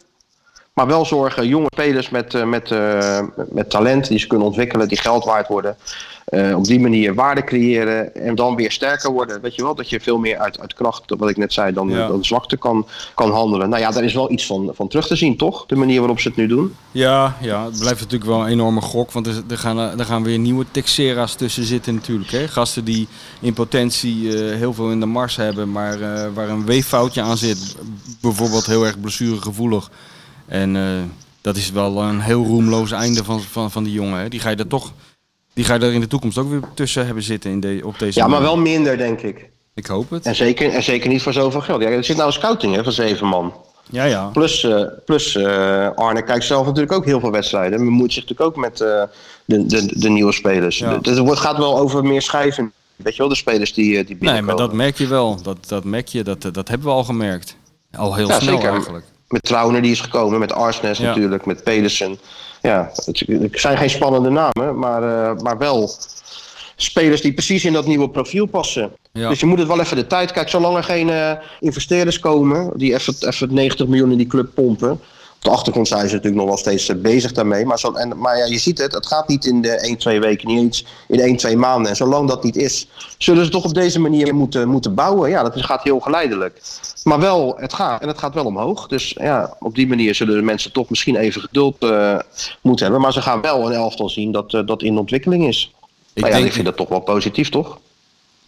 Maar 0.73 0.87
wel 0.87 1.05
zorgen, 1.05 1.47
jonge 1.49 1.67
spelers 1.73 2.11
met, 2.11 2.35
eh, 2.35 2.45
met, 2.45 2.71
met 3.51 3.71
talent 3.71 4.09
die 4.09 4.19
ze 4.19 4.27
kunnen 4.27 4.47
ontwikkelen, 4.47 4.89
die 4.89 4.99
geld 5.01 5.25
waard 5.25 5.49
worden. 5.49 5.77
Eh, 6.25 6.57
op 6.57 6.65
die 6.65 6.81
manier 6.81 7.15
waarde 7.15 7.45
creëren 7.45 8.15
en 8.15 8.35
dan 8.35 8.57
weer 8.57 8.71
sterker 8.71 9.13
worden. 9.13 9.41
Weet 9.41 9.55
je 9.55 9.63
wel, 9.63 9.75
dat 9.75 9.91
je 9.91 10.01
veel 10.01 10.19
meer 10.19 10.39
uit, 10.39 10.61
uit 10.61 10.75
kracht, 10.75 11.03
wat 11.19 11.29
ik 11.29 11.37
net 11.37 11.53
zei, 11.53 11.73
dan, 11.73 11.89
Ja. 11.89 12.07
dan 12.09 12.25
zwakte 12.25 12.57
kan, 12.57 12.87
kan 13.15 13.31
handelen. 13.31 13.69
Nou 13.69 13.83
ja, 13.83 13.91
daar 13.91 14.05
is 14.05 14.15
wel 14.15 14.31
iets 14.33 14.47
van, 14.47 14.71
van 14.75 14.89
terug 14.89 15.07
te 15.07 15.17
zien, 15.17 15.37
toch? 15.37 15.67
De 15.67 15.77
manier 15.77 15.99
waarop 15.99 16.21
ze 16.21 16.29
het 16.29 16.37
nu 16.37 16.47
doen. 16.47 16.75
Ja, 16.91 17.37
ja, 17.41 17.65
het 17.65 17.79
blijft 17.79 18.01
natuurlijk 18.01 18.31
wel 18.31 18.41
een 18.41 18.47
enorme 18.47 18.81
gok. 18.81 19.13
Want 19.13 19.27
er, 19.27 19.43
er, 19.51 19.59
gaan, 19.59 19.79
er 19.79 20.05
gaan 20.05 20.23
weer 20.23 20.39
nieuwe 20.39 20.65
Texera's 20.71 21.35
tussen 21.35 21.65
zitten 21.65 21.95
natuurlijk. 21.95 22.31
Hè? 22.31 22.49
Gasten 22.49 22.85
die 22.85 23.09
in 23.41 23.53
potentie 23.53 24.29
eh, 24.29 24.57
heel 24.57 24.75
veel 24.75 24.91
in 24.91 25.01
de 25.01 25.07
mars 25.07 25.37
hebben, 25.37 25.73
maar 25.73 26.01
eh, 26.01 26.27
waar 26.35 26.49
een 26.49 26.67
weeffoutje 26.67 27.23
aan 27.23 27.37
zit. 27.37 27.77
Bijvoorbeeld 28.21 28.67
heel 28.67 28.85
erg 28.87 29.01
blessuregevoelig. 29.01 29.91
En 30.47 30.77
dat 31.41 31.57
is 31.57 31.71
wel 31.71 32.03
een 32.03 32.21
heel 32.21 32.45
roemloos 32.45 32.91
einde 32.91 33.25
van, 33.25 33.41
van, 33.41 33.71
van 33.71 33.85
die 33.85 33.93
jongen. 33.93 34.21
Hè? 34.21 34.29
Die 34.29 34.41
ga 34.41 34.51
je 34.51 34.57
er 34.57 34.67
toch... 34.67 34.93
Die 35.55 35.65
ga 35.65 35.75
je 35.75 35.81
er 35.81 35.93
in 35.93 36.01
de 36.01 36.07
toekomst 36.07 36.39
ook 36.39 36.51
weer 36.51 36.61
tussen 36.75 37.05
hebben 37.07 37.23
zitten 37.23 37.51
in 37.51 37.61
de, 37.61 37.81
op 37.85 37.99
deze 37.99 38.19
Ja, 38.19 38.27
maar 38.27 38.41
wel 38.43 38.57
minder, 38.57 38.97
denk 38.99 39.21
ik. 39.21 39.51
Ik 39.75 39.87
hoop 39.87 40.11
het. 40.11 40.27
En 40.27 40.35
zeker, 40.35 40.71
en 40.71 40.83
zeker 40.83 41.09
niet 41.09 41.23
voor 41.23 41.33
zoveel 41.33 41.61
geld. 41.61 41.83
Ja, 41.83 41.89
er 41.89 42.05
zit 42.05 42.17
nou 42.17 42.27
een 42.29 42.33
scouting 42.35 42.75
hè, 42.75 42.83
van 42.85 42.93
zeven 42.93 43.27
man. 43.27 43.55
Ja, 43.91 44.05
ja. 44.05 44.25
Plus, 44.27 44.65
eh, 44.65 44.83
plus 45.05 45.37
eh, 45.37 45.91
Arne 45.95 46.23
kijkt 46.25 46.45
zelf 46.45 46.65
natuurlijk 46.67 46.93
ook 46.93 47.05
heel 47.05 47.21
veel 47.21 47.31
wedstrijden. 47.31 47.79
En 47.79 47.85
bemoeit 47.85 48.13
zich 48.13 48.23
natuurlijk 48.29 48.49
ook 48.51 48.63
met 48.63 48.81
eh, 48.81 49.03
de, 49.45 49.67
de, 49.67 49.99
de 49.99 50.09
nieuwe 50.09 50.33
spelers. 50.33 50.79
Ja. 50.79 50.99
Het 51.03 51.19
wordt- 51.19 51.41
gaat 51.41 51.57
wel 51.57 51.79
over 51.79 52.05
meer 52.05 52.23
schijven. 52.23 52.73
Weet 52.97 53.13
je 53.13 53.19
wel, 53.19 53.29
de 53.29 53.35
spelers 53.35 53.73
die, 53.75 53.85
die 53.87 53.97
Nee, 53.97 54.05
binnenkomen. 54.07 54.45
maar 54.45 54.57
dat 54.57 54.73
merk 54.73 54.99
je 54.99 55.07
wel. 55.07 55.43
Dat, 55.43 55.57
dat 55.69 55.85
merk 55.85 56.09
je, 56.09 56.23
dat, 56.23 56.43
dat 56.53 56.69
hebben 56.69 56.87
we 56.87 56.93
al 56.93 57.05
gemerkt. 57.05 57.57
Al 57.97 58.15
heel 58.15 58.29
Ja, 58.29 58.41
snel 58.41 58.55
zeker. 58.57 58.73
eigenlijk. 58.73 59.05
Met 59.29 59.43
Trauner 59.43 59.83
die 59.83 59.91
is 59.91 60.01
gekomen, 60.01 60.39
met 60.39 60.53
Arsnes 60.53 60.99
Ja. 60.99 61.05
natuurlijk, 61.07 61.47
met 61.47 61.65
Pedersen. 61.65 62.19
Ja, 62.63 62.91
het, 63.05 63.25
het 63.27 63.61
zijn 63.61 63.77
geen 63.77 63.91
spannende 63.91 64.31
namen, 64.31 64.79
maar, 64.79 65.03
eh, 65.03 65.37
maar 65.43 65.59
wel 65.59 65.91
spelers 66.77 67.21
die 67.21 67.33
precies 67.33 67.65
in 67.65 67.73
dat 67.73 67.87
nieuwe 67.87 68.11
profiel 68.11 68.47
passen. 68.47 68.93
Ja. 69.13 69.29
Dus 69.29 69.41
je 69.41 69.47
moet 69.47 69.59
het 69.59 69.69
wel 69.69 69.81
even 69.81 69.97
de 69.97 70.07
tijd. 70.07 70.33
Kijk, 70.33 70.49
zolang 70.49 70.77
er 70.77 70.85
geen 70.85 71.11
eh, 71.11 71.33
investeerders 71.61 72.19
komen 72.19 72.71
die 72.77 72.95
even, 72.95 73.15
even 73.19 73.55
90 73.55 73.87
miljoen 73.87 74.11
in 74.11 74.17
die 74.17 74.27
club 74.27 74.55
pompen. 74.55 75.01
De 75.43 75.51
achtergrond 75.51 75.89
zijn 75.89 76.09
ze 76.09 76.15
natuurlijk 76.15 76.41
nog 76.43 76.47
wel 76.47 76.57
steeds 76.57 76.89
eh, 76.89 76.97
bezig 76.97 77.33
daarmee. 77.33 77.67
Maar, 77.67 77.79
zo, 77.79 77.93
en, 77.93 78.19
maar 78.19 78.37
ja, 78.37 78.45
je 78.45 78.59
ziet 78.59 78.79
het, 78.79 78.93
het 78.93 79.07
gaat 79.07 79.29
niet 79.29 79.45
in 79.45 79.63
de 79.63 79.71
1, 79.71 79.97
2 79.99 80.21
weken, 80.21 80.49
niet 80.49 80.59
eens 80.59 80.85
in 81.09 81.21
1, 81.21 81.37
2 81.37 81.57
maanden. 81.57 81.91
En 81.91 81.97
zolang 81.97 82.29
dat 82.29 82.43
niet 82.45 82.57
is, 82.57 82.87
zullen 83.19 83.45
ze 83.45 83.51
toch 83.51 83.65
op 83.65 83.75
deze 83.75 84.01
manier 84.01 84.35
moeten, 84.35 84.69
moeten 84.69 84.95
bouwen. 84.95 85.31
Ja, 85.31 85.43
dat 85.43 85.65
gaat 85.65 85.83
heel 85.83 86.01
geleidelijk. 86.01 86.61
Maar 87.05 87.21
wel, 87.21 87.55
het 87.57 87.73
gaat. 87.73 88.03
En 88.03 88.09
het 88.09 88.19
gaat 88.19 88.35
wel 88.35 88.45
omhoog. 88.45 88.87
Dus 88.87 89.15
ja, 89.21 89.57
op 89.59 89.75
die 89.75 89.89
manier 89.89 90.15
zullen 90.15 90.37
de 90.37 90.43
mensen 90.43 90.73
toch 90.73 90.89
misschien 90.91 91.17
even 91.17 91.41
geduld 91.41 91.77
eh, 91.79 92.19
moeten 92.61 92.85
hebben. 92.85 93.03
Maar 93.03 93.13
ze 93.13 93.23
gaan 93.23 93.41
wel 93.41 93.67
een 93.67 93.73
elftal 93.73 94.09
zien 94.09 94.33
dat, 94.33 94.55
eh, 94.55 94.67
dat 94.67 94.83
in 94.83 94.99
ontwikkeling 94.99 95.47
is. 95.47 95.73
Ik 96.13 96.23
maar 96.23 96.31
ja, 96.31 96.37
denk- 96.37 96.49
ik 96.49 96.55
vind 96.55 96.67
dat 96.67 96.77
toch 96.77 96.89
wel 96.89 97.01
positief, 97.01 97.49
toch? 97.49 97.79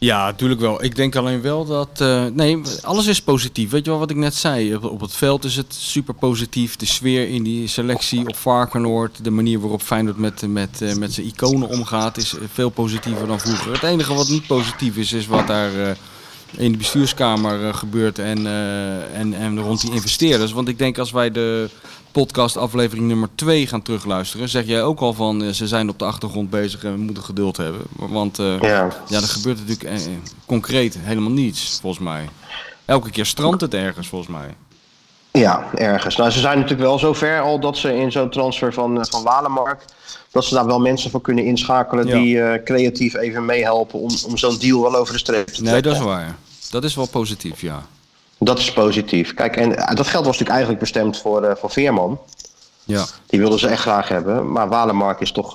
Ja, 0.05 0.25
natuurlijk 0.25 0.61
wel. 0.61 0.85
Ik 0.85 0.97
denk 0.97 1.17
alleen 1.17 1.41
wel 1.41 1.65
dat. 1.65 2.01
eh, 2.01 2.25
nee, 2.33 2.61
alles 2.83 3.07
is 3.07 3.23
positief. 3.23 3.71
Weet 3.71 3.85
je 3.85 3.91
wel 3.91 3.99
wat 4.01 4.11
ik 4.11 4.17
net 4.17 4.35
zei? 4.35 4.75
Op, 4.77 5.01
het 5.01 5.15
veld 5.15 5.45
is 5.45 5.57
het 5.57 5.75
super 5.75 6.15
positief. 6.15 6.77
De 6.77 6.87
sfeer 6.87 7.29
in 7.29 7.43
die 7.43 7.67
selectie 7.69 8.21
op 8.29 8.37
Varkenoord. 8.37 9.25
De 9.25 9.31
manier 9.31 9.61
waarop 9.61 9.83
Feyenoord 9.83 10.17
met, 10.17 10.45
met, 10.49 10.83
eh, 10.83 10.95
met 10.95 11.13
zijn 11.13 11.27
iconen 11.27 11.69
omgaat. 11.69 12.17
is 12.17 12.35
veel 12.53 12.71
positiever 12.71 13.27
dan 13.27 13.41
vroeger. 13.41 13.73
Het 13.73 13.83
enige 13.83 14.15
wat 14.15 14.29
niet 14.29 14.47
positief 14.47 14.97
is, 14.97 15.13
is 15.13 15.27
wat 15.27 15.47
daar. 15.47 15.89
eh, 15.89 15.91
in 16.51 16.73
de 16.73 16.79
bestuurskamer 16.79 17.67
eh, 17.67 17.75
gebeurt 17.75 18.19
en, 18.19 18.47
eh, 18.47 19.19
en, 19.19 19.35
en 19.35 19.61
rond 19.61 19.81
die 19.81 19.93
investeerders. 19.93 20.53
Want 20.53 20.69
ik 20.69 20.79
denk 20.79 20.99
als 20.99 21.11
wij 21.11 21.31
de 21.31 21.69
podcast 22.15 22.57
aflevering 22.57 23.07
nummer 23.07 23.29
2 23.35 23.67
gaan 23.67 23.83
terugluisteren, 23.83 24.49
zeg 24.49 24.67
jij 24.67 24.83
ook 24.83 25.01
al 25.01 25.13
van 25.13 25.43
eh, 25.43 25.51
ze 25.51 25.67
zijn 25.69 25.89
op 25.89 25.99
de 25.99 26.05
achtergrond 26.05 26.51
bezig 26.51 26.85
en 26.85 26.93
we 26.93 26.99
moeten 26.99 27.23
geduld 27.23 27.57
hebben. 27.57 27.83
Want 27.97 28.37
Ja. 28.37 28.59
ja, 29.09 29.21
er 29.21 29.23
gebeurt 29.23 29.59
natuurlijk 29.59 29.83
eh, 29.83 30.13
concreet 30.47 30.99
helemaal 31.01 31.31
niets, 31.31 31.79
volgens 31.81 32.05
mij. 32.05 32.29
Elke 32.85 33.11
keer 33.11 33.27
strandt 33.27 33.61
het 33.61 33.75
ergens, 33.75 34.09
volgens 34.09 34.31
mij. 34.31 34.55
Ja, 35.39 35.65
ergens. 35.75 36.17
Nou, 36.17 36.31
ze 36.31 36.39
zijn 36.39 36.55
natuurlijk 36.59 36.89
wel 36.89 36.99
zover 36.99 37.41
al 37.41 37.61
dat 37.61 37.77
ze 37.77 37.97
in 37.97 38.13
zo'n 38.13 38.31
transfer 38.31 38.73
van, 38.73 39.01
eh, 39.01 39.05
van 39.11 39.23
Walemark... 39.23 39.85
dat 40.31 40.45
ze 40.45 40.55
daar 40.55 40.67
wel 40.67 40.81
mensen 40.81 41.11
voor 41.11 41.21
kunnen 41.21 41.45
inschakelen 41.45 42.07
Ja. 42.07 42.15
die 42.19 42.43
eh, 42.43 42.63
creatief 42.65 43.15
even 43.15 43.45
meehelpen... 43.45 43.99
om, 43.99 44.11
om 44.27 44.37
zo'n 44.37 44.59
deal 44.59 44.83
wel 44.83 44.97
over 44.97 45.13
de 45.13 45.19
streep 45.19 45.47
te 45.47 45.63
Nee, 45.63 45.71
trekken. 45.71 45.93
dat 45.93 46.01
is 46.01 46.07
waar. 46.07 46.37
Dat 46.71 46.85
is 46.85 46.95
wel 46.95 47.07
positief, 47.07 47.61
ja. 47.61 47.83
Dat 48.39 48.59
is 48.59 48.73
positief. 48.73 49.35
Kijk, 49.35 49.57
en 49.57 49.77
eh, 49.77 49.97
dat 49.97 50.07
geld 50.07 50.25
was 50.25 50.39
natuurlijk 50.39 50.51
eigenlijk 50.51 50.81
bestemd 50.81 51.19
voor, 51.19 51.57
voor 51.61 51.71
Veerman. 51.71 52.19
Ja, 52.85 53.05
Die 53.27 53.41
wilden 53.41 53.59
ze 53.59 53.69
echt 53.69 53.81
graag 53.81 54.09
hebben. 54.09 54.53
Maar 54.53 54.69
Walemark 54.69 55.21
is 55.21 55.33
toch, 55.33 55.53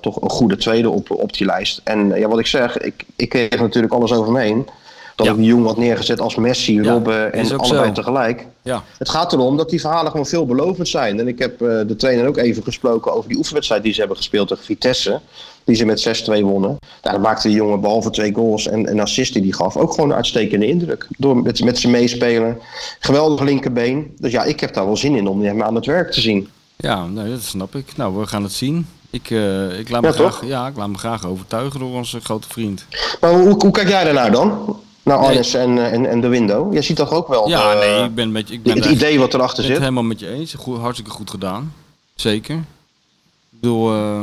toch 0.00 0.22
een 0.22 0.30
goede 0.30 0.56
tweede 0.56 0.90
op, 0.90 1.10
op 1.10 1.32
die 1.32 1.46
lijst. 1.46 1.80
En 1.84 2.08
ja, 2.08 2.28
wat 2.28 2.38
ik 2.38 2.46
zeg, 2.46 2.78
ik, 2.78 3.04
ik 3.16 3.28
kreeg 3.28 3.60
natuurlijk 3.60 3.92
alles 3.92 4.12
over 4.12 4.32
me 4.32 4.40
heen. 4.40 4.68
Dat 5.18 5.26
Ja. 5.26 5.32
die 5.32 5.44
jongen 5.44 5.66
had 5.66 5.76
neergezet 5.76 6.20
als 6.20 6.36
Messi, 6.36 6.82
Robben 6.82 7.32
en 7.32 7.58
allebei 7.58 7.86
zo. 7.86 7.92
tegelijk. 7.92 8.46
ja. 8.62 8.82
Het 8.98 9.08
gaat 9.08 9.32
erom 9.32 9.56
dat 9.56 9.70
die 9.70 9.80
verhalen 9.80 10.10
gewoon 10.10 10.26
veelbelovend 10.26 10.88
zijn. 10.88 11.20
En 11.20 11.28
ik 11.28 11.38
heb 11.38 11.62
eh, 11.62 11.68
de 11.86 11.96
trainer 11.96 12.26
ook 12.26 12.36
even 12.36 12.62
gesproken 12.62 13.12
over 13.12 13.28
die 13.28 13.38
oefenwedstrijd 13.38 13.82
die 13.82 13.92
ze 13.92 13.98
hebben 13.98 14.16
gespeeld 14.16 14.48
tegen 14.48 14.64
Vitesse. 14.64 15.20
Die 15.64 15.76
ze 15.76 15.84
met 15.84 16.00
6-2 16.00 16.42
wonnen. 16.42 16.76
Daar 17.00 17.20
maakte 17.20 17.48
die 17.48 17.56
jongen 17.56 17.80
behalve 17.80 18.10
twee 18.10 18.34
goals 18.34 18.66
en 18.68 18.90
een 18.90 19.00
assist 19.00 19.32
die 19.32 19.42
hij 19.42 19.50
gaf 19.52 19.76
ook 19.76 19.94
gewoon 19.94 20.10
een 20.10 20.16
uitstekende 20.16 20.66
indruk. 20.66 21.06
Door 21.16 21.36
met, 21.36 21.64
met 21.64 21.78
ze 21.78 21.88
meespelen. 21.88 22.58
Geweldig 22.98 23.40
linkerbeen. 23.40 24.14
Dus 24.18 24.32
ja, 24.32 24.44
ik 24.44 24.60
heb 24.60 24.74
daar 24.74 24.86
wel 24.86 24.96
zin 24.96 25.16
in 25.16 25.26
om 25.26 25.42
hem 25.42 25.62
aan 25.62 25.74
het 25.74 25.86
werk 25.86 26.10
te 26.12 26.20
zien. 26.20 26.48
Ja, 26.76 27.06
nee, 27.06 27.30
dat 27.30 27.42
snap 27.42 27.74
ik. 27.74 27.96
Nou, 27.96 28.16
we 28.16 28.26
gaan 28.26 28.42
het 28.42 28.52
zien. 28.52 28.86
Ik, 29.10 29.30
eh, 29.30 29.78
ik, 29.78 29.90
laat 29.90 30.02
me 30.02 30.12
graag, 30.12 30.46
ja, 30.46 30.66
ik 30.66 30.76
laat 30.76 30.88
me 30.88 30.98
graag 30.98 31.26
overtuigen 31.26 31.80
door 31.80 31.94
onze 31.94 32.20
grote 32.20 32.48
vriend. 32.48 32.86
Maar 33.20 33.32
hoe, 33.32 33.48
hoe 33.58 33.70
kijk 33.70 33.88
jij 33.88 34.04
daarnaar 34.04 34.30
dan? 34.32 34.76
Nee. 35.16 35.26
Arnes 35.26 35.54
en, 35.54 35.78
eh, 35.78 35.92
en, 35.92 36.06
en 36.06 36.20
de 36.20 36.28
window. 36.28 36.72
Jij 36.72 36.82
ziet 36.82 36.96
toch 36.96 37.12
ook 37.12 37.28
wel 37.28 37.48
Ja, 37.48 37.72
eh, 37.72 37.78
nee, 37.78 38.04
ik 38.04 38.14
ben 38.14 38.32
met 38.32 38.48
je. 38.48 38.54
Ik 38.54 38.62
ben 38.62 38.76
het 38.76 38.84
idee 38.84 39.18
wat 39.18 39.34
erachter 39.34 39.56
ben 39.56 39.64
het 39.64 39.72
zit. 39.72 39.88
helemaal 39.88 40.08
met 40.08 40.20
je 40.20 40.28
eens. 40.28 40.54
Goed, 40.54 40.78
hartstikke 40.78 41.10
goed 41.10 41.30
gedaan. 41.30 41.74
Zeker. 42.14 42.54
Ik 42.54 43.60
bedoel, 43.60 43.92
eh, 43.92 44.20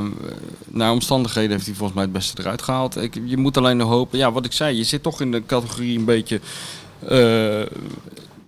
naar 0.66 0.92
omstandigheden 0.92 1.52
heeft 1.52 1.66
hij 1.66 1.76
volgens 1.76 1.96
mij 1.96 2.04
het 2.04 2.14
beste 2.14 2.42
eruit 2.42 2.62
gehaald. 2.62 2.98
Ik, 3.02 3.20
je 3.26 3.38
moet 3.38 3.58
alleen 3.58 3.78
nog 3.78 3.90
hopen. 3.90 4.18
Ja, 4.18 4.32
wat 4.32 4.46
ik 4.46 4.52
zei, 4.52 4.78
je 4.78 4.84
zit 4.84 5.04
toch 5.04 5.22
in 5.22 5.32
de 5.32 5.46
categorie 5.46 5.98
een 5.98 6.06
beetje. 6.06 6.40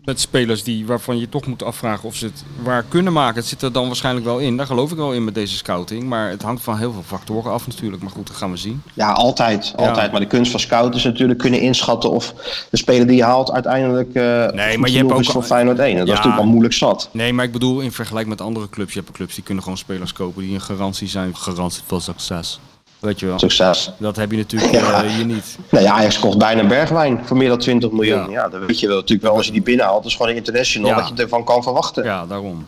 Met 0.08 0.20
spelers 0.20 0.64
die, 0.64 0.86
waarvan 0.86 1.20
je 1.20 1.30
toch 1.30 1.46
moet 1.46 1.64
afvragen 1.64 2.08
of 2.08 2.16
ze 2.16 2.26
het 2.26 2.44
waar 2.64 2.84
kunnen 2.84 3.14
maken. 3.14 3.36
Het 3.36 3.46
zit 3.46 3.62
er 3.62 3.72
dan 3.72 3.88
waarschijnlijk 3.88 4.26
wel 4.26 4.40
in. 4.40 4.58
Daar 4.58 4.66
geloof 4.66 4.92
ik 4.92 4.98
wel 4.98 5.14
in 5.14 5.24
met 5.24 5.36
deze 5.36 5.56
scouting. 5.56 6.04
Maar 6.04 6.30
het 6.30 6.42
hangt 6.42 6.64
van 6.64 6.78
heel 6.78 6.92
veel 6.94 7.04
factoren 7.06 7.52
af 7.52 7.68
natuurlijk. 7.68 8.02
Maar 8.04 8.12
goed, 8.12 8.28
dat 8.28 8.36
gaan 8.36 8.52
we 8.52 8.58
zien. 8.58 8.82
Ja, 8.94 9.12
altijd. 9.12 9.74
Ja. 9.78 9.88
altijd. 9.88 10.12
Maar 10.12 10.20
de 10.20 10.28
kunst 10.28 10.52
van 10.52 10.60
scout 10.60 10.96
is 10.96 11.04
natuurlijk 11.04 11.40
kunnen 11.40 11.60
inschatten 11.62 12.10
of 12.12 12.34
de 12.70 12.78
speler 12.78 13.08
die 13.08 13.16
je 13.16 13.24
haalt 13.24 13.52
uiteindelijk 13.52 14.14
eh 14.14 14.24
maar 14.24 14.78
goed 14.78 14.92
je 14.92 14.98
hebt 14.98 15.12
ook 15.12 15.20
is 15.20 15.28
voor 15.28 15.44
Feyenoord 15.44 15.80
1. 15.80 15.98
Dat 15.98 16.08
Ja. 16.08 16.14
is 16.14 16.18
natuurlijk 16.18 16.44
al 16.44 16.50
moeilijk 16.50 16.74
zat. 16.74 17.10
Nee, 17.12 17.34
maar 17.34 17.46
ik 17.46 17.52
bedoel 17.52 17.80
in 17.80 17.92
vergelijking 17.92 18.36
met 18.38 18.48
andere 18.48 18.70
clubs. 18.70 18.94
Je 18.94 19.00
hebt 19.00 19.12
clubs 19.12 19.36
die 19.36 19.44
kunnen 19.44 19.64
gewoon 19.64 19.78
spelers 19.78 20.14
kopen 20.14 20.42
die 20.42 20.54
een 20.54 20.62
garantie 20.62 21.08
zijn. 21.08 21.36
Garantie 21.36 21.84
voor 21.86 22.02
succes. 22.02 22.60
Weet 23.00 23.20
je 23.20 23.26
wel. 23.26 23.40
Succes. 23.40 23.92
Dat 23.98 24.16
heb 24.16 24.32
je 24.32 24.38
natuurlijk 24.38 24.72
Ja. 24.74 25.04
eh, 25.04 25.10
hier 25.12 25.26
niet. 25.26 25.58
Nou 25.70 25.84
ja, 25.84 25.92
Ajax 25.94 26.20
kocht 26.20 26.38
bijna 26.38 26.68
Bergwijn 26.68 27.22
voor 27.26 27.38
meer 27.38 27.50
dan 27.50 27.58
20 27.58 27.92
miljoen. 27.92 28.18
Ja. 28.26 28.30
Ja, 28.30 28.48
dat 28.50 28.62
weet 28.66 28.80
je 28.80 28.88
wel 28.88 28.96
natuurlijk 28.96 29.28
wel 29.28 29.36
als 29.38 29.46
je 29.46 29.52
die 29.52 29.62
binnenhaalt. 29.62 29.98
Dat 30.02 30.12
is 30.12 30.18
gewoon 30.18 30.32
een 30.32 30.38
international 30.38 30.90
Ja. 30.90 30.96
wat 30.96 31.08
je 31.16 31.24
ervan 31.24 31.44
kan 31.44 31.64
verwachten. 31.64 32.04
Ja, 32.04 32.26
daarom. 32.26 32.66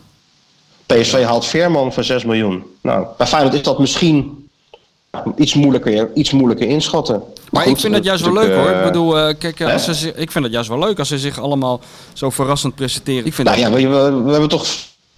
PSV 0.86 1.22
haalt 1.24 1.46
Veerman 1.46 1.92
voor 1.92 2.04
6 2.04 2.24
miljoen. 2.24 2.62
Nou, 2.82 3.06
bij 3.18 3.26
Feyenoord 3.26 3.54
is 3.54 3.62
dat 3.62 3.78
misschien 3.78 4.48
iets 5.36 5.54
moeilijker, 5.54 6.10
iets 6.14 6.30
moeilijker 6.30 6.68
inschatten. 6.68 7.22
Maar 7.50 7.62
goed, 7.62 7.72
ik 7.72 7.80
vind 7.80 7.94
dat 7.94 8.04
juist 8.04 8.24
wel 8.24 8.32
leuk 8.32 8.54
hoor. 8.54 8.70
Ik 8.70 8.82
bedoel, 8.84 9.18
eh, 9.18 9.34
kijk, 9.38 9.60
eh, 9.60 9.66
hè? 9.66 9.72
als 9.72 9.84
ze, 10.00 10.12
ik 10.14 10.30
vind 10.30 10.44
dat 10.44 10.52
juist 10.52 10.68
wel 10.68 10.78
leuk 10.78 10.98
als 10.98 11.08
ze 11.08 11.18
zich 11.18 11.40
allemaal 11.40 11.80
zo 12.12 12.30
verrassend 12.30 12.74
presenteren. 12.74 13.26
Ik 13.26 13.34
vind 13.34 13.48
Nou 13.48 13.60
dat... 13.60 13.70
ja, 13.80 13.88
we, 13.88 13.88
we, 13.88 14.22
we 14.22 14.30
hebben 14.30 14.48
toch 14.48 14.66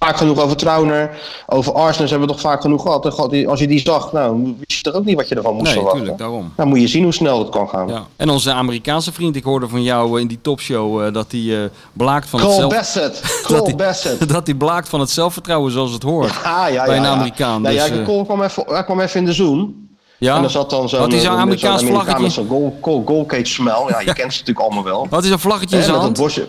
vaak 0.03 0.17
genoeg 0.17 0.39
over 0.41 0.57
Trauner, 0.57 1.11
over 1.47 1.73
Arsenal 1.73 2.09
hebben 2.11 2.29
we 2.29 2.35
toch 2.35 2.43
vaak 2.43 2.61
genoeg 2.61 2.83
gehad. 2.83 3.05
En 3.05 3.29
die- 3.29 3.49
Als 3.49 3.61
je 3.61 3.67
die 3.67 3.81
zag, 3.81 4.13
nou, 4.13 4.45
wist 4.45 4.73
je 4.79 4.83
toch 4.83 4.95
ook 4.95 5.05
niet 5.05 5.17
wat 5.17 5.29
je 5.29 5.35
ervan 5.35 5.53
moest 5.53 5.65
Nee, 5.65 5.73
verwachten. 5.73 6.01
natuurlijk, 6.01 6.31
daarom. 6.31 6.53
Dan 6.57 6.69
moet 6.69 6.81
je 6.81 6.87
zien 6.89 7.03
hoe 7.03 7.13
snel 7.13 7.39
het 7.39 7.49
kan 7.49 7.69
gaan. 7.69 7.89
Ja. 7.89 8.07
En 8.17 8.29
onze 8.31 8.53
Amerikaanse 8.53 9.13
vriend, 9.13 9.37
ik 9.37 9.45
hoorde 9.45 9.69
van 9.69 9.83
jou 9.83 10.15
eh, 10.17 10.21
in 10.21 10.27
die 10.29 10.39
topshow 10.43 11.03
eh, 11.03 11.13
dat 11.13 11.27
hij 11.33 11.63
eh, 11.65 11.71
blaakt 11.93 12.29
van 12.29 12.39
het 12.41 12.49
Cole 12.49 12.61
zelf... 12.61 12.73
Bassett, 12.75 13.23
dat 13.49 13.77
Bassett. 13.77 14.31
hij 14.47 14.55
blaakt 14.55 14.89
van 14.89 15.01
het 15.01 15.11
zelfvertrouwen 15.11 15.73
zoals 15.73 15.93
het 15.93 16.03
hoort. 16.03 16.31
Ah, 16.45 16.71
ja, 16.73 16.85
bij 16.85 16.95
ja, 16.95 16.97
een 16.97 17.03
ja. 17.03 17.09
Amerikaan, 17.09 17.63
Nee, 17.63 17.77
dus, 17.77 17.87
ja, 17.87 18.03
Cole 18.05 18.25
kwam 18.25 18.43
even, 18.43 18.65
hij 18.67 18.85
kwam 18.85 19.01
even 19.01 19.21
in 19.21 19.27
de 19.27 19.33
zoom. 19.33 19.89
Ja? 20.19 20.37
En 20.37 20.43
er 20.45 20.51
zat 20.51 20.71
dan 20.71 20.89
zo'n 20.89 21.11
zo'n 21.11 21.21
eh, 21.21 21.41
Amerikaans 21.41 21.83
vlaggetje? 21.85 22.29
zo'n 22.31 22.49
goal, 22.49 22.79
goal, 22.81 23.03
goal 23.07 23.27
cage 23.27 23.45
smel. 23.45 23.89
Ja, 23.89 24.01
je 24.01 24.13
kent 24.21 24.33
ze 24.33 24.39
natuurlijk 24.39 24.61
allemaal 24.67 24.85
wel. 24.85 25.07
Wat 25.11 25.25
is 25.25 25.31
een 25.31 25.39
vlaggetje 25.39 25.77
in 25.77 25.83
zijn 25.83 26.01
dat 26.01 26.17
bosje. 26.19 26.49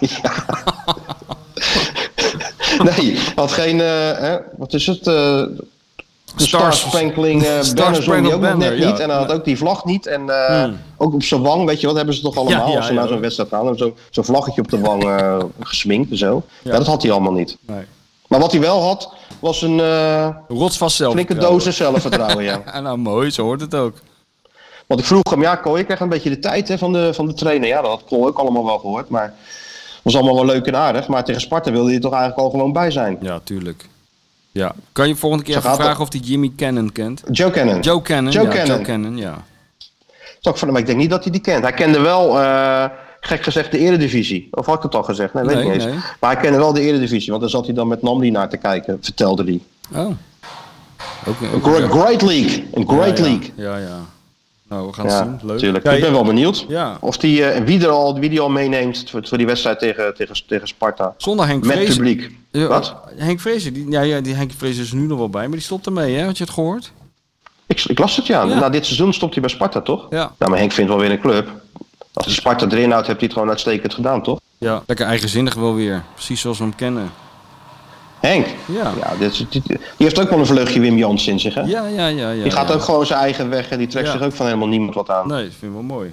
ja. 0.00 0.32
nee, 2.96 3.14
hij 3.16 3.32
had 3.36 3.52
geen, 3.52 3.80
eh, 3.80 3.86
hè, 4.18 4.36
wat 4.56 4.72
is 4.72 4.86
het? 4.86 5.06
eh 5.06 5.42
de 6.36 6.46
Star 6.46 6.60
Stars- 6.60 6.80
Sprinkling 6.80 7.42
eh 7.42 7.48
banner 7.74 8.02
zong 8.02 8.32
ook 8.32 8.40
nog 8.40 8.56
net 8.56 8.78
niet. 8.78 8.98
En 8.98 9.08
hij 9.10 9.18
had 9.18 9.32
ook 9.32 9.44
die 9.44 9.56
vlag 9.56 9.84
niet. 9.84 10.06
En 10.06 10.20
Hmm. 10.46 10.76
ook 10.96 11.14
op 11.14 11.22
zijn 11.22 11.42
wang, 11.42 11.64
weet 11.66 11.80
je 11.80 11.86
wat, 11.86 11.96
hebben 11.96 12.14
ze 12.14 12.20
toch 12.20 12.36
allemaal 12.36 12.66
Ja, 12.66 12.70
ja, 12.72 12.76
als 12.76 12.86
ze 12.86 12.92
naar 12.92 13.08
zo'n 13.08 13.20
wedstrijd 13.20 13.48
gaan. 13.50 13.76
Zo'n 13.76 13.94
zo'n 14.10 14.24
vlaggetje 14.24 14.60
op 14.60 14.70
de 14.70 14.78
wang 14.80 15.04
eh, 15.04 15.38
gesminkt 15.60 16.10
en 16.10 16.16
zo. 16.16 16.42
Ja. 16.62 16.76
dat 16.76 16.86
had 16.86 17.02
hij 17.02 17.10
allemaal 17.10 17.32
niet. 17.32 17.56
Nee. 17.66 17.84
Maar 18.28 18.40
wat 18.40 18.50
hij 18.52 18.60
wel 18.60 18.80
had, 18.82 19.12
was 19.40 19.62
een 19.62 19.80
eh, 19.80 20.28
Rotsvast 20.48 20.96
flinke 20.96 21.12
zelfvertrouwen. 21.12 21.58
dosis 21.58 21.76
zelfvertrouwen, 21.84 22.44
ja. 22.44 22.80
Nou 22.80 22.98
mooi, 22.98 23.30
zo 23.30 23.42
hoort 23.42 23.60
het 23.60 23.74
ook. 23.74 23.94
Want 24.86 25.00
ik 25.00 25.06
vroeg 25.06 25.30
hem, 25.30 25.40
ja, 25.42 25.54
Ko, 25.56 25.76
je 25.78 25.84
krijgt 25.84 26.02
een 26.02 26.08
beetje 26.08 26.30
de 26.30 26.38
tijd 26.38 26.68
hè, 26.68 26.78
van, 26.78 26.92
de, 26.92 27.14
van 27.14 27.26
de 27.26 27.34
trainer. 27.34 27.68
Ja, 27.68 27.80
dat 27.82 27.90
had 27.90 28.04
Cole 28.08 28.26
ook 28.26 28.38
allemaal 28.38 28.64
wel 28.64 28.78
gehoord. 28.78 29.08
Maar 29.08 29.34
was 30.12 30.22
allemaal 30.22 30.46
wel 30.46 30.54
leuk 30.54 30.66
en 30.66 30.76
aardig. 30.76 31.08
Maar 31.08 31.24
tegen 31.24 31.40
Sparta 31.40 31.70
wilde 31.70 31.90
hij 31.90 32.00
toch 32.00 32.12
eigenlijk 32.12 32.42
al 32.42 32.50
gewoon 32.50 32.72
bij 32.72 32.90
zijn. 32.90 33.18
Ja, 33.20 33.40
tuurlijk. 33.44 33.88
Ja. 34.52 34.74
Kan 34.92 35.08
je 35.08 35.16
volgende 35.16 35.44
keer 35.44 35.56
even 35.56 35.74
vragen 35.74 36.00
of 36.00 36.12
hij 36.12 36.20
Jimmy 36.20 36.52
Cannon 36.56 36.92
kent? 36.92 37.22
Joe 37.30 37.50
Cannon. 37.50 37.80
Joe 37.80 38.02
Cannon, 38.02 38.32
Joe 38.32 38.44
ja. 38.44 38.50
Cannon. 38.50 38.76
Joe 38.76 38.84
Cannon, 38.84 39.16
ja. 39.16 39.44
Toch 40.40 40.58
van 40.58 40.68
hem, 40.68 40.72
maar 40.72 40.80
ik 40.80 40.86
denk 40.86 40.98
niet 40.98 41.10
dat 41.10 41.22
hij 41.22 41.32
die 41.32 41.40
kent. 41.40 41.62
Hij 41.62 41.72
kende 41.72 42.00
wel, 42.00 42.40
eh, 42.40 42.84
gek 43.20 43.42
gezegd, 43.42 43.70
de 43.70 43.78
eredivisie. 43.78 44.48
Of 44.50 44.66
had 44.66 44.76
ik 44.76 44.82
het 44.82 44.94
al 44.94 45.02
gezegd? 45.02 45.34
Nee, 45.34 45.44
weet 45.44 45.54
Nee, 45.54 45.64
ik 45.64 45.72
niet 45.72 45.82
eens. 45.82 46.02
Maar 46.20 46.32
hij 46.32 46.40
kende 46.42 46.58
wel 46.58 46.72
de 46.72 46.80
eredivisie. 46.80 47.30
Want 47.30 47.40
daar 47.42 47.50
zat 47.50 47.64
hij 47.64 47.74
dan 47.74 47.88
met 47.88 48.02
Namdi 48.02 48.30
naar 48.30 48.48
te 48.48 48.56
kijken, 48.56 48.98
vertelde 49.00 49.44
hij. 49.44 49.60
Oh. 50.02 50.10
Een 51.52 51.90
great, 51.90 52.22
league. 52.22 52.68
Een 52.72 52.88
great 52.88 53.18
ja, 53.18 53.24
ja. 53.24 53.30
league. 53.30 53.52
Ja, 53.56 53.76
ja. 53.76 53.98
Nou, 54.68 54.86
we 54.86 54.92
gaan 54.92 55.06
het 55.06 55.14
zien. 55.14 55.30
Leuk. 55.30 55.42
natuurlijk. 55.42 55.84
Ja, 55.84 55.92
ik 55.92 56.00
ben 56.00 56.12
wel 56.12 56.24
benieuwd. 56.24 56.64
Ja. 56.68 56.96
Of 57.00 57.16
die, 57.16 57.44
eh, 57.44 57.64
wie, 57.64 57.80
er 57.80 57.88
al, 57.88 58.18
wie 58.18 58.30
die 58.30 58.40
al 58.40 58.50
meeneemt 58.50 59.10
voor, 59.10 59.26
voor 59.26 59.38
die 59.38 59.46
wedstrijd 59.46 59.78
tegen, 59.78 60.14
tegen, 60.14 60.36
tegen 60.46 60.68
Sparta. 60.68 61.14
Zonder 61.16 61.46
Henk 61.46 61.64
Met 61.64 61.76
Vrezen. 61.76 61.96
publiek. 61.96 62.30
Wat? 62.50 62.96
Henk 63.16 63.40
Vrezen, 63.40 63.72
die, 63.72 63.90
ja, 63.90 64.00
ja, 64.00 64.20
die 64.20 64.34
Henk 64.34 64.50
Vrezen 64.56 64.82
is 64.82 64.92
nu 64.92 65.06
nog 65.06 65.18
wel 65.18 65.28
bij, 65.28 65.42
maar 65.42 65.56
die 65.56 65.60
stopt 65.60 65.86
ermee, 65.86 66.14
hè? 66.14 66.24
Had 66.24 66.38
je 66.38 66.44
het 66.44 66.52
gehoord? 66.52 66.92
Ik, 67.66 67.84
ik 67.84 67.98
las 67.98 68.16
het 68.16 68.26
ja. 68.26 68.42
Ja. 68.42 68.58
Na 68.58 68.68
dit 68.68 68.84
seizoen 68.86 69.12
stopt 69.12 69.32
hij 69.32 69.42
bij 69.42 69.50
Sparta, 69.50 69.80
toch? 69.80 70.06
Ja. 70.10 70.32
Ja, 70.38 70.46
maar 70.46 70.58
Henk 70.58 70.72
vindt 70.72 70.90
wel 70.90 71.00
weer 71.00 71.10
een 71.10 71.20
club. 71.20 71.48
Als 72.12 72.26
de 72.26 72.32
Sparta 72.32 72.66
erin 72.66 72.90
houdt, 72.90 73.06
heeft 73.06 73.18
hij 73.18 73.28
het 73.28 73.32
gewoon 73.32 73.48
uitstekend 73.48 73.94
gedaan, 73.94 74.22
toch? 74.22 74.40
Ja. 74.58 74.82
Lekker 74.86 75.06
eigenzinnig 75.06 75.54
wel 75.54 75.74
weer. 75.74 76.04
Precies 76.14 76.40
zoals 76.40 76.58
we 76.58 76.64
hem 76.64 76.74
kennen. 76.74 77.10
Henk? 78.20 78.46
Ja. 78.66 78.92
Ja, 79.00 79.12
dit, 79.18 79.32
is- 79.32 79.44
dit- 79.50 79.66
die 79.66 79.78
heeft 79.96 80.20
ook 80.20 80.30
wel 80.30 80.38
een 80.38 80.46
vleugje 80.46 80.80
Wim 80.80 80.96
Jans 80.98 81.26
in 81.26 81.40
zich, 81.40 81.54
hè? 81.54 81.60
Ja, 81.60 81.86
ja, 81.86 82.06
ja. 82.06 82.30
ja 82.30 82.42
die 82.42 82.52
gaat 82.52 82.68
ja. 82.68 82.74
ook 82.74 82.82
gewoon 82.82 83.06
zijn 83.06 83.20
eigen 83.20 83.48
weg 83.50 83.68
en 83.68 83.78
die 83.78 83.86
trekt 83.86 84.06
Ja. 84.06 84.12
zich 84.12 84.22
ook 84.22 84.32
van 84.32 84.46
helemaal 84.46 84.68
niemand 84.68 84.94
wat 84.94 85.10
aan. 85.10 85.28
Nee, 85.28 85.42
dat 85.44 85.52
vind 85.58 85.62
ik 85.62 85.78
wel 85.78 85.82
mooi. 85.96 86.12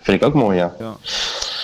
Vind 0.00 0.20
ik 0.22 0.26
ook 0.28 0.34
mooi, 0.34 0.56
ja. 0.56 0.74
Ja. 0.78 0.96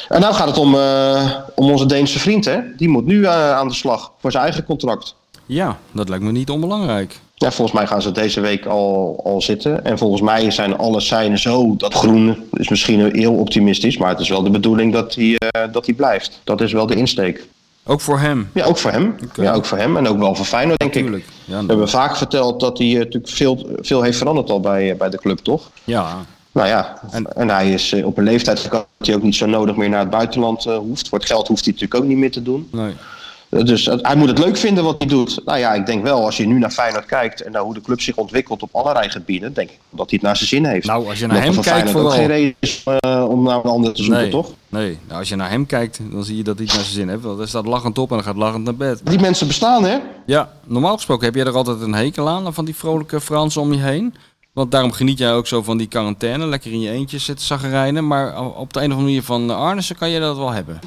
En 0.08 0.20
nou 0.20 0.34
gaat 0.34 0.46
het 0.48 0.58
om, 0.58 0.74
eh, 0.74 1.30
om 1.54 1.70
onze 1.70 1.86
Deense 1.86 2.18
vriend, 2.18 2.44
hè? 2.44 2.58
Die 2.76 2.88
moet 2.88 3.06
nu 3.06 3.24
eh, 3.24 3.50
aan 3.52 3.68
de 3.68 3.74
slag 3.74 4.12
voor 4.20 4.30
zijn 4.30 4.44
eigen 4.44 4.64
contract. 4.64 5.14
ja, 5.46 5.78
dat 5.92 6.08
lijkt 6.08 6.24
me 6.24 6.32
niet 6.32 6.50
onbelangrijk. 6.50 7.18
Ja, 7.34 7.50
volgens 7.50 7.76
mij 7.76 7.86
gaan 7.86 8.02
ze 8.02 8.12
deze 8.12 8.40
week 8.40 8.66
al, 8.66 9.20
al 9.24 9.40
zitten. 9.42 9.84
En 9.84 9.98
volgens 9.98 10.20
mij 10.22 10.50
zijn 10.50 10.76
alle 10.78 11.00
seinen 11.00 11.38
zo 11.38 11.74
dat 11.76 11.94
groen 11.94 12.44
is 12.52 12.68
misschien 12.68 13.14
heel 13.16 13.34
optimistisch. 13.34 13.96
Maar 13.96 14.08
het 14.08 14.18
is 14.20 14.28
wel 14.28 14.42
de 14.42 14.50
bedoeling 14.50 14.92
dat 14.92 15.14
hij, 15.14 15.36
eh, 15.38 15.72
dat 15.72 15.86
hij 15.86 15.94
blijft. 15.94 16.40
Dat 16.44 16.60
is 16.60 16.72
wel 16.72 16.86
de 16.86 16.94
insteek. 16.94 17.46
Ook 17.84 18.00
voor 18.00 18.18
hem. 18.18 18.50
Ja, 18.54 18.64
ook 18.64 18.78
voor 18.78 18.90
hem. 18.90 19.14
Ja, 19.34 19.52
ook 19.52 19.64
voor 19.64 19.78
hem. 19.78 19.96
En 19.96 20.08
ook 20.08 20.18
wel 20.18 20.34
voor 20.34 20.44
Feyenoord, 20.44 20.78
denk 20.78 20.94
ik. 20.94 21.24
Ja, 21.44 21.60
We 21.60 21.66
hebben 21.66 21.88
vaak 21.88 22.16
verteld 22.16 22.60
dat 22.60 22.78
hij 22.78 22.86
eh, 22.92 22.98
natuurlijk 22.98 23.28
veel, 23.32 23.68
veel 23.80 24.02
heeft 24.02 24.18
veranderd 24.18 24.50
al 24.50 24.60
bij, 24.60 24.90
eh, 24.90 24.96
bij 24.98 25.10
de 25.10 25.18
club, 25.18 25.38
toch? 25.38 25.70
ja. 25.84 26.16
Nou 26.52 26.68
ja, 26.68 27.00
En- 27.10 27.36
en, 27.36 27.48
hij 27.48 27.70
is 27.72 27.92
eh, 27.92 28.06
op 28.06 28.18
een 28.18 28.24
leeftijd 28.24 28.70
dat 28.70 28.86
hij 28.98 29.14
ook 29.14 29.22
niet 29.22 29.34
zo 29.34 29.46
nodig 29.46 29.76
meer 29.76 29.88
naar 29.88 30.00
het 30.00 30.10
buitenland 30.10 30.64
hoeft. 30.64 31.08
Voor 31.08 31.18
het 31.18 31.26
geld 31.26 31.48
hoeft 31.48 31.64
hij 31.64 31.72
natuurlijk 31.72 32.02
ook 32.02 32.08
niet 32.08 32.18
meer 32.18 32.30
te 32.30 32.42
doen. 32.42 32.68
Nee. 32.72 32.92
Eh, 33.50 33.64
Dus 33.64 33.86
eh, 33.88 33.98
hij 34.02 34.16
moet 34.16 34.28
het 34.28 34.38
leuk 34.38 34.56
vinden 34.56 34.84
wat 34.84 34.94
hij 34.98 35.06
doet. 35.06 35.40
Nou 35.44 35.58
ja, 35.58 35.72
ik 35.74 35.86
denk 35.86 36.02
wel, 36.02 36.24
als 36.24 36.36
je 36.36 36.46
nu 36.46 36.58
naar 36.58 36.70
Feyenoord 36.70 37.06
kijkt 37.06 37.40
en 37.42 37.52
naar 37.52 37.62
hoe 37.62 37.74
de 37.74 37.80
club 37.80 38.00
zich 38.00 38.16
ontwikkelt 38.16 38.62
op 38.62 38.68
allerlei 38.72 39.08
gebieden, 39.10 39.52
denk 39.54 39.70
ik 39.70 39.78
dat 39.90 40.10
hij 40.10 40.18
het 40.18 40.22
naar 40.22 40.36
zijn 40.36 40.48
zin 40.48 40.64
heeft. 40.64 40.86
Nou, 40.86 41.08
als 41.08 41.18
je 41.18 41.26
naar 41.26 41.36
Dat 41.36 41.44
hem 41.44 41.52
kijkt 41.62 41.68
Feyenoord 41.68 41.94
ook 41.96 42.00
vooral. 42.02 42.18
geen 42.18 42.26
reden 42.26 42.54
is 42.58 42.82
eh, 42.84 43.26
om 43.28 43.42
naar 43.42 43.56
een 43.56 43.70
ander 43.70 43.92
te 43.92 44.02
zoeken, 44.02 44.22
Nee, 44.22 44.30
toch? 44.30 44.50
nee. 44.68 44.98
Nou, 45.06 45.18
als 45.18 45.28
je 45.28 45.36
naar 45.36 45.50
hem 45.50 45.66
kijkt, 45.66 46.00
dan 46.10 46.24
zie 46.24 46.36
je 46.36 46.42
dat 46.42 46.56
hij 46.56 46.64
het 46.64 46.74
naar 46.74 46.84
zijn 46.84 46.96
zin 46.96 47.08
heeft. 47.08 47.22
Want 47.22 47.38
hij 47.38 47.46
staat 47.46 47.66
lachend 47.66 47.98
op 47.98 48.08
en 48.10 48.16
dan 48.16 48.24
gaat 48.24 48.36
lachend 48.36 48.64
naar 48.64 48.76
bed. 48.76 49.00
Die 49.04 49.20
mensen 49.20 49.46
bestaan, 49.46 49.84
hè? 49.84 49.98
Ja, 50.26 50.50
normaal 50.66 50.94
gesproken 50.94 51.24
heb 51.24 51.34
jij 51.34 51.44
er 51.44 51.56
altijd 51.56 51.80
een 51.80 51.94
hekel 51.94 52.28
aan, 52.28 52.54
van 52.54 52.64
die 52.64 52.76
vrolijke 52.76 53.20
Fransen 53.20 53.60
om 53.60 53.72
je 53.72 53.80
heen. 53.80 54.14
Want 54.52 54.70
daarom 54.70 54.92
geniet 54.92 55.18
jij 55.18 55.32
ook 55.34 55.46
zo 55.46 55.62
van 55.62 55.76
die 55.78 55.86
quarantaine, 55.86 56.46
lekker 56.46 56.72
in 56.72 56.80
je 56.80 56.90
eentje 56.90 57.18
zitten 57.18 57.46
zaggerijnen. 57.46 58.06
Maar 58.06 58.40
op 58.56 58.72
de 58.72 58.78
een 58.80 58.84
of 58.86 58.90
andere 58.96 59.02
manier 59.02 59.22
van 59.22 59.50
Arnissen 59.50 59.96
kan 59.96 60.10
je 60.10 60.20
dat 60.20 60.36
wel 60.36 60.50
hebben. 60.50 60.78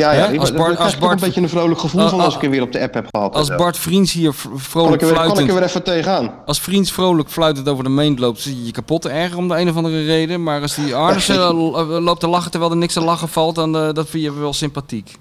Ja, 0.00 0.12
ja. 0.12 0.36
Als 0.38 0.52
Bart- 0.52 0.78
als 0.78 0.98
Bart- 0.98 1.12
een 1.12 1.26
beetje 1.26 1.40
een 1.40 1.48
vrolijk 1.48 1.80
gevoel 1.80 2.00
Ah, 2.02 2.10
van 2.10 2.20
als 2.20 2.34
ik 2.34 2.40
hem 2.40 2.50
weer 2.50 2.62
op 2.62 2.72
de 2.72 2.80
app 2.80 2.94
heb 2.94 3.06
gehad. 3.10 3.34
Als. 3.34 3.54
Bart 3.56 3.78
Vriends 3.78 4.12
hier 4.12 4.32
vrolijk 4.54 5.00
weer, 5.00 5.08
kan 5.08 5.08
ik 5.08 5.14
fluitend... 5.14 5.48
er 5.48 5.54
weer 5.54 5.62
even 5.62 5.82
tegenaan. 5.82 6.30
Als 6.46 6.60
Vriends 6.60 6.92
vrolijk 6.92 7.28
fluitend 7.30 7.68
over 7.68 7.84
de 7.84 7.90
meent 7.90 8.18
loopt, 8.18 8.40
zit 8.40 8.52
je 8.56 8.64
je 8.64 8.72
kapot 8.72 9.06
erger 9.06 9.38
om 9.38 9.48
de 9.48 9.58
een 9.58 9.68
of 9.68 9.76
andere 9.76 10.04
reden. 10.04 10.42
Maar 10.42 10.62
als 10.62 10.74
die 10.74 10.94
Arnissen 10.94 11.34
eh, 11.40 11.48
l- 11.50 12.00
loopt 12.00 12.20
te 12.20 12.28
lachen 12.28 12.50
terwijl 12.50 12.72
er 12.72 12.78
niks 12.78 12.92
te 12.92 13.00
lachen 13.00 13.28
valt, 13.28 13.54
dan 13.54 13.76
uh, 13.76 13.92
dat 13.92 14.08
vind 14.08 14.22
je 14.22 14.32
wel 14.38 14.52
sympathiek. 14.52 15.16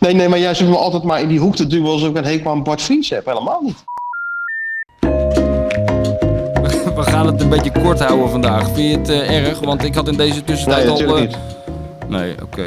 Nee, 0.00 0.14
nee, 0.14 0.28
maar 0.28 0.38
jij 0.38 0.54
zit 0.54 0.68
me 0.68 0.76
altijd 0.76 1.02
maar 1.02 1.20
in 1.20 1.28
die 1.28 1.38
hoek 1.40 1.56
te 1.56 1.66
duwen 1.66 1.90
alsof 1.90 2.08
ik 2.08 2.16
een 2.16 2.24
hekel 2.24 2.50
aan 2.50 2.62
Bart 2.62 2.82
Vries 2.82 3.10
heb. 3.10 3.26
Helemaal 3.26 3.60
niet. 3.62 3.84
We 6.96 7.02
gaan 7.02 7.26
het 7.26 7.40
een 7.40 7.48
beetje 7.48 7.72
kort 7.82 8.00
houden 8.00 8.30
vandaag. 8.30 8.64
Vind 8.74 9.08
je 9.08 9.14
het 9.14 9.28
erg? 9.28 9.60
Want 9.60 9.84
ik 9.84 9.94
had 9.94 10.08
in 10.08 10.16
deze 10.16 10.44
tussentijd 10.44 10.84
Nee, 10.84 10.92
al... 10.92 10.98
natuurlijk 11.00 11.32
uh, 11.32 11.38
niet. 11.38 12.08
Nee, 12.08 12.34
oké. 12.42 12.64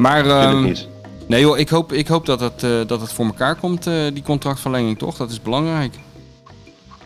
Maar... 0.00 0.50
Um, 0.52 0.62
niet. 0.62 0.88
Nee 1.26 1.40
joh, 1.40 1.58
ik 1.58 1.68
hoop, 1.68 1.92
ik 1.92 2.08
hoop 2.08 2.26
dat, 2.26 2.40
het, 2.40 2.62
uh, 2.62 2.70
dat 2.86 3.00
het 3.00 3.12
voor 3.12 3.24
elkaar 3.24 3.54
komt, 3.54 3.86
uh, 3.86 3.94
die 4.12 4.22
contractverlenging 4.22 4.98
toch? 4.98 5.16
Dat 5.16 5.30
is 5.30 5.42
belangrijk. 5.42 5.94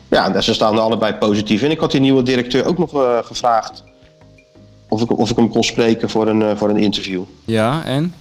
Ja, 0.09 0.41
ze 0.41 0.55
staan 0.55 0.75
er 0.75 0.81
allebei 0.81 1.15
positief 1.15 1.63
in. 1.63 1.71
Ik 1.71 1.81
had 1.81 1.91
die 1.91 2.01
nieuwe 2.01 2.23
directeur 2.23 2.67
ook 2.67 2.79
nog 2.79 2.95
uh, 2.95 3.19
gevraagd 3.23 3.85
of 4.89 5.03
ik, 5.03 5.19
of 5.19 5.31
ik 5.31 5.37
hem 5.37 5.49
kon 5.49 5.65
spreken 5.65 6.11
voor 6.11 6.29
een, 6.29 6.57
voor 6.57 6.69
een 6.69 6.77
interview. 6.77 7.23
Ja, 7.45 7.85
en? 7.85 8.15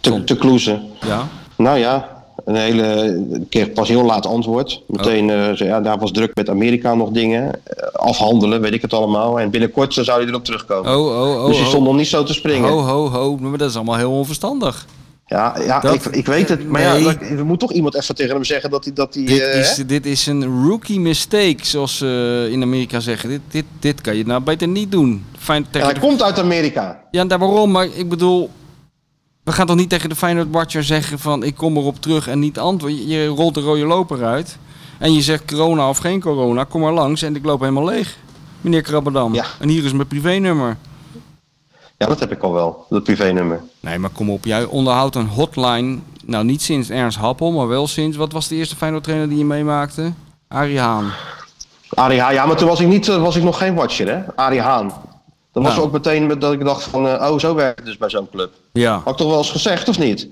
Te, 0.00 0.24
te 0.24 0.36
Kloeze. 0.36 0.80
Ja. 1.00 1.28
Nou 1.56 1.78
ja, 1.78 2.17
een 2.48 2.56
hele, 2.56 3.46
kreeg 3.48 3.72
pas 3.72 3.88
heel 3.88 4.02
laat 4.02 4.26
antwoord. 4.26 4.82
Meteen, 4.86 5.30
oh. 5.30 5.36
uh, 5.36 5.56
ja, 5.56 5.80
daar 5.80 5.98
was 5.98 6.12
druk 6.12 6.34
met 6.34 6.48
Amerika 6.48 6.94
nog 6.94 7.10
dingen. 7.10 7.44
Uh, 7.44 7.88
afhandelen, 7.92 8.60
weet 8.60 8.72
ik 8.74 8.82
het 8.82 8.92
allemaal. 8.92 9.40
En 9.40 9.50
binnenkort 9.50 9.94
zou 9.94 10.20
hij 10.20 10.28
erop 10.28 10.44
terugkomen. 10.44 10.96
Oh, 10.96 11.06
oh, 11.06 11.42
oh, 11.42 11.46
dus 11.46 11.56
hij 11.56 11.66
stond 11.66 11.82
oh. 11.82 11.88
nog 11.88 11.96
niet 11.98 12.06
zo 12.06 12.22
te 12.22 12.34
springen. 12.34 12.68
Ho, 12.68 12.78
ho, 12.78 13.08
ho. 13.08 13.36
Maar 13.36 13.58
dat 13.58 13.70
is 13.70 13.76
allemaal 13.76 13.96
heel 13.96 14.12
onverstandig. 14.12 14.86
Ja, 15.26 15.54
ja 15.66 15.80
Dat- 15.80 15.94
ik, 15.94 16.04
ik 16.04 16.26
weet 16.26 16.48
het. 16.48 16.68
Maar 16.68 16.82
nee. 16.82 17.02
ja, 17.02 17.20
er 17.20 17.46
moet 17.46 17.60
toch 17.60 17.72
iemand 17.72 17.94
even 17.94 18.14
tegen 18.14 18.34
hem 18.34 18.44
zeggen 18.44 18.70
dat 18.70 18.84
hij... 18.84 18.92
Dat 18.92 19.14
hij 19.14 19.24
Dit, 19.24 19.40
eh, 19.40 19.58
is, 19.58 19.82
dit 19.86 20.06
is 20.06 20.26
een 20.26 20.66
rookie 20.68 21.00
mistake, 21.00 21.58
zoals 21.62 21.96
ze 21.96 22.48
in 22.50 22.62
Amerika 22.62 23.00
zeggen. 23.00 23.28
Dit, 23.28 23.40
dit, 23.50 23.64
dit 23.80 24.00
kan 24.00 24.16
je 24.16 24.26
nou 24.26 24.42
beter 24.42 24.68
niet 24.68 24.90
doen. 24.92 25.24
Fijn 25.38 25.62
ja, 25.62 25.68
tegen 25.70 25.86
hij 25.86 25.94
de- 25.94 26.00
komt 26.00 26.22
uit 26.22 26.38
Amerika. 26.38 27.02
Ja, 27.10 27.24
daar 27.24 27.38
waarom? 27.38 27.70
Maar 27.70 27.88
ik 27.94 28.08
bedoel, 28.08 28.50
we 29.48 29.54
gaan 29.54 29.66
toch 29.66 29.76
niet 29.76 29.88
tegen 29.88 30.08
de 30.08 30.14
Feyenoord 30.14 30.48
Watcher 30.50 30.84
zeggen 30.84 31.18
van 31.18 31.42
ik 31.42 31.54
kom 31.54 31.76
erop 31.76 32.00
terug 32.00 32.28
en 32.28 32.38
niet 32.38 32.58
antwoorden. 32.58 33.08
Je, 33.08 33.26
rolt 33.26 33.54
de 33.54 33.60
rode 33.60 33.86
loper 33.86 34.24
uit 34.24 34.58
en 34.98 35.12
je 35.12 35.22
zegt 35.22 35.44
corona 35.44 35.88
of 35.88 35.98
geen 35.98 36.20
corona, 36.20 36.64
kom 36.64 36.80
maar 36.80 36.92
langs 36.92 37.22
en 37.22 37.36
ik 37.36 37.44
loop 37.44 37.60
helemaal 37.60 37.84
leeg. 37.84 38.16
Meneer 38.60 38.82
Krabberdam. 38.82 39.34
Ja. 39.34 39.44
En 39.60 39.68
hier 39.68 39.84
is 39.84 39.92
mijn 39.92 40.08
privénummer. 40.08 40.76
Ja, 41.96 42.06
dat 42.06 42.20
heb 42.20 42.32
ik 42.32 42.42
al 42.42 42.52
wel. 42.52 42.86
Dat 42.88 43.04
privénummer. 43.04 43.62
Nee, 43.80 43.98
maar 43.98 44.10
kom 44.10 44.30
op, 44.30 44.44
jij 44.44 44.64
onderhoudt 44.64 45.14
een 45.14 45.28
hotline. 45.28 45.98
Nou, 46.24 46.44
niet 46.44 46.62
sinds 46.62 46.90
Ernst 46.90 47.18
Happel, 47.18 47.52
maar 47.52 47.68
wel 47.68 47.86
sinds. 47.86 48.16
Wat 48.16 48.32
was 48.32 48.48
de 48.48 48.54
eerste 48.54 48.76
Feyenoord 48.76 49.04
trainer 49.04 49.28
die 49.28 49.38
je 49.38 49.44
meemaakte? 49.44 50.12
Arie 50.48 50.78
Haan. 50.78 51.10
Arie 51.88 52.20
Haan, 52.20 52.34
ja, 52.34 52.46
maar 52.46 52.56
toen 52.56 52.68
was 52.68 52.80
ik, 52.80 52.88
niet, 52.88 53.08
eh, 53.08 53.22
was 53.22 53.36
ik 53.36 53.42
nog 53.42 53.58
geen 53.58 53.74
watcher, 53.74 54.08
hè? 54.08 54.36
Arie 54.36 54.60
Haan. 54.60 54.92
Dan 55.58 55.66
was 55.66 55.76
Nou. 55.76 55.86
ook 55.86 55.92
meteen 55.92 56.26
met 56.26 56.40
dat 56.40 56.52
ik 56.52 56.64
dacht 56.64 56.82
van, 56.82 57.08
eh, 57.08 57.30
oh, 57.30 57.38
zo 57.38 57.54
werkt 57.54 57.76
het 57.78 57.86
dus 57.86 57.96
bij 57.96 58.10
zo'n 58.10 58.28
club. 58.30 58.52
Ja. 58.72 58.92
Had 59.04 59.12
ik 59.12 59.16
toch 59.18 59.28
wel 59.28 59.38
eens 59.38 59.50
gezegd, 59.50 59.88
of 59.88 59.98
niet? 59.98 60.28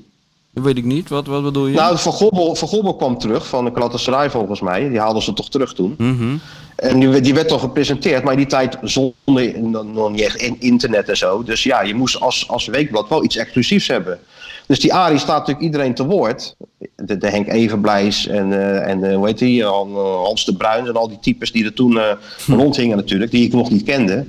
Dat 0.54 0.64
weet 0.64 0.76
ik 0.76 0.84
niet. 0.84 1.08
Wat, 1.08 1.26
wat 1.26 1.42
bedoel 1.42 1.66
je? 1.66 1.74
Nou, 1.74 1.98
Van 1.98 2.12
Gobbel, 2.12 2.54
Van 2.54 2.68
Gobbel 2.68 2.94
kwam 2.96 3.18
terug 3.18 3.46
van 3.46 3.64
de 3.64 3.70
Galatasaray 3.74 4.30
volgens 4.30 4.60
mij. 4.60 4.88
Die 4.88 4.98
haalden 4.98 5.22
ze 5.22 5.32
toch 5.32 5.48
terug 5.50 5.74
toen. 5.74 5.94
Mhm. 5.98 6.36
En 6.76 7.00
die, 7.00 7.20
die 7.20 7.34
werd 7.34 7.48
toch 7.48 7.60
gepresenteerd, 7.60 8.22
maar 8.24 8.32
in 8.32 8.38
die 8.38 8.46
tijd 8.48 8.78
zonder 8.82 9.60
nog 9.84 10.10
niet 10.10 10.20
echt 10.20 10.36
in- 10.36 10.56
internet 10.60 11.08
en 11.08 11.16
zo. 11.16 11.42
Dus 11.42 11.62
ja, 11.62 11.82
je 11.82 11.94
moest 11.94 12.20
als, 12.20 12.48
als 12.48 12.66
weekblad 12.66 13.08
wel 13.08 13.24
iets 13.24 13.36
exclusiefs 13.36 13.88
hebben. 13.88 14.18
Dus 14.66 14.80
die 14.80 14.94
Arie 14.94 15.18
staat 15.18 15.38
natuurlijk 15.38 15.64
iedereen 15.64 15.94
te 15.94 16.04
woord. 16.06 16.54
De, 16.96 17.18
de 17.18 17.28
Henk 17.30 17.48
Evenblijs 17.48 18.26
en, 18.26 18.52
eh, 18.52 18.90
en 18.90 19.04
eh, 19.04 19.16
hoe 19.16 19.26
heet 19.26 19.38
die, 19.38 19.64
Han- 19.64 19.96
Hans 19.96 20.44
de 20.44 20.56
Bruin 20.56 20.86
en 20.86 20.96
al 20.96 21.08
die 21.08 21.18
types 21.20 21.52
die 21.52 21.64
er 21.64 21.72
toen 21.74 21.98
rondhingen 22.46 22.96
natuurlijk, 22.96 23.30
die 23.30 23.44
ik 23.46 23.52
nog 23.52 23.70
niet 23.70 23.82
kende. 23.84 24.26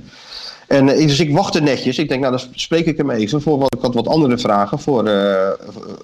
En 0.68 0.90
eh, 0.90 1.08
dus 1.08 1.20
ik 1.20 1.32
wachtte 1.32 1.62
netjes. 1.62 1.98
Ik 1.98 2.10
denk, 2.10 2.22
nou 2.22 2.38
dan 2.38 2.48
spreek 2.52 2.86
ik 2.86 2.98
hem 2.98 3.10
even 3.10 3.42
voor 3.42 3.58
wat 3.58 3.76
ik 3.76 3.82
had 3.82 3.94
wat 3.94 4.08
andere 4.08 4.38
vragen 4.38 4.80
voor, 4.80 5.06
eh, 5.06 5.50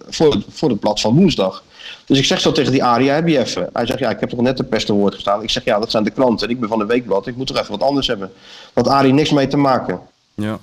voor, 0.10 0.32
het, 0.32 0.44
voor 0.50 0.70
het 0.70 0.80
blad 0.80 1.02
van 1.02 1.16
woensdag. 1.16 1.64
Dus 2.06 2.18
ik 2.18 2.26
zeg 2.26 2.40
zo 2.40 2.52
tegen 2.52 2.72
die 2.72 2.84
Arie, 2.84 3.10
heb 3.10 3.28
je 3.28 3.40
even? 3.40 3.70
Hij 3.74 3.86
zegt, 3.86 4.00
ja, 4.00 4.10
ik 4.10 4.20
heb 4.20 4.30
toch 4.30 4.42
net 4.42 4.60
een 4.60 4.68
pestenwoord 4.68 5.14
gestaan. 5.14 5.44
Ik 5.44 5.50
zeg, 5.50 5.64
ja, 5.64 5.80
dat 5.80 5.92
zijn 5.92 6.04
de 6.04 6.12
kranten. 6.12 6.50
Ik 6.50 6.60
ben 6.60 6.70
van 6.70 6.80
de 6.80 6.86
Weekblad. 6.86 7.28
Ik 7.28 7.36
moet 7.36 7.48
toch 7.48 7.58
even 7.58 7.72
wat 7.72 7.88
anders 7.88 8.08
hebben. 8.08 8.32
Want 8.74 8.88
Arie 8.88 9.14
niks 9.14 9.30
mee 9.30 9.48
te 9.48 9.58
maken. 9.58 10.00
Ja. 10.34 10.60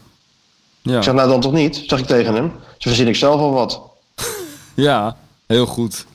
Ja. 0.82 0.96
Ik 0.96 1.02
zeg, 1.02 1.14
nou 1.14 1.28
dan 1.28 1.40
toch 1.40 1.52
niet? 1.52 1.82
Zeg 1.86 1.98
ik 1.98 2.06
tegen 2.06 2.34
hem. 2.34 2.52
Zo 2.78 2.88
verzin 2.88 3.08
ik 3.08 3.16
zelf 3.16 3.40
al 3.40 3.52
wat. 3.52 3.82
ja, 4.74 5.16
heel 5.46 5.66
goed. 5.66 6.06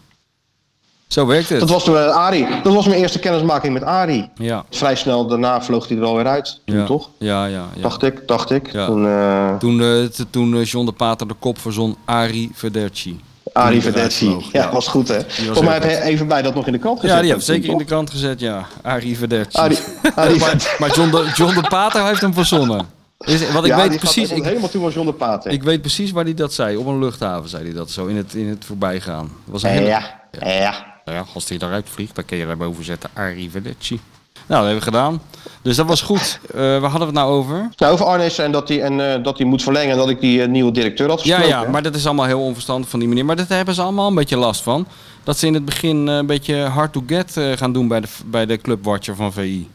Zo 1.15 1.25
werkt 1.25 1.49
het. 1.49 1.59
Dat 1.59 1.69
was, 1.69 1.83
toen, 1.83 1.97
eh, 1.97 2.15
Arie. 2.15 2.47
dat 2.63 2.73
was 2.73 2.85
mijn 2.85 2.99
eerste 2.99 3.19
kennismaking 3.19 3.73
met 3.73 3.83
Arie. 3.83 4.29
Ja. 4.35 4.65
Vrij 4.69 4.95
snel 4.95 5.27
daarna 5.27 5.61
vloog 5.61 5.87
hij 5.87 5.97
er 5.97 6.03
alweer 6.03 6.27
uit. 6.27 6.61
Toen, 6.65 6.77
Ja. 6.77 6.85
toch? 6.85 7.09
Ja, 7.17 7.45
ja, 7.45 7.63
ja. 7.75 7.81
Dacht 7.81 8.03
ik, 8.03 8.27
dacht 8.27 8.51
ik. 8.51 8.71
Ja. 8.71 8.85
Toen, 8.85 9.07
eh, 9.07 9.55
Toen, 9.57 9.81
eh, 9.81 10.23
toen 10.29 10.61
John 10.63 10.85
de 10.85 10.91
Pater 10.91 11.27
de 11.27 11.33
kop 11.39 11.59
verzon 11.59 11.95
Ari 12.05 12.51
Verderci. 12.53 13.19
Arie 13.53 13.81
Toen 13.81 14.09
vloog. 14.11 14.51
Ja, 14.51 14.71
was 14.71 14.87
goed 14.87 15.07
hè. 15.07 15.19
Volgens 15.27 15.59
mij 15.67 15.77
hij 15.77 16.01
even 16.01 16.27
bij 16.27 16.41
dat 16.41 16.55
nog 16.55 16.65
in 16.65 16.71
de 16.73 16.79
krant 16.79 16.99
gezet. 16.99 17.15
Ja, 17.15 17.21
die 17.21 17.31
heeft 17.31 17.45
toen, 17.45 17.55
zeker 17.55 17.71
in 17.71 17.77
de 17.77 17.83
krant 17.85 18.09
gezet, 18.09 18.39
ja. 18.39 18.65
Ari 18.81 19.15
Verderci. 19.15 19.57
Arie, 19.57 19.77
Arie 20.15 20.39
maar 20.39 20.75
maar 20.79 20.95
John, 20.95 21.09
de, 21.11 21.31
John 21.35 21.53
de 21.53 21.67
Pater 21.69 22.05
heeft 22.05 22.21
hem 22.21 22.33
verzonnen. 22.33 22.85
Is, 23.19 23.51
wat 23.51 23.63
ik 23.65 23.69
ja, 23.71 23.87
weet 23.87 23.97
precies, 23.99 24.31
ik, 24.31 24.43
helemaal 24.43 24.69
toe 24.69 24.85
als 24.85 24.93
John 24.93 25.07
de 25.07 25.13
Pater. 25.13 25.51
ik 25.51 25.63
weet 25.63 25.81
precies 25.81 26.11
waar 26.11 26.23
hij 26.23 26.33
dat 26.33 26.53
zei. 26.53 26.77
Op 26.77 26.85
een 26.87 26.99
luchthaven 26.99 27.49
zei 27.49 27.63
hij 27.63 27.73
dat 27.73 27.91
zo 27.91 28.05
in 28.05 28.15
het, 28.15 28.33
in 28.33 28.47
het 28.49 28.65
voorbijgaan. 28.65 29.29
Was 29.45 29.63
een 29.63 29.69
hele- 29.69 29.87
ja, 29.87 30.19
ja. 30.41 30.93
Nou 31.05 31.17
ja, 31.17 31.25
als 31.33 31.49
hij 31.49 31.57
eruit 31.57 31.89
vliegt, 31.89 32.15
dan 32.15 32.25
kun 32.25 32.37
je 32.37 32.45
daarboven 32.45 32.83
zetten 32.83 33.09
Arrivederci. 33.13 33.99
Nou, 34.47 34.61
dat 34.65 34.71
hebben 34.71 34.75
we 34.75 34.81
gedaan. 34.81 35.21
Dus 35.61 35.75
dat 35.75 35.85
was 35.85 36.01
goed. 36.01 36.39
Eh, 36.53 36.59
waar 36.59 36.81
hadden 36.81 36.99
we 36.99 37.05
het 37.05 37.13
nou 37.13 37.31
over? 37.31 37.69
Nou, 37.77 37.93
over 37.93 38.05
Arnes 38.05 38.37
en 38.37 38.51
dat 38.51 38.69
hij, 38.69 38.81
en, 38.81 39.13
eh, 39.13 39.23
dat 39.23 39.37
hij 39.37 39.47
moet 39.47 39.63
verlengen 39.63 39.91
en 39.91 39.97
dat 39.97 40.09
ik 40.09 40.19
die 40.19 40.41
eh, 40.41 40.47
nieuwe 40.47 40.71
directeur 40.71 41.09
had 41.09 41.23
Ja, 41.23 41.37
gesproken. 41.37 41.63
ja, 41.65 41.71
maar 41.71 41.81
dat 41.83 41.95
is 41.95 42.05
allemaal 42.05 42.25
heel 42.25 42.41
onverstandig 42.41 42.89
van 42.89 42.99
die 42.99 43.07
meneer. 43.07 43.25
Maar 43.25 43.35
daar 43.35 43.45
hebben 43.49 43.75
ze 43.75 43.81
allemaal 43.81 44.07
een 44.07 44.15
beetje 44.15 44.37
last 44.37 44.61
van. 44.61 44.87
Dat 45.23 45.37
ze 45.37 45.47
in 45.47 45.53
het 45.53 45.65
begin 45.65 46.07
een 46.07 46.25
beetje 46.25 46.55
hard 46.63 46.93
to 46.93 47.03
get 47.07 47.39
gaan 47.55 47.73
doen 47.73 47.87
bij 47.87 47.99
de, 48.01 48.07
bij 48.25 48.45
de 48.45 48.57
clubwatcher 48.57 49.15
van 49.15 49.33
VI. 49.33 49.69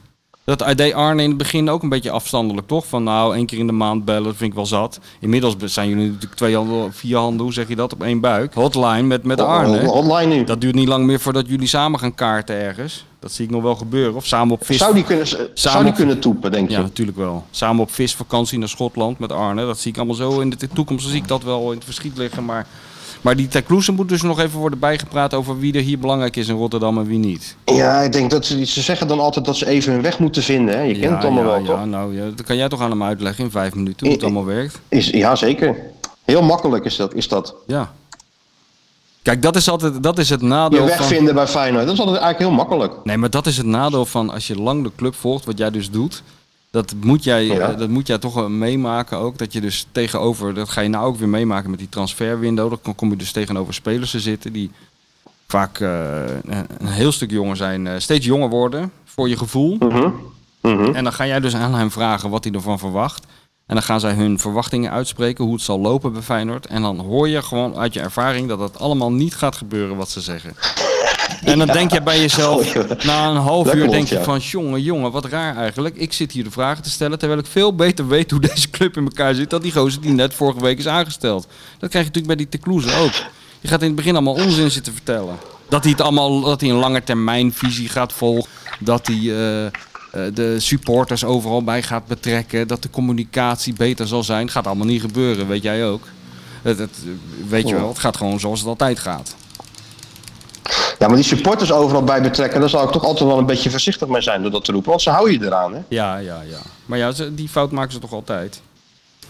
Dat 0.45 0.76
deed 0.76 0.93
Arne 0.93 1.22
in 1.22 1.28
het 1.28 1.38
begin 1.38 1.70
ook 1.70 1.82
een 1.82 1.88
beetje 1.88 2.11
afstandelijk, 2.11 2.66
toch? 2.66 2.86
Van 2.86 3.03
nou, 3.03 3.34
één 3.34 3.47
keer 3.47 3.59
in 3.59 3.66
de 3.66 3.72
maand 3.72 4.05
bellen, 4.05 4.24
dat 4.24 4.36
vind 4.36 4.51
ik 4.51 4.57
wel 4.57 4.66
zat. 4.66 5.01
Inmiddels 5.20 5.55
zijn 5.64 5.88
jullie 5.88 6.07
natuurlijk 6.07 6.34
twee 6.34 6.55
handen, 6.57 6.93
vier 6.93 7.16
handen, 7.16 7.43
hoe 7.43 7.53
zeg 7.53 7.68
je 7.68 7.76
dat, 7.76 7.93
op 7.93 8.03
één 8.03 8.20
buik. 8.20 8.55
Hotline 8.55 9.03
met, 9.03 9.24
met 9.24 9.41
Arne. 9.41 9.84
Hotline 9.84 10.34
nu. 10.34 10.45
Dat 10.45 10.61
duurt 10.61 10.74
niet 10.74 10.88
lang 10.88 11.05
meer 11.07 11.20
voordat 11.20 11.49
jullie 11.49 11.66
samen 11.66 11.99
gaan 11.99 12.14
kaarten 12.14 12.55
ergens. 12.57 13.05
Dat 13.20 13.32
zie 13.32 13.45
ik 13.45 13.51
nog 13.51 13.62
wel 13.62 13.74
gebeuren. 13.74 14.14
Of 14.14 14.26
samen 14.26 14.55
op 14.55 14.64
vis. 14.66 14.78
Zou 14.78 14.95
die 14.95 15.05
kunnen, 15.05 15.26
zou 15.26 15.49
Samen- 15.55 15.84
die 15.84 15.93
kunnen 15.93 16.20
toepen, 16.20 16.51
denk 16.53 16.68
je? 16.68 16.74
Ja, 16.76 16.80
natuurlijk 16.80 17.16
wel. 17.16 17.45
Samen 17.51 17.82
op 17.82 17.91
visvakantie 17.93 18.59
naar 18.59 18.68
Schotland 18.68 19.18
met 19.18 19.32
Arne. 19.32 19.66
Dat 19.66 19.78
zie 19.78 19.91
ik 19.91 19.97
allemaal 19.97 20.14
zo. 20.14 20.41
In 20.41 20.51
de 20.51 20.68
toekomst 20.72 21.09
zie 21.09 21.16
ik 21.16 21.28
dat 21.28 21.43
wel 21.43 21.70
in 21.70 21.76
het 21.76 21.84
verschiet 21.84 22.16
liggen. 22.16 22.45
Maar, 22.45 22.66
maar 23.21 23.37
die 23.37 23.49
Tecloesen 23.49 23.95
moet 23.95 24.09
dus 24.09 24.23
nog 24.23 24.41
even 24.41 24.59
worden 24.59 24.79
bijgepraat 24.79 25.35
over 25.35 25.59
wie 25.59 25.75
er 25.75 25.81
hier 25.81 25.99
belangrijk 25.99 26.37
is 26.37 26.49
in 26.49 26.57
Rotterdam 26.57 26.99
en 26.99 27.07
wie 27.07 27.18
niet. 27.18 27.57
Ja, 27.64 28.01
ik 28.01 28.12
denk 28.12 28.31
dat 28.31 28.47
ze, 28.47 28.66
ze 28.66 28.81
zeggen 28.81 29.09
dan 29.09 29.21
altijd 29.21 29.45
dat 29.45 29.57
ze 29.57 29.66
even 29.66 29.93
hun 29.93 30.03
weg 30.03 30.18
moeten 30.18 30.43
vinden. 30.43 30.77
Hè? 30.77 30.83
Je 30.83 30.99
kent 30.99 31.14
het 31.14 31.25
allemaal 31.25 31.45
ja, 31.45 31.51
wel, 31.51 31.61
ja, 31.61 31.66
toch? 31.66 31.87
nou, 31.87 32.16
ja, 32.16 32.25
dat 32.25 32.47
kan 32.47 32.57
jij 32.57 32.68
toch 32.68 32.81
aan 32.81 32.91
hem 32.91 33.03
uitleggen 33.03 33.45
in 33.45 33.51
vijf 33.51 33.75
minuten 33.75 34.07
hoe 34.07 34.14
het 34.14 34.25
allemaal 34.25 34.45
werkt. 34.45 34.81
Is, 34.89 35.09
ja, 35.09 35.37
zeker. 35.37 35.77
Heel 36.25 36.43
makkelijk 36.43 36.85
is 36.85 36.97
dat. 36.97 37.14
Is 37.14 37.29
dat. 37.29 37.55
Ja. 37.66 37.93
Kijk, 39.23 39.43
dat 39.43 39.57
is 39.57 39.68
altijd 39.68 40.03
dat 40.03 40.18
is 40.18 40.31
het 40.31 40.41
Je 40.41 40.47
nadeel 40.47 40.85
weg 40.85 40.97
van... 40.97 41.07
vinden 41.07 41.35
bij 41.35 41.47
Feyenoord. 41.47 41.85
Dat 41.85 41.95
is 41.95 42.01
altijd 42.01 42.18
eigenlijk 42.18 42.51
heel 42.51 42.64
makkelijk. 42.64 42.95
Nee, 43.05 43.16
maar 43.16 43.31
dat 43.31 43.47
is 43.47 43.57
het 43.57 43.66
nadeel 43.66 44.07
van 44.07 44.31
als 44.31 44.47
je 44.47 44.57
lang 44.57 44.85
de 44.85 44.91
club 44.97 45.14
volgt, 45.14 45.45
wat 45.45 45.59
jij 45.59 45.71
dus 45.71 45.91
doet. 45.91 46.23
Dat 46.71 46.95
moet 47.01 47.25
jij, 47.25 47.45
Ja. 47.47 47.71
eh, 47.71 47.79
dat 47.79 47.89
moet 47.89 48.07
jij 48.07 48.18
toch 48.18 48.49
meemaken 48.49 49.18
ook. 49.18 49.39
Dat 49.39 49.53
je 49.53 49.61
dus 49.61 49.87
tegenover, 49.93 50.55
dat 50.55 50.68
ga 50.68 50.81
je 50.81 50.89
nou 50.89 51.07
ook 51.07 51.16
weer 51.16 51.29
meemaken 51.29 51.71
met 51.71 51.79
die 51.79 51.89
transferwindow. 51.89 52.75
Dan 52.83 52.95
kom 52.95 53.11
je 53.11 53.16
dus 53.16 53.33
tegenover 53.33 53.75
spelers 53.75 54.11
te 54.11 54.21
zitten 54.21 54.53
die 54.53 54.71
vaak 55.49 55.81
eh, 55.81 56.23
een 56.79 56.87
heel 56.87 57.12
stuk 57.12 57.31
jonger 57.31 57.57
zijn. 57.57 57.87
eh, 57.87 57.95
steeds 57.99 58.27
jonger 58.27 58.49
worden, 58.49 58.93
voor 59.05 59.29
je 59.29 59.37
gevoel. 59.37 59.77
Mhm. 59.79 60.11
Mhm. 60.62 60.95
En 60.95 61.05
dan 61.05 61.12
ga 61.12 61.27
jij 61.27 61.41
dus 61.41 61.55
aan 61.55 61.75
hem 61.75 61.91
vragen 61.91 62.31
wat 62.31 62.45
hij 62.45 62.53
ervan 62.53 62.79
verwacht. 62.79 63.27
En 63.66 63.75
dan 63.77 63.85
gaan 63.85 64.01
zij 64.01 64.12
hun 64.12 64.39
verwachtingen 64.39 64.91
uitspreken, 64.91 65.45
hoe 65.45 65.53
het 65.55 65.62
zal 65.62 65.81
lopen 65.81 66.12
bij 66.12 66.23
Feyenoord. 66.23 66.66
En 66.66 66.83
dan 66.83 66.99
hoor 66.99 67.29
je 67.29 67.43
gewoon 67.43 67.77
uit 67.77 67.95
je 67.95 68.01
ervaring 68.01 68.49
dat 68.49 68.59
het 68.61 68.79
allemaal 68.79 69.12
niet 69.12 69.35
gaat 69.35 69.57
gebeuren 69.57 69.97
wat 69.97 70.09
ze 70.11 70.21
zeggen. 70.21 70.55
En 71.45 71.59
dan 71.59 71.66
denk 71.66 71.93
je 71.93 72.03
bij 72.03 72.20
jezelf, 72.20 72.76
Oh, 72.76 73.05
na 73.05 73.28
een 73.28 73.36
half 73.36 73.74
uur 73.74 73.91
denk 73.91 74.09
je 74.09 74.22
van, 74.22 74.38
jongen, 74.38 74.82
jongen, 74.82 75.11
wat 75.11 75.24
raar 75.24 75.57
eigenlijk. 75.57 75.97
Ik 75.97 76.12
zit 76.12 76.32
hier 76.32 76.45
de 76.45 76.51
vragen 76.51 76.82
te 76.82 76.91
stellen, 76.91 77.18
terwijl 77.18 77.41
ik 77.41 77.47
veel 77.47 77.74
beter 77.74 78.09
weet 78.09 78.30
hoe 78.30 78.41
deze 78.55 78.70
club 78.70 78.97
in 78.97 79.05
elkaar 79.05 79.34
zit, 79.34 79.51
dan 79.51 79.61
die 79.61 79.72
gozer 79.72 80.01
die 80.01 80.12
net 80.12 80.34
vorige 80.34 80.61
week 80.61 80.78
is 80.78 80.86
aangesteld. 80.86 81.47
Dat 81.78 81.91
krijg 81.91 82.05
je 82.05 82.11
natuurlijk 82.12 82.26
bij 82.26 82.36
die 82.36 82.49
Tecloeze 82.49 82.97
ook. 82.97 83.12
Je 83.61 83.68
gaat 83.68 83.80
in 83.80 83.86
het 83.86 83.97
begin 83.97 84.14
allemaal 84.14 84.34
onzin 84.34 84.70
zitten 84.70 84.93
vertellen. 84.93 85.36
Dat 85.68 85.82
hij, 85.82 85.93
het 85.93 86.01
allemaal, 86.01 86.41
dat 86.41 86.61
hij 86.61 86.70
een 86.70 86.76
lange 86.76 87.05
termijn 87.05 87.53
visie 87.53 87.88
gaat 87.88 88.12
volgen. 88.12 88.51
Dat 88.78 89.07
hij 89.07 89.16
eh, 89.16 89.66
eh, 89.66 89.72
de 90.34 90.61
supporters 90.61 91.24
overal 91.24 91.64
bij 91.64 91.82
gaat 91.82 92.07
betrekken. 92.07 92.68
Dat 92.68 92.82
de 92.82 92.91
communicatie 92.91 93.72
beter 93.72 94.07
zal 94.07 94.22
zijn. 94.24 94.51
Gaat 94.51 94.66
allemaal 94.66 94.86
niet 94.86 95.01
gebeuren, 95.01 95.49
weet 95.49 95.62
jij 95.62 95.86
ook. 95.86 96.03
Het, 96.62 96.78
het, 96.78 96.99
weet 97.49 97.68
je 97.68 97.74
wel, 97.74 97.88
het 97.88 97.99
gaat 97.99 98.16
gewoon 98.16 98.41
zoals 98.41 98.59
het 98.59 98.68
altijd 98.68 98.99
gaat. 98.99 99.36
Ja, 100.99 101.07
maar 101.07 101.17
die 101.17 101.25
supporters 101.25 101.73
overal 101.73 102.05
bij 102.05 102.23
betrekken, 102.23 102.61
daar 102.61 102.69
zou 102.69 102.87
ik 102.87 102.93
toch 102.93 103.05
altijd 103.05 103.29
wel 103.29 103.39
een 103.39 103.47
beetje 103.47 103.71
voorzichtig 103.71 104.09
mee 104.09 104.21
zijn 104.23 104.43
door 104.43 104.51
dat 104.51 104.65
te 104.65 104.73
roepen. 104.73 104.91
Want 104.91 105.03
ze 105.03 105.11
houden 105.11 105.41
je 105.41 105.47
eraan, 105.47 105.75
hè? 105.75 105.81
Ja, 105.89 106.17
ja, 106.17 106.41
ja. 106.43 106.59
Maar 106.87 106.99
ja, 106.99 107.13
ze- 107.13 107.35
die 107.35 107.49
fout 107.49 107.71
maken 107.71 107.93
ze 107.93 107.99
toch 107.99 108.13
altijd? 108.13 108.61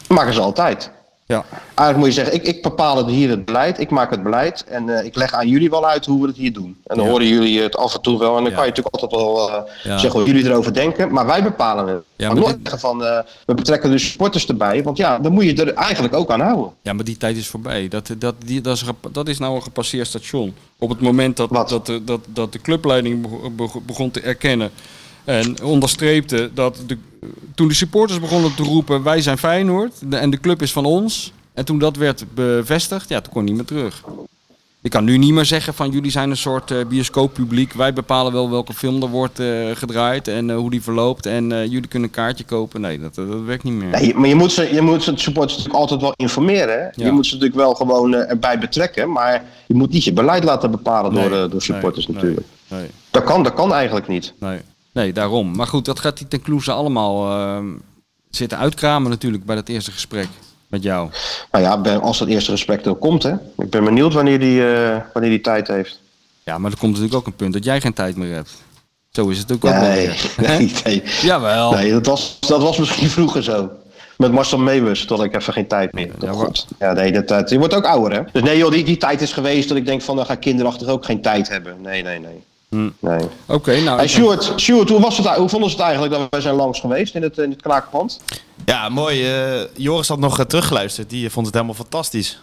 Dat 0.06 0.16
maken 0.18 0.34
ze 0.34 0.40
altijd. 0.40 0.90
Ja. 1.30 1.44
Eigenlijk 1.50 1.96
moet 1.96 2.06
je 2.06 2.12
zeggen, 2.12 2.34
ik, 2.34 2.42
ik 2.42 2.62
bepaal 2.62 2.96
het 2.96 3.06
hier 3.06 3.28
het 3.30 3.44
beleid, 3.44 3.78
ik 3.80 3.90
maak 3.90 4.10
het 4.10 4.22
beleid 4.22 4.64
en 4.64 4.88
eh, 4.98 5.04
ik 5.04 5.14
leg 5.16 5.32
aan 5.32 5.48
jullie 5.48 5.70
wel 5.70 5.86
uit 5.88 6.06
hoe 6.06 6.20
we 6.20 6.26
het 6.26 6.36
hier 6.36 6.52
doen. 6.52 6.76
En 6.86 6.96
dan 6.96 7.04
Ja. 7.04 7.10
horen 7.10 7.26
jullie 7.26 7.60
het 7.60 7.76
af 7.76 7.94
en 7.94 8.00
toe 8.00 8.18
wel 8.18 8.36
en 8.36 8.42
dan 8.42 8.50
Ja. 8.52 8.56
kan 8.56 8.64
je 8.66 8.68
natuurlijk 8.70 8.94
altijd 8.96 9.22
wel 9.22 9.48
eh, 9.50 9.62
Ja. 9.82 9.98
zeggen 9.98 10.20
hoe 10.20 10.28
jullie 10.32 10.44
erover 10.50 10.74
denken, 10.74 11.12
maar 11.12 11.26
wij 11.26 11.42
bepalen 11.42 11.86
het. 11.86 12.02
Ja, 12.16 12.32
maar 12.32 12.42
nooit 12.42 12.56
van, 12.64 13.04
eh, 13.04 13.18
we 13.46 13.54
betrekken 13.54 13.90
de 13.90 13.98
supporters 13.98 14.46
erbij, 14.46 14.82
want 14.82 14.96
ja, 14.96 15.18
dan 15.18 15.32
moet 15.32 15.44
je 15.44 15.54
er 15.64 15.74
eigenlijk 15.74 16.14
ook 16.14 16.30
aan 16.30 16.40
houden. 16.40 16.72
Ja, 16.82 16.92
maar 16.92 17.04
die 17.04 17.16
tijd 17.16 17.36
is 17.36 17.48
voorbij. 17.48 17.88
Dat, 17.88 18.10
dat, 18.18 18.34
die, 18.46 18.60
dat, 18.60 18.76
is, 18.76 18.82
gep- 18.82 19.08
dat 19.12 19.28
is 19.28 19.38
nou 19.38 19.54
een 19.54 19.62
gepasseerd 19.62 20.06
station. 20.06 20.54
Op 20.78 20.88
het 20.88 21.00
moment 21.00 21.36
dat, 21.36 21.50
Wat? 21.50 21.68
dat, 21.68 21.86
de- 21.86 22.04
dat, 22.04 22.20
dat 22.28 22.52
de 22.52 22.60
clubleiding 22.60 23.22
beg- 23.22 23.50
beg- 23.56 23.82
begon 23.82 24.10
te 24.10 24.20
erkennen 24.20 24.70
en 25.30 25.62
onderstreepte 25.62 26.50
dat 26.54 26.82
de, 26.86 26.98
toen 27.54 27.68
de 27.68 27.74
supporters 27.74 28.20
begonnen 28.20 28.54
te 28.54 28.62
roepen 28.62 29.02
wij 29.02 29.20
zijn 29.20 29.38
Feyenoord 29.38 29.92
de- 30.10 30.16
en 30.16 30.30
de 30.30 30.40
club 30.40 30.62
is 30.62 30.72
van 30.72 30.84
ons. 30.84 31.32
En 31.54 31.64
toen 31.64 31.78
dat 31.78 31.96
werd 31.96 32.24
bevestigd, 32.34 33.08
ja, 33.08 33.20
toen 33.20 33.32
kon 33.32 33.44
niet 33.44 33.54
meer 33.54 33.64
terug. 33.64 34.04
Je 34.82 34.88
kan 34.88 35.04
nu 35.04 35.16
niet 35.18 35.32
meer 35.32 35.44
zeggen 35.44 35.74
van 35.74 35.90
jullie 35.90 36.10
zijn 36.10 36.30
een 36.30 36.36
soort 36.36 36.70
eh, 36.70 36.78
bioscooppubliek. 36.88 37.72
Wij 37.72 37.92
bepalen 37.92 38.32
wel 38.32 38.50
welke 38.50 38.72
film 38.72 39.02
er 39.02 39.08
wordt 39.08 39.38
eh, 39.40 39.46
gedraaid 39.74 40.28
en 40.28 40.50
eh, 40.50 40.56
hoe 40.56 40.70
die 40.70 40.82
verloopt. 40.82 41.26
En 41.26 41.48
jullie 41.48 41.86
kunnen 41.88 42.08
een 42.08 42.14
kaartje 42.14 42.44
kopen. 42.44 42.80
Nee, 42.80 43.00
dat, 43.00 43.14
dat 43.14 43.26
werkt 43.46 43.62
niet 43.64 43.72
meer. 43.74 43.88
Nee, 44.00 44.14
maar 44.14 44.28
je 44.28 44.34
moet, 44.34 44.52
ze, 44.52 44.74
je 44.74 44.80
moet 44.80 45.02
ze, 45.02 45.12
supporters 45.16 45.56
natuurlijk 45.56 45.80
altijd 45.80 46.00
wel 46.00 46.12
informeren. 46.16 46.92
Ja. 46.94 47.04
Je 47.06 47.12
moet 47.12 47.26
ze 47.26 47.32
natuurlijk 47.34 47.60
wel 47.60 47.74
gewoon 47.74 48.14
erbij 48.14 48.58
betrekken, 48.58 49.12
maar 49.12 49.44
je 49.66 49.74
moet 49.74 49.92
niet 49.92 50.04
je 50.04 50.12
beleid 50.12 50.44
laten 50.44 50.70
bepalen 50.70 51.12
door, 51.14 51.30
Nee, 51.30 51.48
door 51.48 51.62
supporters 51.62 52.06
nee, 52.06 52.16
natuurlijk. 52.16 52.46
Nee, 52.68 52.86
Dat, 53.10 53.24
kan, 53.24 53.42
dat 53.42 53.54
kan 53.54 53.72
eigenlijk 53.72 54.08
niet. 54.08 54.32
nee, 54.38 54.58
nee, 55.00 55.12
daarom. 55.12 55.56
Maar 55.56 55.66
goed, 55.66 55.84
dat 55.84 55.98
gaat 56.00 56.18
die 56.18 56.28
ten 56.28 56.42
Kloeze 56.42 56.72
allemaal 56.72 57.30
ehm, 57.30 57.66
zitten 58.30 58.58
uitkramen 58.58 59.10
natuurlijk 59.10 59.44
bij 59.44 59.56
dat 59.56 59.68
eerste 59.68 59.90
gesprek 59.92 60.28
met 60.68 60.82
jou. 60.82 61.10
Nou 61.50 61.64
ja, 61.64 61.80
ben- 61.80 62.00
als 62.00 62.18
dat 62.18 62.28
eerste 62.28 62.50
gesprek 62.50 62.84
er 62.84 62.94
komt, 62.94 63.22
hè. 63.22 63.32
Ik 63.58 63.70
ben 63.70 63.84
benieuwd 63.84 64.12
wanneer 64.12 64.38
die, 64.40 64.72
eh, 64.74 64.96
wanneer 65.12 65.30
die 65.30 65.40
tijd 65.40 65.68
heeft. 65.68 66.00
Ja, 66.44 66.58
maar 66.58 66.70
er 66.70 66.78
komt 66.78 66.90
natuurlijk 66.92 67.18
ook 67.18 67.26
een 67.26 67.36
punt 67.36 67.52
dat 67.52 67.64
jij 67.64 67.80
geen 67.80 67.92
tijd 67.92 68.16
meer 68.16 68.34
hebt. 68.34 68.62
Zo 69.10 69.28
is 69.28 69.38
het 69.38 69.52
ook 69.52 69.62
wel 69.62 69.72
Nee, 69.72 70.06
weer. 70.06 70.30
nee, 70.48 70.72
nee. 70.84 71.02
Jawel. 71.22 71.72
nee 71.72 71.90
dat, 71.92 72.06
was, 72.06 72.36
dat 72.40 72.62
was 72.62 72.78
misschien 72.78 73.10
vroeger 73.18 73.42
zo. 73.42 73.70
Met 74.16 74.32
Marcel 74.32 74.58
Meeuwis, 74.58 75.04
tot 75.04 75.22
ik 75.22 75.34
even 75.34 75.52
geen 75.52 75.66
tijd 75.66 75.92
meer. 75.92 76.10
Ja, 76.18 76.32
God. 76.32 76.66
ja 76.78 76.92
nee, 76.92 77.12
dat, 77.12 77.28
dat, 77.28 77.50
je 77.50 77.58
wordt 77.58 77.74
ook 77.74 77.84
ouder, 77.84 78.12
hè. 78.18 78.22
Dus 78.32 78.42
nee, 78.42 78.58
joh, 78.58 78.70
die, 78.70 78.84
die 78.84 78.96
tijd 78.96 79.20
is 79.20 79.32
geweest 79.32 79.68
dat 79.68 79.76
ik 79.76 79.86
denk 79.86 80.02
van, 80.02 80.16
dan 80.16 80.26
gaan 80.26 80.38
kinderachtig 80.38 80.88
ook 80.88 81.04
geen 81.04 81.22
tijd 81.22 81.48
hebben. 81.48 81.76
Nee, 81.82 82.02
nee, 82.02 82.18
nee. 82.18 82.44
Hm. 82.70 82.88
nee. 82.98 83.26
Oké, 83.46 83.80
nou. 83.80 83.96
Hey, 83.98 84.08
Stuart, 84.08 84.52
Stuart 84.56 84.88
hoe, 84.88 85.00
was 85.00 85.18
het, 85.18 85.26
hoe 85.26 85.48
vonden 85.48 85.70
ze 85.70 85.76
het 85.76 85.84
eigenlijk 85.84 86.14
dat 86.14 86.26
wij 86.30 86.40
zijn 86.40 86.54
langs 86.54 86.80
geweest 86.80 87.14
in 87.14 87.22
het, 87.22 87.38
in 87.38 87.50
het 87.50 87.62
kraakpand? 87.62 88.20
Ja, 88.64 88.88
mooi. 88.88 89.26
eh, 89.26 89.66
Joris 89.76 90.08
had 90.08 90.18
nog 90.18 90.38
eh, 90.38 90.44
teruggeluisterd. 90.44 91.10
Die 91.10 91.30
vond 91.30 91.46
het 91.46 91.54
helemaal 91.54 91.76
fantastisch. 91.76 92.42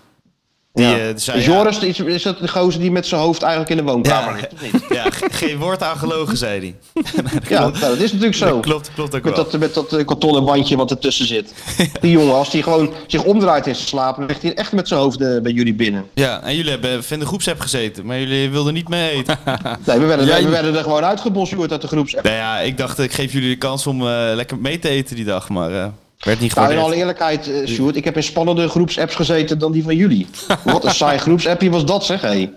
Die, 0.77 0.85
Ja. 0.85 0.97
eh, 0.97 1.03
zei, 1.15 1.41
Joris, 1.41 1.79
is, 1.79 1.99
is 1.99 2.23
dat 2.23 2.39
de 2.39 2.47
gozer 2.47 2.79
die 2.81 2.91
met 2.91 3.07
zijn 3.07 3.21
hoofd 3.21 3.41
eigenlijk 3.41 3.71
in 3.71 3.77
de 3.85 3.91
woonkamer 3.91 4.35
Ja. 4.39 4.47
ligt, 4.61 4.83
ja, 4.97 5.03
ge- 5.09 5.27
geen 5.31 5.57
woord 5.57 5.83
aan 5.83 5.97
gelogen, 5.97 6.37
zei 6.37 6.59
hij. 6.59 7.03
Ja, 7.49 7.59
nou, 7.59 7.71
dat 7.79 7.97
is 7.99 8.11
natuurlijk 8.11 8.35
zo. 8.37 8.45
Dat 8.49 8.59
klopt, 8.59 8.91
klopt 8.95 9.15
ook 9.15 9.23
Met 9.23 9.35
wel. 9.35 9.43
dat, 9.49 9.59
met 9.59 9.73
dat 9.73 9.93
eh, 9.93 10.05
kartonnen 10.05 10.45
bandje 10.45 10.75
wat 10.77 10.91
ertussen 10.91 11.25
zit. 11.27 11.53
Die 12.01 12.11
jongen, 12.11 12.33
als 12.35 12.51
die 12.51 12.63
gewoon 12.63 12.93
zich 13.07 13.23
omdraait 13.23 13.67
in 13.67 13.75
zijn 13.75 13.87
slaap, 13.87 14.17
dan 14.17 14.25
ligt 14.25 14.41
hij 14.41 14.53
echt 14.53 14.71
met 14.71 14.87
zijn 14.87 14.99
hoofd 14.99 15.21
eh, 15.21 15.41
bij 15.41 15.51
jullie 15.51 15.73
binnen. 15.73 16.05
Ja, 16.13 16.41
en 16.43 16.55
jullie 16.55 16.71
hebben 16.71 17.03
in 17.09 17.19
de 17.19 17.25
groepsapp 17.25 17.59
gezeten, 17.59 18.05
maar 18.05 18.19
jullie 18.19 18.49
wilden 18.49 18.73
niet 18.73 18.89
mee 18.89 19.09
eten. 19.11 19.39
Nee, 19.85 19.99
we 19.99 20.05
werden, 20.05 20.25
Jij- 20.25 20.43
we 20.43 20.49
werden 20.49 20.75
er 20.75 20.83
gewoon 20.83 21.03
uitgebosjoerd 21.03 21.71
uit 21.71 21.81
de 21.81 21.87
groepsapp. 21.87 22.23
nou 22.23 22.35
ja, 22.35 22.59
ik 22.59 22.77
dacht, 22.77 22.99
ik 22.99 23.11
geef 23.13 23.33
jullie 23.33 23.49
de 23.49 23.55
kans 23.57 23.87
om 23.87 24.01
eh, 24.01 24.07
lekker 24.33 24.57
mee 24.57 24.79
te 24.79 24.89
eten 24.89 25.15
die 25.15 25.25
dag, 25.25 25.49
maar 25.49 25.71
eh 25.71 25.85
werd 26.19 26.39
niet 26.39 26.55
Nou, 26.55 26.71
in 26.71 26.77
alle 26.77 26.95
eerlijkheid, 26.95 27.51
Sjoerd, 27.65 27.95
ik 27.95 28.03
heb 28.03 28.15
in 28.15 28.23
spannende 28.23 28.69
groepsapps 28.69 29.15
gezeten 29.15 29.59
dan 29.59 29.71
die 29.71 29.83
van 29.83 29.95
jullie. 29.95 30.27
Wat 30.63 30.85
een 30.85 30.93
saai 30.93 31.17
groepsappje 31.17 31.69
was 31.69 31.85
dat, 31.85 32.05
zeg 32.05 32.21
hé. 32.21 32.49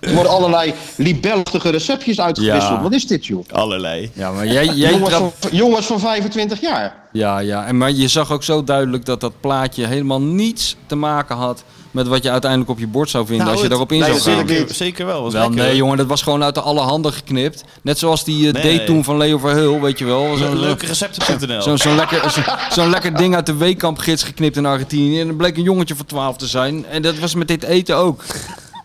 Er 0.00 0.14
worden 0.14 0.32
allerlei 0.32 0.74
libellige 0.96 1.70
receptjes 1.70 2.20
uitgewisseld. 2.20 2.76
Ja. 2.76 2.82
Wat 2.82 2.92
is 2.92 3.06
dit, 3.06 3.26
joh? 3.26 3.44
Allerlei. 3.52 4.10
Ja, 4.12 4.32
maar 4.32 4.46
jij, 4.46 4.66
jij 4.66 4.90
Jongens 4.90 5.14
van, 5.14 5.32
jongens 5.50 5.86
van 5.86 6.00
25 6.00 6.60
jaar. 6.60 6.96
Ja, 7.12 7.38
ja. 7.38 7.66
En, 7.66 7.76
maar 7.76 7.90
je 7.90 8.08
zag 8.08 8.32
ook 8.32 8.42
zo 8.42 8.64
duidelijk 8.64 9.04
dat 9.04 9.20
dat 9.20 9.40
plaatje 9.40 9.86
helemaal 9.86 10.20
niets 10.20 10.76
te 10.86 10.94
maken 10.94 11.36
had 11.36 11.64
met 11.90 12.06
wat 12.06 12.22
je 12.22 12.30
uiteindelijk 12.30 12.70
op 12.70 12.78
je 12.78 12.86
bord 12.86 13.10
zou 13.10 13.26
vinden 13.26 13.46
als 13.46 13.60
je 13.60 13.68
Nou, 13.68 13.70
het- 13.80 13.90
daarop 13.90 13.92
in 13.92 13.98
nee, 14.12 14.20
zou 14.20 14.36
gaan. 14.36 14.48
Zeker, 14.48 14.74
zeker 14.74 15.06
wel. 15.06 15.22
Was 15.22 15.32
Wel, 15.32 15.42
lekker, 15.48 15.66
nee 15.66 15.76
jongen, 15.76 15.96
dat 15.96 16.06
was 16.06 16.22
gewoon 16.22 16.42
uit 16.42 16.54
de 16.54 16.60
alle 16.60 16.80
handen 16.80 17.12
geknipt. 17.12 17.64
Net 17.82 17.98
zoals 17.98 18.24
die 18.24 18.36
eh, 18.36 18.42
Nee, 18.52 18.62
date 18.62 18.66
nee. 18.76 18.84
toen 18.84 19.04
van 19.04 19.16
Leo 19.16 19.38
Verheul, 19.38 19.80
weet 19.80 19.98
je 19.98 20.04
wel. 20.04 20.36
Zo'n 20.36 20.58
Leuke 20.60 20.86
recepten.nl. 20.86 21.62
zo'n 21.62 21.78
zo'n 21.78 21.94
lekker, 21.96 22.44
zo- 22.72 22.88
lekker 22.88 23.16
ding 23.16 23.34
uit 23.34 23.46
de 23.46 23.54
weekkampgids 23.56 24.22
geknipt 24.22 24.56
in 24.56 24.66
Argentinië. 24.66 25.20
En 25.20 25.26
dan 25.26 25.36
bleek 25.36 25.56
een 25.56 25.62
jongetje 25.62 25.94
van 25.96 26.06
12 26.06 26.36
te 26.36 26.46
zijn. 26.46 26.86
En 26.86 27.02
dat 27.02 27.18
was 27.18 27.34
met 27.34 27.48
dit 27.48 27.62
eten 27.62 27.96
ook. 27.96 28.24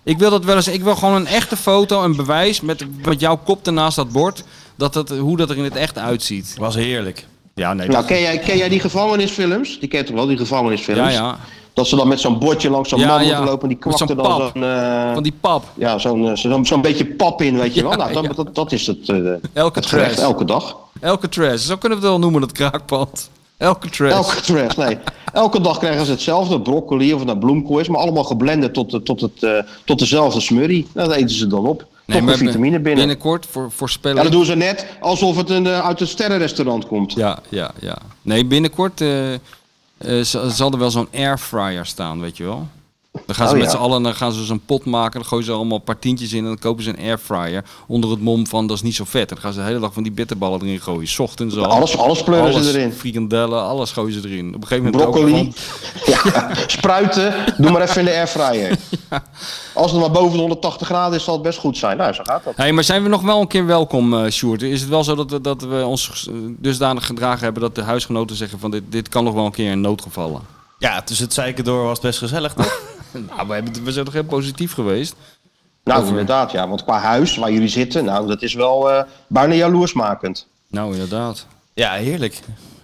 Ik 0.03 0.17
wil 0.17 0.29
dat 0.29 0.45
wel 0.45 0.55
eens. 0.55 0.67
Ik 0.67 0.83
wil 0.83 0.95
gewoon 0.95 1.15
een 1.15 1.27
echte 1.27 1.57
foto, 1.57 2.03
een 2.03 2.15
bewijs 2.15 2.61
met, 2.61 2.85
met 3.05 3.19
jouw 3.19 3.37
kop 3.37 3.67
ernaast 3.67 3.95
dat 3.95 4.11
bord. 4.11 4.43
Dat 4.75 4.93
dat, 4.93 5.09
hoe 5.09 5.37
dat 5.37 5.49
er 5.49 5.57
in 5.57 5.63
het 5.63 5.75
echt 5.75 5.97
uitziet. 5.97 6.55
Was 6.57 6.75
heerlijk. 6.75 7.25
Ja, 7.55 7.73
nee. 7.73 7.87
Nou, 7.87 8.05
ken 8.05 8.19
jij, 8.21 8.37
ken 8.39 8.57
jij 8.57 8.69
die 8.69 8.79
gevangenisfilms? 8.79 9.79
Die 9.79 9.89
ken 9.89 9.99
je 9.99 10.05
toch 10.05 10.15
wel, 10.15 10.25
die 10.27 10.37
gevangenisfilms? 10.37 10.99
ja, 10.99 11.09
ja. 11.09 11.37
Dat 11.73 11.87
ze 11.87 11.95
dan 11.95 12.07
met 12.07 12.19
zo'n 12.19 12.39
bordje 12.39 12.69
langs 12.69 12.89
zo'n 12.89 12.99
Ja, 12.99 13.07
man 13.07 13.25
ja. 13.25 13.27
moeten 13.27 13.45
lopen 13.45 13.61
en 13.61 13.67
die 13.67 13.77
Met 13.87 13.95
kwakt 13.95 14.11
zo'n 14.11 14.23
dan 14.23 14.51
zo'n... 14.53 14.63
eh, 14.63 15.13
Van 15.13 15.23
die 15.23 15.33
pap. 15.41 15.63
Ja, 15.75 15.97
zo'n 15.97 16.27
eh, 16.29 16.35
zo'n 16.35 16.65
zo'n 16.65 16.81
beetje 16.81 17.05
pap 17.05 17.41
in, 17.41 17.57
weet 17.57 17.73
je 17.73 17.81
Ja, 17.81 17.87
wel. 17.87 17.97
Nou, 17.97 18.13
dat, 18.13 18.23
ja. 18.23 18.29
dat, 18.35 18.55
dat 18.55 18.71
is 18.71 18.87
het, 18.87 19.09
eh 19.09 19.15
Elke 19.53 19.79
het 19.79 19.87
gerecht, 19.87 20.19
elke 20.19 20.45
dag. 20.45 20.77
Elke 20.99 21.29
trash. 21.29 21.61
Zo 21.65 21.75
kunnen 21.77 21.97
we 21.99 22.03
het 22.03 22.13
wel 22.13 22.19
noemen, 22.21 22.41
dat 22.41 22.51
kraakpand. 22.51 23.29
Elke 23.57 23.89
trash. 23.89 24.11
Elke 24.11 24.41
trash, 24.41 24.75
nee. 24.75 24.97
Elke 25.33 25.61
dag 25.61 25.77
krijgen 25.77 26.05
ze 26.05 26.11
hetzelfde, 26.11 26.61
broccoli 26.61 27.11
of 27.13 27.17
het 27.19 27.27
nou 27.27 27.39
bloemkool 27.39 27.79
is, 27.79 27.87
maar 27.87 27.99
allemaal 28.01 28.23
geblend 28.23 28.73
tot, 28.73 29.05
tot, 29.05 29.21
het, 29.21 29.65
tot 29.85 29.99
dezelfde 29.99 30.39
smurrie. 30.39 30.87
Nou, 30.93 31.07
dat 31.07 31.17
eten 31.17 31.35
ze 31.35 31.47
dan 31.47 31.65
op. 31.67 31.85
Nee, 32.05 32.19
Toch 32.21 32.31
de 32.31 32.37
vitamine 32.37 32.79
binnen. 32.79 32.95
Binnenkort 33.05 33.45
voor, 33.49 33.71
voorspellen. 33.71 34.17
Ja, 34.17 34.23
dat 34.23 34.31
doen 34.31 34.45
ze 34.45 34.55
net 34.55 34.85
alsof 34.99 35.35
het 35.37 35.49
een, 35.49 35.67
uit 35.67 36.01
een 36.01 36.07
sterrenrestaurant 36.07 36.87
komt. 36.87 37.13
Ja, 37.13 37.39
ja, 37.49 37.71
ja. 37.79 37.97
Nee, 38.21 38.45
binnenkort 38.45 39.01
eh, 40.03 40.19
eh, 40.19 40.25
z- 40.25 40.55
zal 40.55 40.71
er 40.71 40.77
wel 40.79 40.91
zo'n 40.91 41.07
airfryer 41.13 41.85
staan, 41.85 42.19
weet 42.19 42.37
je 42.37 42.43
wel. 42.43 42.67
Dan 43.25 43.35
gaan 43.35 43.47
ze 43.47 43.53
Oh, 43.53 43.59
met 43.59 43.71
ja. 43.71 43.77
z'n 43.77 43.81
allen 43.83 44.03
dan 44.03 44.15
gaan 44.15 44.31
ze 44.31 44.43
zo'n 44.43 44.61
pot 44.65 44.85
maken. 44.85 45.19
Dan 45.19 45.29
gooien 45.29 45.45
ze 45.45 45.51
allemaal 45.51 45.77
een 45.77 45.83
paar 45.83 45.99
tientjes 45.99 46.33
in. 46.33 46.37
En 46.39 46.45
dan 46.45 46.59
kopen 46.59 46.83
ze 46.83 46.89
een 46.89 46.97
airfryer. 47.05 47.63
Onder 47.87 48.09
het 48.09 48.21
mom 48.21 48.47
van 48.47 48.67
dat 48.67 48.75
is 48.77 48.81
niet 48.83 48.95
zo 48.95 49.03
vet. 49.07 49.21
En 49.21 49.27
dan 49.35 49.37
gaan 49.37 49.53
ze 49.53 49.59
de 49.59 49.65
hele 49.65 49.79
dag 49.79 49.93
van 49.93 50.03
die 50.03 50.11
bitterballen 50.11 50.61
erin 50.61 50.81
gooien. 50.81 51.07
's 51.07 51.19
Ochtends 51.19 51.57
al. 51.57 51.65
Alles, 51.65 51.97
alles 51.97 52.23
pleuren 52.23 52.63
ze 52.63 52.69
erin. 52.77 52.91
Frikandellen, 52.93 53.61
alles 53.63 53.91
gooien 53.91 54.21
ze 54.21 54.29
erin. 54.29 54.47
Op 54.55 54.61
een 54.61 54.67
gegeven 54.67 54.83
moment 54.91 55.03
ook 55.03 55.11
Broccoli, 55.11 55.31
van- 55.53 55.53
ja, 56.05 56.49
spruiten, 56.67 57.33
doe 57.57 57.71
maar 57.71 57.81
even 57.81 57.99
in 57.99 58.05
de 58.05 58.11
airfryer. 58.11 58.77
Als 59.73 59.91
het 59.91 59.99
maar 59.99 60.11
boven 60.11 60.31
de 60.31 60.37
180 60.39 60.87
graden 60.87 61.17
is, 61.17 61.23
zal 61.23 61.33
het 61.33 61.43
best 61.43 61.59
goed 61.59 61.77
zijn. 61.77 61.97
Nou, 61.97 62.13
zo 62.13 62.23
gaat 62.23 62.43
dat. 62.43 62.53
Hey, 62.55 62.71
maar 62.71 62.83
zijn 62.83 63.03
we 63.03 63.09
nog 63.09 63.21
wel 63.21 63.41
een 63.41 63.47
keer 63.47 63.65
welkom, 63.65 64.13
eh 64.25 64.31
Sjoerd? 64.31 64.61
Is 64.61 64.81
het 64.81 64.89
wel 64.89 65.03
zo 65.03 65.15
dat 65.15 65.31
we, 65.31 65.41
dat 65.41 65.61
we 65.61 65.85
ons 65.85 66.27
eh, 66.27 66.33
dusdanig 66.47 67.05
gedragen 67.05 67.43
hebben 67.43 67.61
dat 67.61 67.75
de 67.75 67.81
huisgenoten 67.81 68.35
zeggen 68.35 68.59
van 68.59 68.71
dit, 68.71 68.83
dit 68.89 69.09
kan 69.09 69.23
nog 69.23 69.33
wel 69.33 69.45
een 69.45 69.51
keer 69.51 69.71
in 69.71 69.81
noodgevallen? 69.81 70.41
Ja, 70.79 71.01
tussen 71.01 71.25
het 71.25 71.33
zeiken 71.33 71.63
door 71.63 71.83
was 71.83 71.91
het 71.91 72.01
best 72.01 72.19
gezellig, 72.19 72.53
toch? 72.53 72.79
Nou, 73.35 73.47
we, 73.47 73.53
hebben, 73.53 73.83
we 73.83 73.91
zijn 73.91 74.05
toch 74.05 74.13
heel 74.13 74.23
positief 74.23 74.73
geweest? 74.73 75.15
Nou, 75.83 75.97
Over- 75.99 76.09
inderdaad, 76.11 76.51
ja. 76.51 76.67
Want 76.67 76.83
qua 76.83 76.99
huis 76.99 77.35
waar 77.35 77.51
jullie 77.51 77.67
zitten, 77.67 78.05
nou, 78.05 78.27
dat 78.27 78.41
is 78.41 78.53
wel 78.53 78.91
eh, 78.91 79.03
bijna 79.27 79.53
jaloersmakend. 79.53 80.47
Nou, 80.67 80.93
inderdaad. 80.93 81.45
ja, 81.73 81.91
heerlijk. 81.93 82.39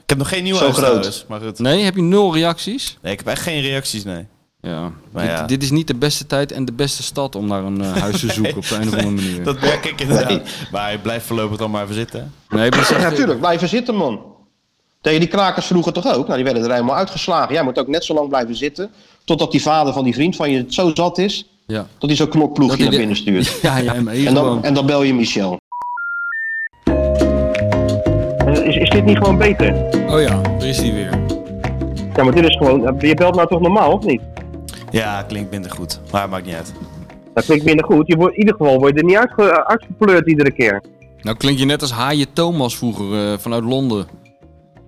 Ik 0.10 0.16
heb 0.16 0.24
nog 0.24 0.30
geen 0.34 0.44
nieuwe 0.44 0.60
Zo 0.60 0.72
groot. 0.72 1.26
maar 1.28 1.40
goed. 1.42 1.60
Nee, 1.60 1.84
heb 1.84 1.96
je 1.96 2.02
nul 2.02 2.34
reacties? 2.34 2.98
Nee, 3.02 3.12
ik 3.12 3.18
heb 3.20 3.28
echt 3.28 3.42
geen 3.42 3.62
reacties, 3.62 4.04
nee. 4.04 4.26
Ja. 4.62 4.92
Maar 5.12 5.24
dit, 5.28 5.38
ja. 5.38 5.46
dit 5.46 5.64
is 5.64 5.72
niet 5.72 5.88
de 5.88 5.96
beste 5.96 6.28
tijd 6.28 6.52
en 6.52 6.66
de 6.66 6.72
beste 6.74 7.04
stad 7.04 7.36
om 7.36 7.48
naar 7.48 7.64
een 7.64 7.82
eh, 7.84 7.92
huis 7.92 8.20
te 8.20 8.32
zoeken 8.34 8.56
op 8.58 8.68
de 8.68 8.76
een 8.76 8.88
of 8.88 8.94
andere 8.94 9.10
manier. 9.12 9.44
Dat 9.44 9.60
merk 9.62 9.86
ik 9.86 10.02
inderdaad. 10.02 10.28
Nee. 10.30 10.42
Maar 10.72 10.84
hij 10.84 10.98
blijft 10.98 11.26
voorlopig 11.26 11.58
dan 11.58 11.72
maar 11.72 11.84
even 11.84 11.96
zitten. 11.96 12.34
Nee, 12.50 12.70
maar 12.70 12.86
zeg- 12.86 13.02
Ja, 13.02 13.10
natuurlijk. 13.10 13.40
Blijven 13.40 13.70
zitten, 13.70 13.96
man. 13.96 14.22
Tegen 15.02 15.20
die 15.20 15.30
krakers 15.30 15.66
vroeger 15.66 15.94
toch 15.94 16.06
ook? 16.14 16.24
Nou, 16.26 16.36
die 16.36 16.44
werden 16.44 16.64
er 16.64 16.72
helemaal 16.72 16.96
uitgeslagen. 16.96 17.54
Jij 17.54 17.64
moet 17.64 17.80
ook 17.80 17.88
net 17.88 18.06
zo 18.06 18.14
lang 18.14 18.30
blijven 18.30 18.56
zitten. 18.56 18.90
Totdat 19.26 19.52
die 19.52 19.62
vader 19.62 19.94
van 19.94 20.04
die 20.04 20.14
vriend 20.14 20.36
van 20.36 20.52
je 20.52 20.58
het 20.58 20.74
zo 20.74 20.92
zat 20.94 21.18
is. 21.18 21.46
ja. 21.68 21.88
Dat 21.98 22.10
hij 22.10 22.18
zo'n 22.18 22.30
knokploegje 22.30 22.84
naar 22.84 22.98
binnen 22.98 23.16
stuurt. 23.16 23.58
Ja, 23.62 23.78
ja, 23.78 23.94
maar 24.02 24.14
En 24.14 24.34
dan, 24.34 24.64
en 24.64 24.74
dan 24.74 24.86
bel 24.86 25.04
je 25.04 25.14
Michel. 25.14 25.59
Is, 28.70 28.76
is 28.76 28.90
dit 28.90 29.06
niet 29.06 29.18
gewoon 29.18 29.38
beter? 29.38 29.74
Oh 30.10 30.22
ja, 30.22 30.42
daar 30.42 30.68
is 30.68 30.78
hij 30.78 30.94
weer. 30.94 31.20
Ja, 32.16 32.24
maar 32.24 32.34
dit 32.34 32.46
is 32.46 32.58
gewoon... 32.58 32.96
Je 33.00 33.16
belt 33.16 33.36
nou 33.36 33.48
toch 33.48 33.62
normaal, 33.62 33.92
of 33.92 34.06
niet? 34.06 34.22
Ja, 34.92 35.24
klinkt 35.24 35.52
minder 35.52 35.72
goed. 35.72 36.00
Maar 36.12 36.30
maakt 36.30 36.46
niet 36.46 36.56
uit. 36.56 36.74
Dat 37.34 37.46
klinkt 37.46 37.66
minder 37.66 37.86
goed. 37.86 38.08
Je 38.08 38.16
wordt, 38.16 38.34
in 38.34 38.40
ieder 38.40 38.56
geval 38.56 38.80
word 38.80 38.94
je 38.94 39.00
er 39.00 39.06
niet 39.06 39.18
uitge, 39.18 39.66
uitgepleurd 39.66 40.28
iedere 40.28 40.52
keer. 40.52 40.84
Nou 41.22 41.38
klink 41.38 41.58
je 41.58 41.66
net 41.66 41.82
als 41.82 41.92
Haaien 41.92 42.34
Thomas 42.34 42.78
vroeger 42.78 43.32
eh, 43.32 43.38
vanuit 43.38 43.64
Londen. 43.64 44.08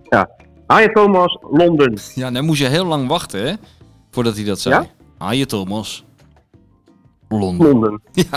Ja. 0.03 0.29
Hi 0.67 0.87
Thomas, 0.87 1.37
Londen. 1.51 1.99
Ja, 2.15 2.31
dan 2.31 2.45
moest 2.45 2.61
je 2.61 2.67
heel 2.67 2.85
lang 2.85 3.07
wachten, 3.07 3.47
hè? 3.47 3.53
Voordat 4.11 4.35
hij 4.35 4.45
dat 4.45 4.59
zei. 4.59 4.75
Ja? 4.75 4.85
Haaien 5.17 5.47
Thomas. 5.47 6.05
Londen. 7.29 7.67
Londen. 7.67 8.01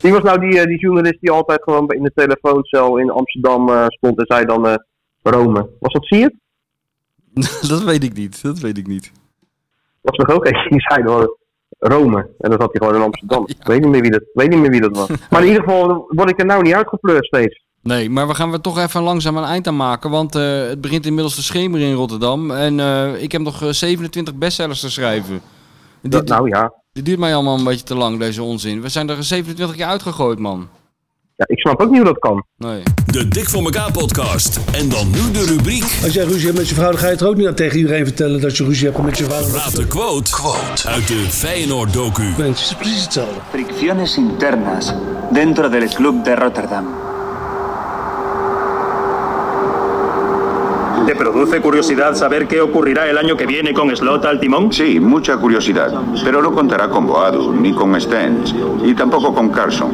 Wie 0.00 0.12
was 0.12 0.22
nou 0.22 0.40
die, 0.40 0.60
eh, 0.60 0.66
die 0.66 0.78
journalist 0.78 1.20
die 1.20 1.30
altijd 1.30 1.62
gewoon 1.62 1.88
in 1.88 2.02
de 2.02 2.12
telefooncel 2.14 2.98
in 2.98 3.10
Amsterdam 3.10 3.68
eh, 3.68 3.86
stond 3.88 4.18
en 4.18 4.24
zei 4.26 4.44
dan 4.44 4.66
eh, 4.66 4.74
Rome? 5.22 5.68
Was 5.78 5.92
dat 5.92 6.04
Siert? 6.04 6.34
dat 7.68 7.82
weet 7.82 8.04
ik 8.04 8.12
niet. 8.12 8.42
Dat 8.42 8.58
weet 8.58 8.78
ik 8.78 8.86
niet. 8.86 9.12
Was 10.00 10.18
er 10.18 10.34
ook 10.34 10.46
eentje 10.46 10.70
die 10.70 10.80
zei 10.80 11.02
dan 11.02 11.36
Rome. 11.78 12.18
En 12.38 12.50
dan 12.50 12.60
zat 12.60 12.72
hij 12.72 12.80
gewoon 12.80 12.94
in 12.94 13.02
Amsterdam. 13.02 13.44
Ik 13.58 13.66
weet 13.66 13.80
niet 13.80 13.90
meer 13.90 14.00
wie 14.00 14.10
dat, 14.10 14.22
weet 14.32 14.48
niet 14.48 14.58
meer 14.58 14.70
wie 14.70 14.80
dat 14.80 14.96
was. 14.96 15.08
Maar 15.30 15.40
in 15.40 15.46
ieder 15.46 15.62
geval 15.62 16.04
word 16.08 16.30
ik 16.30 16.38
er 16.38 16.46
nou 16.46 16.62
niet 16.62 16.74
uitgepleurd 16.74 17.26
steeds. 17.26 17.64
Nee, 17.82 18.10
maar 18.10 18.26
we 18.26 18.34
gaan 18.34 18.52
er 18.52 18.60
toch 18.60 18.78
even 18.78 19.02
langzaam 19.02 19.36
een 19.36 19.44
eind 19.44 19.66
aan 19.66 19.76
maken. 19.76 20.10
Want 20.10 20.34
het 20.34 20.80
begint 20.80 21.06
inmiddels 21.06 21.34
te 21.34 21.42
schemeren 21.42 21.86
in 21.86 21.94
Rotterdam. 21.94 22.50
En 22.50 22.78
ik 23.20 23.32
heb 23.32 23.40
nog 23.40 23.62
eh, 23.62 23.68
27 23.68 24.34
bestsellers 24.34 24.80
te 24.80 24.90
schrijven. 24.90 25.40
Dat, 26.00 26.12
Dit, 26.20 26.28
nou 26.28 26.48
ja. 26.48 26.79
Dit 26.92 27.04
duurt 27.04 27.18
mij 27.18 27.34
allemaal 27.34 27.58
een 27.58 27.64
beetje 27.64 27.84
te 27.84 27.94
lang, 27.94 28.18
deze 28.18 28.42
onzin. 28.42 28.80
We 28.82 28.88
zijn 28.88 29.08
er 29.08 29.24
27 29.24 29.76
keer 29.76 29.86
uitgegooid, 29.86 30.38
man. 30.38 30.68
ja, 31.36 31.44
ik 31.48 31.58
snap 31.58 31.80
ook 31.80 31.88
niet 31.88 31.96
hoe 31.96 32.06
dat 32.06 32.18
kan. 32.18 32.44
Nee. 32.56 32.82
De 33.06 33.28
Dik 33.28 33.48
voor 33.48 33.62
elkaar 33.62 33.92
podcast. 33.92 34.60
En 34.72 34.88
dan 34.88 35.10
nu 35.10 35.30
de 35.30 35.44
rubriek. 35.44 35.82
Als 36.04 36.12
jij 36.12 36.24
ruzie 36.24 36.46
hebt 36.46 36.58
met 36.58 36.68
je 36.68 36.74
vrouw, 36.74 36.90
dan 36.90 36.98
ga 36.98 37.06
je 37.06 37.12
het 37.12 37.22
ook 37.22 37.36
niet 37.36 37.46
aan 37.46 37.54
tegen 37.54 37.78
iedereen 37.78 38.04
vertellen 38.06 38.40
dat 38.40 38.56
je 38.56 38.64
ruzie 38.64 38.86
hebt 38.88 39.02
met 39.02 39.18
je 39.18 39.24
vrouw. 39.24 39.48
Raad 39.52 39.76
de 39.76 39.86
quote, 39.86 40.30
uit 40.84 41.08
de 41.08 41.26
Feyenoord 41.30 41.92
docu. 41.92 42.22
Mensen, 42.22 42.46
het 42.48 42.58
is 42.58 42.74
precies 42.74 43.02
hetzelfde. 43.02 43.40
Fricciones 43.50 44.16
internas 44.16 44.92
dentro 45.32 45.68
del 45.68 45.88
Club 45.88 46.24
de 46.24 46.34
Rotterdam. 46.34 46.86
¿Te 51.10 51.16
produce 51.16 51.60
curiosidad 51.60 52.14
saber 52.14 52.46
qué 52.46 52.60
ocurrirá 52.60 53.10
el 53.10 53.18
año 53.18 53.36
que 53.36 53.44
viene 53.44 53.74
con 53.74 53.90
Slot 53.96 54.24
al 54.26 54.38
timón? 54.38 54.72
Sí, 54.72 55.00
mucha 55.00 55.36
curiosidad, 55.38 55.92
pero 56.22 56.40
no 56.40 56.52
contará 56.52 56.88
con 56.88 57.04
Boadu, 57.04 57.52
ni 57.52 57.72
con 57.72 58.00
Stens, 58.00 58.54
y 58.84 58.94
tampoco 58.94 59.34
con 59.34 59.48
Carlson, 59.48 59.90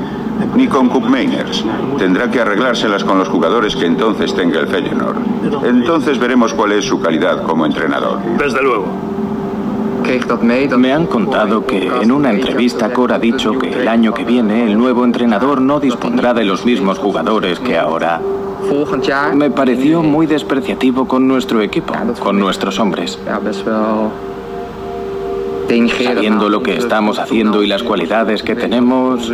ni 0.55 0.69
con 0.69 0.91
Koopmeiners. 0.91 1.65
Tendrá 1.97 2.31
que 2.31 2.43
arreglárselas 2.43 3.03
con 3.03 3.19
los 3.19 3.29
jugadores 3.29 3.75
que 3.75 3.87
entonces 3.87 4.35
tenga 4.35 4.61
el 4.61 4.67
Feyenoord. 4.67 5.17
Entonces 5.65 6.19
veremos 6.19 6.53
cuál 6.53 6.73
es 6.73 6.85
su 6.85 7.01
calidad 7.01 7.45
como 7.45 7.65
entrenador. 7.65 8.19
Desde 8.37 8.63
luego. 8.63 8.85
Me 10.77 10.93
han 10.93 11.07
contado 11.07 11.65
que 11.65 11.87
en 11.87 12.13
una 12.13 12.31
entrevista 12.31 12.93
Cor 12.93 13.15
ha 13.15 13.19
dicho 13.19 13.53
que 13.59 13.71
el 13.71 13.89
año 13.89 14.13
que 14.13 14.25
viene 14.25 14.65
el 14.65 14.77
nuevo 14.77 15.03
entrenador 15.03 15.63
no 15.63 15.81
dispondrá 15.81 16.35
de 16.35 16.45
los 16.45 16.67
mismos 16.67 16.99
jugadores 16.99 17.59
que 17.59 17.79
ahora. 17.79 18.21
Me 19.35 19.51
pareció 19.51 20.03
muy 20.03 20.27
despreciativo 20.27 21.07
con 21.07 21.27
nuestro 21.27 21.61
equipo, 21.61 21.95
con 22.21 22.39
nuestros 22.39 22.79
hombres. 22.79 23.19
Sabiendo 25.69 26.49
lo 26.49 26.63
que 26.63 26.77
estamos 26.77 27.19
haciendo 27.19 27.63
y 27.63 27.67
las 27.67 27.83
cualidades 27.83 28.43
que 28.43 28.55
tenemos, 28.55 29.31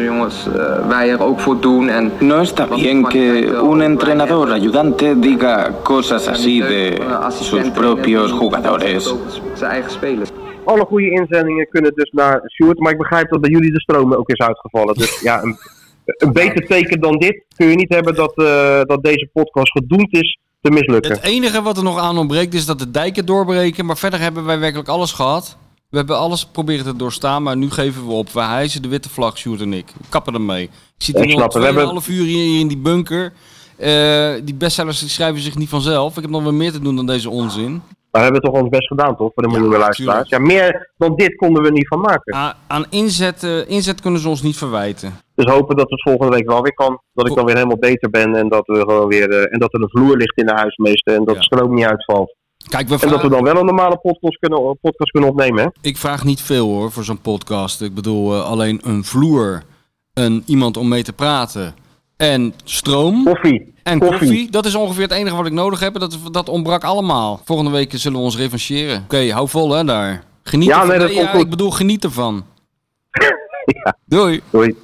no 2.21 2.41
está 2.41 2.67
bien 2.67 3.05
que 3.05 3.51
un 3.51 3.83
entrenador 3.83 4.53
ayudante 4.53 5.15
diga 5.15 5.73
cosas 5.83 6.29
así 6.29 6.61
de 6.61 7.03
sus 7.31 7.69
propios 7.71 8.33
jugadores. 8.33 9.15
alle 10.65 10.85
goede 10.85 11.11
inzendingen 11.11 11.69
kunnen 11.69 11.93
dus 11.95 12.11
naar 12.11 12.43
Sjoerd. 12.47 12.79
Maar 12.79 12.93
ik 12.93 12.99
begrijp 12.99 13.31
dat 13.31 13.41
bij 13.41 13.51
jullie 13.51 13.73
de 13.73 13.81
stroom 13.81 14.15
ook 14.15 14.29
is 14.29 14.47
uitgevallen. 14.47 14.95
Dus 14.95 15.21
ja, 15.21 15.43
een, 16.05 16.33
beter 16.33 16.67
teken 16.67 17.01
dan 17.01 17.19
dit 17.19 17.45
kun 17.57 17.69
je 17.69 17.77
niet 17.77 17.95
hebben 17.95 18.15
dat, 18.15 18.37
eh, 18.37 18.81
dat 18.83 19.03
deze 19.03 19.29
podcast 19.33 19.71
gedoemd 19.73 20.13
is 20.15 20.39
te 20.61 20.71
mislukken. 20.71 21.13
Het 21.13 21.23
enige 21.23 21.63
wat 21.63 21.77
er 21.77 21.83
nog 21.83 21.99
aan 21.99 22.19
ontbreekt 22.19 22.55
is 22.55 22.67
dat 22.67 22.79
de 22.79 22.91
dijken 22.91 23.27
doorbreken. 23.27 23.87
Maar 23.87 23.97
verder 23.97 24.21
hebben 24.21 24.45
wij 24.45 24.59
werkelijk 24.59 24.89
alles 24.89 25.13
gehad. 25.13 25.57
We 25.91 25.97
hebben 25.97 26.19
alles 26.19 26.47
proberen 26.47 26.85
te 26.85 26.97
doorstaan, 26.97 27.43
maar 27.43 27.57
nu 27.57 27.71
geven 27.71 28.07
we 28.07 28.13
op. 28.13 28.31
We 28.31 28.41
hijsen 28.41 28.83
de 28.83 28.89
witte 28.89 29.09
vlag, 29.09 29.39
Sjoerd 29.39 29.61
en 29.61 29.73
ik. 29.73 29.87
We 29.99 30.05
kappen 30.09 30.35
ermee. 30.35 30.63
Ik 30.63 30.71
zit 30.99 31.17
hier 31.19 31.27
nog 31.37 31.43
het. 31.43 31.53
We 31.55 31.61
hebben- 31.65 31.83
2,5 31.89 32.09
uur 32.09 32.25
hier 32.25 32.61
in 32.61 32.69
die 32.69 32.77
bunker. 32.79 33.33
Eh, 33.77 34.33
die 34.45 34.55
bestsellers 34.55 35.01
die 35.01 35.09
schrijven 35.09 35.41
zich 35.43 35.57
niet 35.57 35.69
vanzelf. 35.69 36.17
Ik 36.17 36.23
heb 36.23 36.31
nog 36.31 36.43
wel 36.43 36.53
meer 36.53 36.73
te 36.73 36.81
doen 36.81 36.97
dan 36.97 37.07
deze 37.07 37.31
onzin. 37.31 37.71
Maar 37.73 38.21
we 38.21 38.33
hebben 38.33 38.41
toch 38.41 38.61
ons 38.61 38.69
best 38.69 38.87
gedaan, 38.87 39.17
toch? 39.17 39.31
Voor 39.35 39.43
de 39.43 39.49
miljoenen 39.49 39.79
luisteraars. 39.79 40.29
Ja, 40.29 40.39
meer 40.39 40.91
dan 40.97 41.17
dit 41.17 41.37
konden 41.37 41.63
we 41.63 41.71
niet 41.71 41.89
van 41.89 42.01
maken. 42.01 42.35
A- 42.35 42.57
aan 42.67 42.85
inzet, 42.91 43.43
eh, 43.45 43.69
inzet 43.71 44.01
kunnen 44.01 44.21
ze 44.21 44.29
ons 44.29 44.43
niet 44.43 44.57
verwijten. 44.57 45.15
Dus 45.45 45.55
hopen 45.55 45.77
dat 45.77 45.91
het 45.91 46.03
volgende 46.03 46.37
week 46.37 46.49
wel 46.49 46.63
weer 46.63 46.75
kan. 46.75 47.01
Dat 47.13 47.29
ik 47.29 47.35
dan 47.35 47.45
weer 47.45 47.55
helemaal 47.55 47.79
beter 47.79 48.11
ben. 48.11 48.35
En 48.35 48.49
dat, 48.49 48.67
we 48.67 48.79
gewoon 48.79 49.09
weer, 49.09 49.31
eh, 49.31 49.53
en 49.53 49.59
dat 49.59 49.75
er 49.75 49.83
een 49.83 49.89
vloer 49.89 50.17
ligt 50.17 50.39
in 50.39 50.47
de 50.47 50.53
huismeester. 50.53 51.15
En 51.15 51.25
dat 51.25 51.37
de 51.37 51.43
stroom 51.43 51.75
niet 51.75 51.85
uitvalt. 51.85 52.37
Kijk, 52.69 52.89
we 52.89 52.99
En 53.01 53.09
dat 53.09 53.23
we 53.23 53.29
dan 53.29 53.43
wel 53.43 53.57
een 53.57 53.65
normale 53.65 53.97
podcast 53.97 54.39
kunnen, 54.39 54.79
podcast 54.81 55.11
kunnen 55.11 55.31
opnemen. 55.31 55.63
Hè? 55.63 55.69
Ik 55.81 55.97
vraag 55.97 56.25
niet 56.25 56.41
veel 56.41 56.69
hoor 56.69 56.93
voor 56.93 57.05
zo'n 57.05 57.21
podcast. 57.21 57.83
Ik 57.83 57.95
bedoel 57.95 58.35
eh, 58.35 58.45
alleen 58.51 58.81
een 58.83 59.05
vloer, 59.05 59.63
een, 60.15 60.43
iemand 60.47 60.77
om 60.77 60.89
mee 60.89 61.03
te 61.03 61.13
praten 61.13 61.75
en 62.17 62.55
stroom. 62.65 63.25
Koffie. 63.25 63.75
En 63.83 63.99
Koffie. 63.99 64.19
koffie. 64.19 64.51
Dat 64.51 64.67
is 64.67 64.75
ongeveer 64.75 65.03
het 65.03 65.13
enige 65.13 65.37
wat 65.37 65.47
ik 65.47 65.53
nodig 65.53 65.81
heb. 65.81 65.99
Dat, 65.99 66.19
dat 66.31 66.49
ontbrak 66.49 66.85
allemaal. 66.85 67.41
Volgende 67.45 67.71
week 67.71 67.93
zullen 67.95 68.19
we 68.19 68.25
ons 68.25 68.37
revancheren. 68.37 69.03
Oké, 69.05 69.31
hou 69.33 69.49
vol 69.49 69.73
hè 69.73 69.85
daar. 69.85 70.25
Geniet 70.43 70.69
Ja, 70.69 70.75
ervan. 70.75 70.89
nee, 70.89 70.99
dat 70.99 71.13
komt 71.13 71.33
ja, 71.33 71.39
ik 71.39 71.51
bedoel, 71.51 71.71
geniet 71.71 72.05
ervan. 72.05 72.45
Ja. 73.65 73.97
Doei. 74.05 74.41
Doei. 74.51 74.77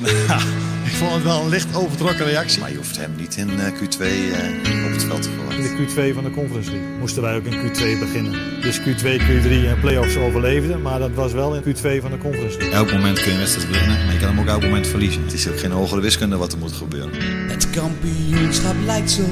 Ik 0.90 0.96
vond 0.96 1.12
het 1.12 1.22
wel 1.22 1.42
een 1.42 1.48
licht 1.48 1.76
overtrokken 1.76 2.26
reactie. 2.26 2.60
Maar 2.60 2.70
je 2.70 2.76
hoeft 2.76 2.96
hem 2.96 3.14
niet 3.16 3.36
in 3.36 3.60
eh, 3.60 3.66
Q2 3.66 4.00
eh, 4.00 4.84
op 4.84 4.92
het 4.92 5.04
veld 5.04 5.22
te 5.22 5.30
verwachten. 5.30 5.64
In 5.64 5.86
de 5.86 6.10
Q2 6.10 6.14
van 6.14 6.24
de 6.24 6.30
Conference 6.30 6.70
League 6.70 6.88
moesten 6.98 7.22
wij 7.22 7.36
ook 7.36 7.44
in 7.44 7.52
Q2 7.52 7.98
beginnen. 7.98 8.60
Dus 8.60 8.80
Q2, 8.80 9.02
Q3 9.02 9.66
en 9.66 9.80
playoffs 9.80 10.16
overleefden, 10.16 10.82
maar 10.82 10.98
dat 10.98 11.10
was 11.14 11.32
wel 11.32 11.54
in 11.54 11.62
Q2 11.62 12.00
van 12.00 12.10
de 12.10 12.18
Conference 12.18 12.58
League. 12.58 12.74
Elk 12.74 12.92
moment 12.92 13.22
kun 13.22 13.32
je 13.32 13.38
wedstrijd 13.38 13.70
winnen, 13.70 14.04
maar 14.04 14.12
je 14.12 14.18
kan 14.18 14.28
hem 14.28 14.40
ook 14.40 14.46
elk 14.46 14.62
moment 14.62 14.86
verliezen. 14.86 15.22
Het 15.22 15.32
is 15.32 15.48
ook 15.48 15.58
geen 15.58 15.70
hogere 15.70 16.00
wiskunde 16.00 16.36
wat 16.36 16.52
er 16.52 16.58
moet 16.58 16.72
gebeuren. 16.72 17.10
Het 17.48 17.70
kampioenschap 17.70 18.76
lijkt 18.84 19.10
zo 19.10 19.22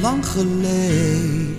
lang 0.00 0.26
geleden. 0.26 1.56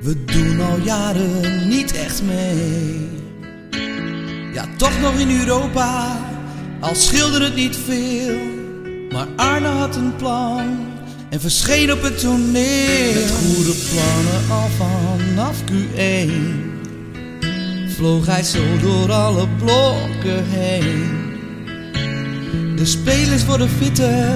We 0.00 0.24
doen 0.24 0.60
al 0.60 0.78
jaren 0.78 1.68
niet 1.68 1.92
echt 1.96 2.22
mee. 2.22 3.08
Ja, 4.52 4.64
toch 4.76 5.00
nog 5.00 5.18
in 5.18 5.38
Europa, 5.38 6.16
al 6.80 6.94
schilderde 6.94 7.44
het 7.44 7.54
niet 7.54 7.76
veel. 7.86 8.38
Maar 9.10 9.26
Arne 9.36 9.68
had 9.68 9.96
een 9.96 10.16
plan 10.16 10.78
en 11.30 11.40
verscheen 11.40 11.92
op 11.92 12.02
het 12.02 12.20
toneel. 12.20 13.12
Met 13.14 13.30
goede 13.30 13.74
plannen 13.90 14.50
al 14.50 14.68
vanaf 14.68 15.56
Q1 15.70 16.74
vloog 17.96 18.26
hij 18.26 18.42
zo 18.42 18.62
door 18.80 19.12
alle 19.12 19.48
blokken 19.58 20.44
heen. 20.46 21.24
De 22.76 22.84
spelers 22.84 23.44
worden 23.44 23.68
fitter, 23.68 24.34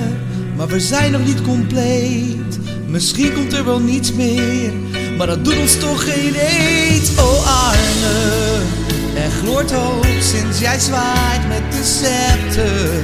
maar 0.56 0.68
we 0.68 0.80
zijn 0.80 1.12
nog 1.12 1.24
niet 1.24 1.42
compleet. 1.42 2.58
Misschien 2.86 3.32
komt 3.32 3.52
er 3.52 3.64
wel 3.64 3.80
niets 3.80 4.12
meer, 4.12 4.72
maar 5.16 5.26
dat 5.26 5.44
doet 5.44 5.58
ons 5.58 5.78
toch 5.78 6.04
geen 6.04 6.34
eet. 6.34 7.12
Oh 7.18 7.68
Arne, 7.68 8.62
er 9.24 9.30
gloort 9.30 9.72
hoop 9.72 10.06
sinds 10.20 10.58
jij 10.58 10.78
zwaait 10.78 11.48
met 11.48 11.72
de 11.72 11.84
scepter. 11.84 13.02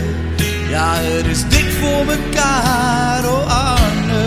Ja, 0.69 0.95
het 0.95 1.27
is 1.27 1.49
dik 1.49 1.71
voor 1.81 2.05
mekaar, 2.05 3.25
oh 3.25 3.75
Arne. 3.75 4.25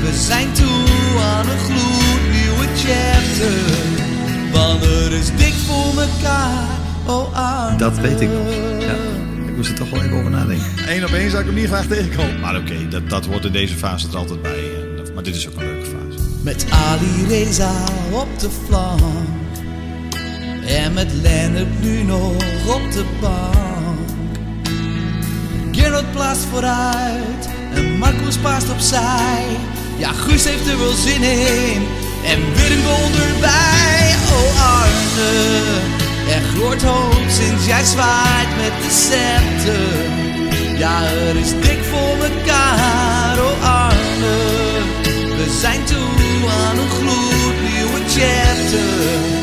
We 0.00 0.12
zijn 0.26 0.52
toe 0.52 1.20
aan 1.20 1.48
een 1.48 1.58
gloednieuwe 1.58 2.66
chapter. 2.76 3.58
Want 4.52 4.80
het 4.84 5.12
is 5.12 5.30
dik 5.36 5.54
voor 5.66 5.94
mekaar, 5.94 6.68
oh 7.06 7.36
Arne. 7.36 7.78
Dat 7.78 7.98
weet 7.98 8.20
ik 8.20 8.28
nog. 8.28 8.52
Ja. 8.78 8.94
Ik 9.46 9.56
moest 9.56 9.70
er 9.70 9.76
toch 9.76 9.90
wel 9.90 10.02
even 10.02 10.16
over 10.18 10.30
nadenken. 10.30 10.66
Eén 10.88 11.04
op 11.04 11.12
één 11.12 11.30
zou 11.30 11.42
ik 11.42 11.46
hem 11.46 11.58
niet 11.58 11.66
graag 11.66 11.86
tegenkomen. 11.86 12.40
Maar 12.40 12.56
oké, 12.56 12.88
dat, 12.88 13.10
dat 13.10 13.26
hoort 13.26 13.44
in 13.44 13.52
deze 13.52 13.74
fase 13.74 14.08
er 14.08 14.16
altijd 14.16 14.42
bij. 14.42 14.64
En 15.06 15.14
Maar 15.14 15.22
dit 15.22 15.34
is 15.34 15.48
ook 15.48 15.54
een 15.54 15.64
leuke 15.64 15.86
fase. 15.86 16.18
Met 16.42 16.66
Ali 16.70 17.26
Reza 17.28 17.72
op 18.10 18.38
de 18.38 18.48
flank. 18.66 19.27
En 20.68 20.92
met 20.92 21.12
Lennart 21.12 21.82
nu 21.82 22.02
nog 22.02 22.34
op 22.66 22.92
de 22.92 23.04
bank. 23.20 24.08
Gerard 25.72 26.12
plaatst 26.12 26.44
vooruit. 26.44 27.48
En 27.74 27.98
Marcus 27.98 28.36
paast 28.36 28.70
opzij. 28.70 29.44
Ja, 29.98 30.12
Guus 30.12 30.44
heeft 30.44 30.68
er 30.68 30.78
wel 30.78 30.92
zin 30.92 31.22
in. 31.22 31.86
En 32.24 32.38
weer 32.54 32.72
een 32.72 32.84
goal 32.84 33.10
erbij. 33.28 34.14
Oh 34.36 34.80
Arne. 34.80 35.32
Er 36.34 36.42
gloort 36.54 36.82
hoop 36.82 37.28
sinds 37.28 37.66
jij 37.66 37.84
zwaait 37.84 38.48
met 38.56 38.72
de 38.82 38.90
scepter. 38.90 40.16
Ja, 40.78 41.00
het 41.02 41.36
is 41.36 41.50
dik 41.50 41.84
voor 41.90 42.16
mekaar. 42.16 43.38
Oh 43.38 43.84
Arne. 43.84 44.36
We 45.36 45.56
zijn 45.60 45.84
toe 45.84 46.50
aan 46.62 46.78
een 46.78 46.90
gloednieuwe 46.90 48.00
chapter. 48.08 49.37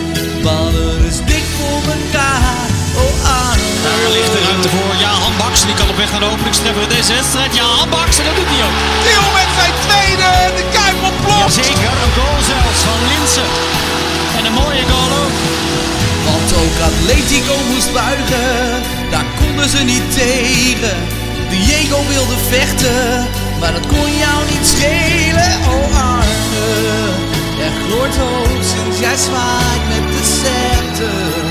Ballen 0.45 1.05
is 1.11 1.19
dik 1.31 1.47
voor 1.57 1.81
mekaar, 1.93 2.67
oh 3.03 3.15
Arne. 3.41 3.69
Daar 3.85 4.11
ligt 4.15 4.31
de 4.35 4.41
ruimte 4.47 4.69
voor 4.75 4.93
Jahan 5.03 5.35
Baks. 5.41 5.59
Die 5.69 5.75
kan 5.79 5.89
op 5.93 5.97
weg 6.01 6.11
naar 6.11 6.23
de 6.25 6.31
openingstreffer 6.35 6.83
in 6.87 6.93
deze 6.97 7.13
wedstrijd. 7.17 7.51
Jahan 7.59 7.89
Baks, 7.95 8.15
en 8.19 8.25
dat 8.29 8.35
doet 8.39 8.51
hij 8.53 8.61
ook. 8.67 8.77
Theo 9.07 9.23
met 9.39 9.51
zijn 9.59 9.75
tweede, 9.85 10.29
de 10.57 10.65
Kuip 10.75 10.99
ontploft. 11.09 11.55
Jazeker, 11.55 11.95
een 12.03 12.13
goal 12.17 12.39
zelfs 12.53 12.81
van 12.89 12.99
Linsen. 13.11 13.49
En 14.37 14.43
een 14.47 14.57
mooie 14.61 14.85
goal 14.91 15.11
ook. 15.23 15.37
Want 16.27 16.47
ook 16.61 16.77
Atletico 16.89 17.55
moest 17.71 17.91
buigen, 18.01 18.49
daar 19.13 19.27
konden 19.41 19.69
ze 19.73 19.81
niet 19.93 20.07
tegen. 20.21 20.97
Diego 21.53 21.99
wilde 22.13 22.37
vechten, 22.53 23.27
maar 23.59 23.73
dat 23.77 23.85
kon 23.93 24.09
jou 24.23 24.39
niet 24.51 24.65
schelen, 24.73 25.51
oh 25.73 26.03
Arne. 26.09 27.24
Er 27.59 27.71
gloort 27.87 28.15
hoop 28.17 28.61
sinds 28.61 28.99
jij 28.99 29.17
zwaait 29.17 29.83
met 29.87 30.05
de 30.13 30.23
scepter. 30.35 31.43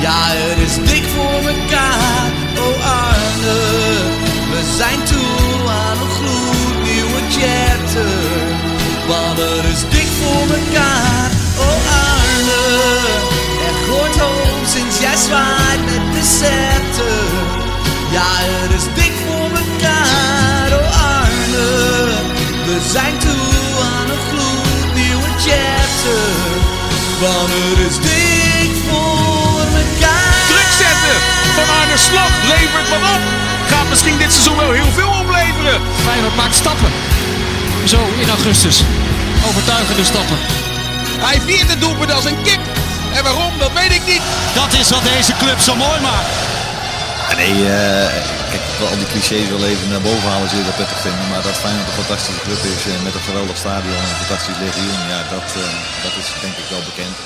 Ja, 0.00 0.20
het 0.42 0.58
is 0.68 0.76
dik 0.90 1.04
voor 1.14 1.40
mekaar, 1.52 2.30
oh 2.64 2.86
Arne. 3.02 3.60
We 4.52 4.60
zijn 4.76 5.00
toe 5.04 5.68
aan 5.80 5.98
een 6.04 6.12
gloednieuwe 6.18 7.20
chapter. 7.36 8.18
Want 9.08 9.38
het 9.38 9.64
is 9.74 9.82
dik 9.94 10.10
voor 10.20 10.44
mekaar, 10.56 11.30
oh 11.66 11.78
Arne. 12.10 12.62
Er 13.66 13.74
gloort 13.84 14.16
hoop 14.18 14.64
sinds 14.74 15.00
jij 15.00 15.16
zwaait 15.16 15.82
met 15.90 16.04
de 16.14 16.24
scepter. 16.34 17.24
Ja, 18.16 18.30
het 18.60 18.72
is 18.78 18.86
dik 18.94 19.14
voor 19.24 19.48
mekaar, 19.60 20.68
oh 20.80 21.16
Arne. 21.16 21.70
We 22.66 22.76
zijn 22.94 23.18
toe 23.18 23.50
aan 23.92 24.08
een 24.10 24.22
gloednieuwe 24.28 24.41
chapter. 25.46 26.24
Want 27.20 27.48
het 27.54 27.78
is 27.88 27.96
dik 28.08 28.72
voor 28.86 29.64
mekaar. 29.78 30.34
Druk 30.52 30.72
zetten 30.84 31.16
van 31.56 31.66
Arne 31.78 31.98
Slot 32.06 32.34
levert 32.52 32.88
wat 32.92 33.04
op. 33.14 33.22
Gaat 33.70 33.88
misschien 33.88 34.18
dit 34.18 34.32
seizoen 34.32 34.56
wel 34.56 34.72
heel 34.80 34.92
veel 34.98 35.12
opleveren. 35.22 35.80
Feyenoord 36.04 36.36
maakt 36.36 36.54
stappen. 36.54 36.92
Zo 37.84 38.00
in 38.22 38.28
augustus. 38.28 38.76
Overtuigende 39.48 40.04
stappen. 40.04 40.38
Hij 41.26 41.40
viert 41.46 41.68
het 41.70 41.80
doelpunt 41.80 42.12
als 42.12 42.24
een 42.24 42.42
kip. 42.42 42.62
En 43.16 43.22
waarom, 43.22 43.52
dat 43.58 43.72
weet 43.72 43.92
ik 43.92 44.04
niet. 44.06 44.22
Dat 44.54 44.72
is 44.80 44.90
wat 44.90 45.04
deze 45.14 45.32
club 45.42 45.58
zo 45.60 45.74
mooi 45.74 46.00
maakt. 46.00 46.30
Nee, 47.36 47.68
eh, 47.68 48.41
wil 48.82 48.90
al 48.90 49.02
die 49.04 49.12
clichés 49.14 49.48
wel 49.48 49.64
even 49.72 49.88
naar 49.88 50.06
boven 50.10 50.28
halen, 50.32 50.48
zul 50.48 50.58
je 50.58 50.64
dat 50.70 50.80
prettig 50.80 51.00
vinden. 51.06 51.28
Maar 51.32 51.42
dat 51.48 51.56
Feyenoord 51.62 51.88
een 51.88 52.02
fantastische 52.02 52.42
club 52.46 52.62
is 52.74 52.82
eh, 52.86 53.02
met 53.06 53.14
een 53.14 53.28
geweldig 53.30 53.56
stadion 53.64 53.96
en 54.02 54.08
een 54.10 54.22
fantastisch 54.24 54.58
legioen, 54.64 55.02
ja, 55.12 55.20
dat, 55.34 55.48
eh, 55.64 55.76
dat 56.04 56.14
is 56.20 56.28
denk 56.44 56.56
ik 56.62 56.68
wel 56.74 56.84
bekend. 56.90 57.16